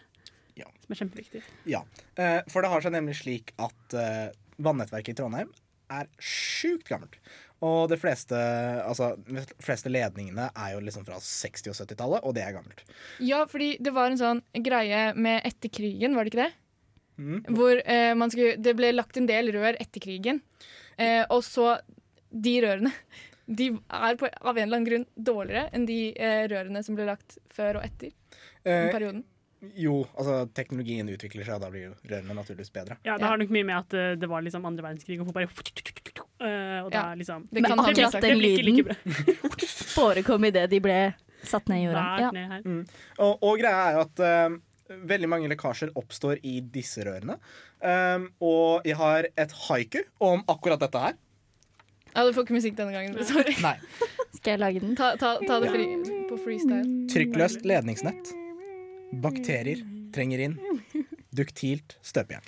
Ja. 0.56 0.68
Som 0.84 0.94
er 0.94 1.00
kjempeviktig. 1.02 1.44
Ja, 1.68 1.82
eh, 2.20 2.40
for 2.52 2.64
det 2.64 2.72
har 2.72 2.84
seg 2.84 2.94
nemlig 2.94 3.18
slik 3.20 3.52
at 3.60 3.96
eh, 3.96 4.28
vannnettverket 4.62 5.14
i 5.14 5.18
Trondheim 5.20 5.52
er 5.92 6.08
sjukt 6.18 6.88
gammelt. 6.88 7.18
Og 7.64 7.88
de 7.88 7.96
fleste, 7.96 8.36
altså, 8.84 9.14
de 9.24 9.44
fleste 9.64 9.90
ledningene 9.92 10.50
er 10.50 10.74
jo 10.74 10.82
liksom 10.84 11.06
fra 11.06 11.16
60- 11.22 11.72
og 11.72 11.78
70-tallet, 11.78 12.24
og 12.26 12.34
det 12.36 12.44
er 12.44 12.56
gammelt. 12.56 12.82
Ja, 13.24 13.44
fordi 13.48 13.76
det 13.80 13.94
var 13.96 14.12
en 14.12 14.20
sånn 14.20 14.42
greie 14.66 15.08
med 15.16 15.40
etter 15.48 15.72
krigen, 15.72 16.16
var 16.16 16.26
det 16.26 16.34
ikke 16.34 16.44
det? 16.44 16.52
Mm. 17.16 17.38
Hvor 17.56 17.80
eh, 17.80 18.12
man 18.18 18.32
skulle, 18.32 18.58
det 18.60 18.76
ble 18.76 18.92
lagt 18.92 19.16
en 19.16 19.28
del 19.28 19.48
rør 19.56 19.78
etter 19.80 20.04
krigen. 20.04 20.42
Eh, 21.00 21.22
og 21.32 21.42
så 21.44 21.78
De 22.28 22.52
rørene 22.60 22.90
de 23.46 23.70
er 23.78 24.16
på, 24.18 24.26
av 24.26 24.56
en 24.56 24.62
eller 24.64 24.80
annen 24.80 24.86
grunn 24.88 25.06
dårligere 25.14 25.68
enn 25.76 25.86
de 25.86 26.00
eh, 26.18 26.44
rørene 26.50 26.82
som 26.82 26.98
ble 26.98 27.06
lagt 27.08 27.38
før 27.54 27.78
og 27.80 27.86
etter 27.86 28.10
Eh, 28.66 28.90
perioden. 28.92 29.24
jo, 29.74 30.00
altså 30.18 30.40
teknologien 30.54 31.08
utvikler 31.08 31.46
seg, 31.46 31.56
og 31.56 31.62
da 31.62 31.68
blir 31.70 31.84
jo 31.86 31.92
rørene 32.10 32.34
naturligvis 32.34 32.72
bedre. 32.74 32.98
Ja, 33.06 33.14
det 33.18 33.28
har 33.30 33.38
nok 33.38 33.52
mye 33.54 33.66
med 33.66 33.76
at 33.78 33.94
uh, 33.94 34.08
det 34.18 34.28
var 34.30 34.42
liksom 34.42 34.66
andre 34.68 34.84
verdenskrig, 34.88 35.20
og 35.22 35.30
folk 35.30 35.38
bare 35.38 35.46
uh, 35.46 36.84
Og 36.84 36.90
da 36.90 36.98
Ja, 36.98 37.04
liksom 37.18 37.46
det 37.50 37.62
Men 37.62 37.78
akkurat 37.78 38.18
den 38.18 38.22
Det 38.26 38.34
like 38.34 38.62
lyden 38.66 39.06
forekom 39.94 40.48
idet 40.50 40.66
de 40.70 40.80
ble 40.82 40.98
satt 41.46 41.70
ned 41.70 41.84
i 41.84 41.86
jorda. 41.86 42.04
Ja. 42.20 42.30
ned. 42.34 42.66
Mm. 42.66 42.82
Og, 43.22 43.44
og 43.46 43.60
greia 43.62 43.84
er 43.86 43.96
jo 43.96 44.02
at 44.02 44.24
uh, 44.26 44.96
veldig 45.14 45.30
mange 45.30 45.50
lekkasjer 45.52 45.94
oppstår 45.98 46.42
i 46.46 46.58
disse 46.60 47.06
rørene. 47.06 47.38
Um, 47.78 48.28
og 48.42 48.86
jeg 48.88 48.98
har 48.98 49.30
et 49.30 49.54
haiku 49.68 50.00
om 50.22 50.42
akkurat 50.50 50.82
dette 50.82 51.02
her. 51.06 51.16
Ja, 52.16 52.24
du 52.24 52.32
får 52.32 52.46
ikke 52.46 52.56
musikk 52.56 52.78
denne 52.78 52.94
gangen. 52.96 53.18
Sorry. 53.28 53.52
Nei. 53.60 53.76
Skal 54.38 54.54
jeg 54.54 54.62
lage 54.62 54.80
den? 54.80 54.96
Ta, 54.96 55.12
ta, 55.20 55.34
ta 55.44 55.58
det 55.60 55.68
fri, 55.74 55.84
på 56.30 56.38
freestyle. 56.40 56.86
Trykkløst 57.12 57.66
ledningsnett. 57.68 58.32
Bakterier 59.22 59.82
trenger 60.16 60.46
inn. 60.46 60.56
Duktilt 61.36 61.98
støpejern. 62.06 62.46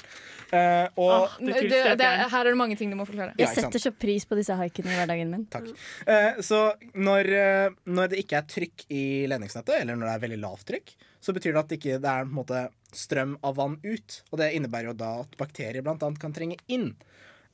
Uh, 0.48 0.88
og 0.96 1.10
Ah, 1.12 1.32
det 1.44 1.58
er 1.58 1.66
Det, 1.68 1.80
det, 2.00 2.06
her 2.32 2.38
er 2.40 2.48
det 2.48 2.56
mange 2.56 2.76
ting 2.80 2.88
du 2.88 2.96
må 2.96 3.04
forklare. 3.04 3.34
Jeg 3.36 3.52
setter 3.52 3.82
så 3.82 3.92
pris 3.92 4.24
på 4.24 4.38
disse 4.38 4.56
haikene 4.56 4.94
i 4.94 4.96
hverdagen 4.96 5.28
min. 5.34 5.44
Takk. 5.52 5.68
Uh, 6.08 6.40
så 6.40 6.62
når, 6.96 7.28
uh, 7.28 7.76
når 7.84 8.14
det 8.14 8.22
ikke 8.24 8.40
er 8.40 8.48
trykk 8.48 8.86
i 8.88 9.02
ledningsnettet, 9.28 9.82
eller 9.82 9.98
når 9.98 10.08
det 10.08 10.14
er 10.14 10.24
veldig 10.24 10.40
lavt 10.46 10.64
trykk, 10.72 10.94
så 11.20 11.34
betyr 11.36 11.52
det 11.52 11.60
at 11.60 11.68
det 11.68 11.80
ikke 11.82 12.00
det 12.00 12.14
er 12.14 12.24
en 12.24 12.32
måte 12.32 12.64
strøm 12.96 13.36
av 13.44 13.58
vann 13.60 13.76
ut. 13.84 14.20
Og 14.32 14.40
det 14.40 14.54
innebærer 14.56 14.94
jo 14.94 14.96
da 14.96 15.12
at 15.26 15.36
bakterier 15.36 15.84
annet 15.84 16.20
kan 16.22 16.32
trenge 16.32 16.56
inn. 16.72 16.94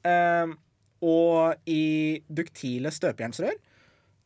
Eh, 0.05 0.53
og 1.05 1.69
i 1.69 2.23
duktile 2.33 2.93
støpejernsrør 2.95 3.57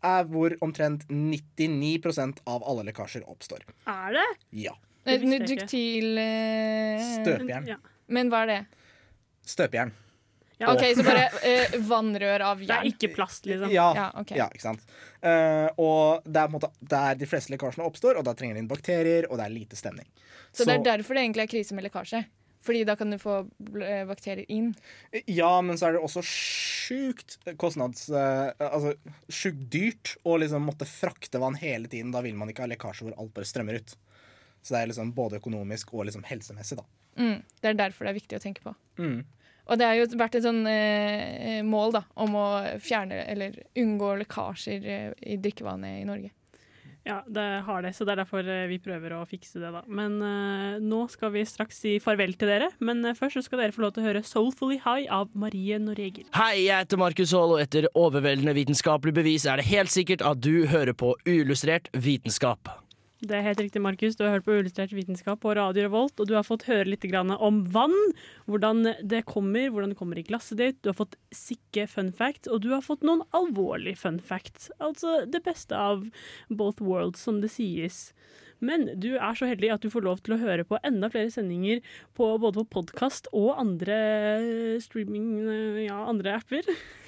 er 0.09 0.27
hvor 0.31 0.55
omtrent 0.63 1.07
99% 1.11 2.43
av 2.47 2.67
alle 2.71 2.87
lekkasjer 2.89 3.25
oppstår. 3.27 3.65
Er 3.91 4.15
det? 4.15 4.27
Ja. 4.67 4.75
Et 5.09 5.23
Det 5.23 5.41
ikke. 5.41 5.47
duktil 5.55 6.19
eh, 6.21 7.07
Støpejern. 7.17 7.67
Ja. 7.67 7.79
Men 8.13 8.31
hva 8.31 8.45
er 8.45 8.53
det? 8.53 8.61
Støpejern. 9.49 9.95
Ja. 10.59 10.73
OK, 10.73 10.83
så 10.99 11.05
bare 11.07 11.29
eh, 11.47 11.77
vannrør 11.87 12.43
av 12.43 12.63
jern. 12.63 12.69
Det 12.69 12.79
er 12.79 12.89
ikke 12.91 13.13
plast, 13.15 13.47
liksom. 13.47 13.71
Ja, 13.71 13.93
Ja, 13.95 14.07
okay. 14.19 14.39
ja 14.41 14.49
ikke 14.51 14.65
sant. 14.65 14.83
Uh, 15.23 15.71
og 15.79 16.27
det 16.27 16.41
er 16.41 16.49
på 16.49 16.51
en 16.51 16.57
måte 16.57 16.71
der 16.95 17.19
de 17.19 17.29
fleste 17.31 17.55
lekkasjene 17.55 17.87
oppstår, 17.87 18.19
og 18.19 18.27
da 18.27 18.35
trenger 18.39 18.59
de 18.59 18.65
inn 18.65 18.71
bakterier, 18.71 19.29
og 19.31 19.39
det 19.39 19.47
er 19.47 19.55
lite 19.55 19.79
stemning. 19.79 20.09
Så 20.51 20.67
det 20.67 20.75
er 20.81 20.85
derfor 20.97 21.15
det 21.15 21.23
egentlig 21.29 21.47
er 21.47 21.53
krise 21.53 21.79
med 21.79 21.87
lekkasje. 21.87 22.25
Fordi 22.65 22.83
da 22.85 22.97
kan 22.99 23.13
du 23.13 23.19
få 23.23 23.39
eh, 23.85 24.03
bakterier 24.09 24.45
inn. 24.51 24.73
Ja, 25.31 25.61
men 25.63 25.79
så 25.79 25.89
er 25.89 25.97
det 25.97 26.03
også 26.03 26.25
sjukt 26.27 27.39
kostnads... 27.61 28.09
eh, 28.11 28.51
altså 28.59 28.95
sjukt 29.29 29.65
dyrt 29.73 30.17
å 30.27 30.37
liksom 30.43 30.67
måtte 30.69 30.89
frakte 30.89 31.41
vann 31.43 31.59
hele 31.61 31.91
tiden. 31.91 32.13
Da 32.15 32.23
vil 32.25 32.37
man 32.39 32.51
ikke 32.51 32.67
ha 32.67 32.73
lekkasje 32.73 33.07
hvor 33.07 33.19
alt 33.19 33.35
bare 33.37 33.49
strømmer 33.49 33.79
ut. 33.79 33.95
Så 34.63 34.75
det 34.75 34.83
er 34.83 34.91
liksom 34.91 35.15
både 35.17 35.39
økonomisk 35.39 35.95
og 35.95 36.09
liksom 36.09 36.27
helsemessig, 36.29 36.81
da. 36.81 36.87
Mm, 37.19 37.43
det 37.63 37.71
er 37.71 37.79
derfor 37.79 38.07
det 38.07 38.13
er 38.13 38.19
viktig 38.21 38.39
å 38.39 38.43
tenke 38.43 38.65
på. 38.67 38.75
Mm. 38.99 39.21
Og 39.69 39.77
det 39.77 39.85
har 39.85 39.99
jo 39.99 40.07
vært 40.17 40.39
et 40.39 40.47
sånn 40.47 40.63
eh, 40.71 41.61
mål 41.67 41.99
da, 41.99 42.03
om 42.25 42.37
å 42.41 42.47
fjerne 42.81 43.21
eller 43.29 43.59
unngå 43.79 44.15
lekkasjer 44.23 44.87
eh, 44.89 45.09
i 45.29 45.37
drikkevannet 45.45 46.01
i 46.01 46.07
Norge. 46.09 46.33
Ja, 47.09 47.23
det 47.25 47.47
har 47.65 47.83
det, 47.83 47.95
så 47.97 48.05
det 48.05 48.13
er 48.13 48.21
derfor 48.21 48.45
eh, 48.45 48.67
vi 48.69 48.77
prøver 48.85 49.15
å 49.17 49.23
fikse 49.29 49.63
det, 49.63 49.71
da. 49.73 49.81
Men 49.89 50.19
uh, 50.21 50.77
nå 50.83 51.07
skal 51.09 51.33
vi 51.33 51.45
straks 51.49 51.81
si 51.81 51.95
farvel 52.05 52.35
til 52.37 52.51
dere. 52.53 52.69
Men 52.85 53.01
eh, 53.09 53.17
først 53.17 53.39
så 53.39 53.45
skal 53.47 53.63
dere 53.63 53.73
få 53.73 53.87
lov 53.87 53.95
til 53.97 54.05
å 54.05 54.09
høre 54.11 54.21
'Soulfully 54.27 54.77
High' 54.85 55.09
av 55.09 55.33
Marie 55.33 55.79
Noreger. 55.81 56.29
Hei, 56.37 56.67
jeg 56.67 56.85
heter 56.85 57.01
Markus 57.01 57.33
Haall, 57.33 57.57
og 57.57 57.63
etter 57.65 57.89
overveldende 57.97 58.53
vitenskapelig 58.59 59.17
bevis 59.23 59.49
er 59.49 59.63
det 59.63 59.71
helt 59.71 59.95
sikkert 59.95 60.27
at 60.27 60.45
du 60.45 60.69
hører 60.69 60.93
på 60.93 61.15
uillustrert 61.25 61.89
vitenskap. 61.97 62.69
Det 63.19 63.35
er 63.35 63.43
helt 63.43 63.59
riktig, 63.59 63.81
Markus. 63.83 64.15
Du 64.15 64.23
har 64.23 64.37
hørt 64.37 64.45
på 64.47 64.55
Uillustrert 64.55 64.93
vitenskap 64.95 65.41
på 65.43 65.51
Radio 65.59 65.89
Revolt, 65.89 66.21
og 66.23 66.29
du 66.31 66.37
har 66.37 66.45
fått 66.47 66.69
høre 66.69 66.87
litt 66.87 67.03
om 67.11 67.65
vann. 67.67 67.97
Hvordan 68.47 68.95
det 69.03 69.25
kommer, 69.27 69.71
hvordan 69.71 69.91
det 69.91 69.99
kommer 69.99 70.19
i 70.21 70.23
glasset 70.23 70.59
ditt. 70.61 70.79
Du 70.83 70.93
har 70.93 70.95
fått 71.01 71.17
sikke 71.35 71.89
fun 71.91 72.13
facts, 72.13 72.47
og 72.47 72.63
du 72.63 72.71
har 72.71 72.85
fått 72.87 73.03
noen 73.03 73.25
alvorlige 73.35 73.99
fun 73.99 74.21
facts. 74.21 74.71
Altså 74.79 75.25
det 75.27 75.43
beste 75.43 75.75
av 75.75 76.07
both 76.49 76.79
worlds, 76.81 77.19
som 77.19 77.41
det 77.43 77.51
sies. 77.51 78.13
Men 78.63 78.87
du 78.95 79.17
er 79.17 79.35
så 79.35 79.51
heldig 79.51 79.73
at 79.75 79.83
du 79.83 79.91
får 79.91 80.07
lov 80.07 80.23
til 80.23 80.37
å 80.37 80.41
høre 80.43 80.63
på 80.67 80.79
enda 80.87 81.11
flere 81.11 81.35
sendinger 81.35 81.83
på 82.15 82.31
både 82.39 82.63
på 82.63 82.71
podkast 82.79 83.27
og 83.33 83.59
andre 83.59 83.99
streaming, 84.83 85.35
ja, 85.89 86.05
andre 86.07 86.39
apper. 86.39 86.71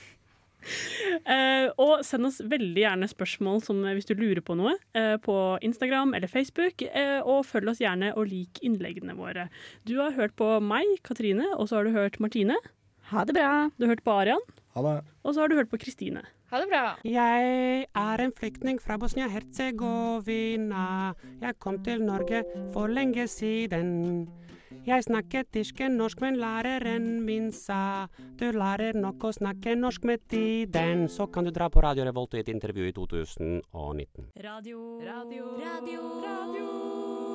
Eh, 1.31 1.69
og 1.81 2.05
send 2.07 2.27
oss 2.29 2.41
veldig 2.45 2.83
gjerne 2.83 3.09
spørsmål 3.11 3.63
som, 3.65 3.81
eh, 3.85 3.95
hvis 3.97 4.09
du 4.09 4.15
lurer 4.19 4.43
på 4.45 4.57
noe, 4.59 4.75
uh, 4.97 5.17
på 5.23 5.37
Instagram 5.67 6.15
eller 6.17 6.31
Facebook. 6.31 6.85
Uh, 6.95 7.21
og 7.25 7.47
følg 7.49 7.73
oss 7.73 7.83
gjerne 7.83 8.13
og 8.17 8.29
lik 8.31 8.61
innleggene 8.67 9.17
våre. 9.19 9.49
Du 9.89 9.97
har 10.01 10.17
hørt 10.17 10.37
på 10.41 10.49
meg, 10.65 10.87
Katrine, 11.07 11.47
og 11.57 11.69
så 11.69 11.79
har 11.79 11.89
du 11.89 11.97
hørt 11.97 12.21
Martine. 12.21 12.57
Ha 13.11 13.25
det 13.27 13.35
bra. 13.35 13.53
Du 13.77 13.87
har 13.87 13.95
hørt 13.95 14.07
på 14.07 14.15
Arian, 14.15 14.45
Ha 14.75 14.83
det. 14.83 15.05
og 15.25 15.35
så 15.35 15.43
har 15.43 15.49
du 15.49 15.57
hørt 15.59 15.71
på 15.71 15.81
Kristine. 15.83 16.23
Ha 16.51 16.59
det 16.59 16.69
bra. 16.71 16.85
Jeg 17.07 17.87
er 17.95 18.21
en 18.25 18.33
flyktning 18.33 18.81
fra 18.83 18.97
Bosnia-Hercegovina. 18.99 21.15
Jeg 21.43 21.59
kom 21.59 21.79
til 21.85 22.03
Norge 22.03 22.45
for 22.73 22.91
lenge 22.91 23.27
siden. 23.31 24.29
Jeg 24.87 25.05
snakket 25.05 25.57
ikke 25.61 25.91
norsk, 25.93 26.23
men 26.25 26.39
læreren 26.41 27.21
min 27.25 27.51
sa 27.53 28.07
du 28.41 28.47
lærer 28.57 28.97
nok 28.97 29.29
å 29.29 29.33
snakke 29.37 29.77
norsk 29.77 30.07
med 30.09 30.25
tiden. 30.33 31.07
Så 31.09 31.29
kan 31.33 31.45
du 31.45 31.53
dra 31.53 31.69
på 31.69 31.85
Radio 31.85 32.09
Revolt 32.09 32.35
i 32.35 32.41
et 32.41 32.49
intervju 32.49 32.89
i 32.89 32.95
2019. 32.97 34.31
Radio. 34.41 34.87
Radio. 35.05 35.51
Radio. 35.61 36.07
Radio. 36.25 37.30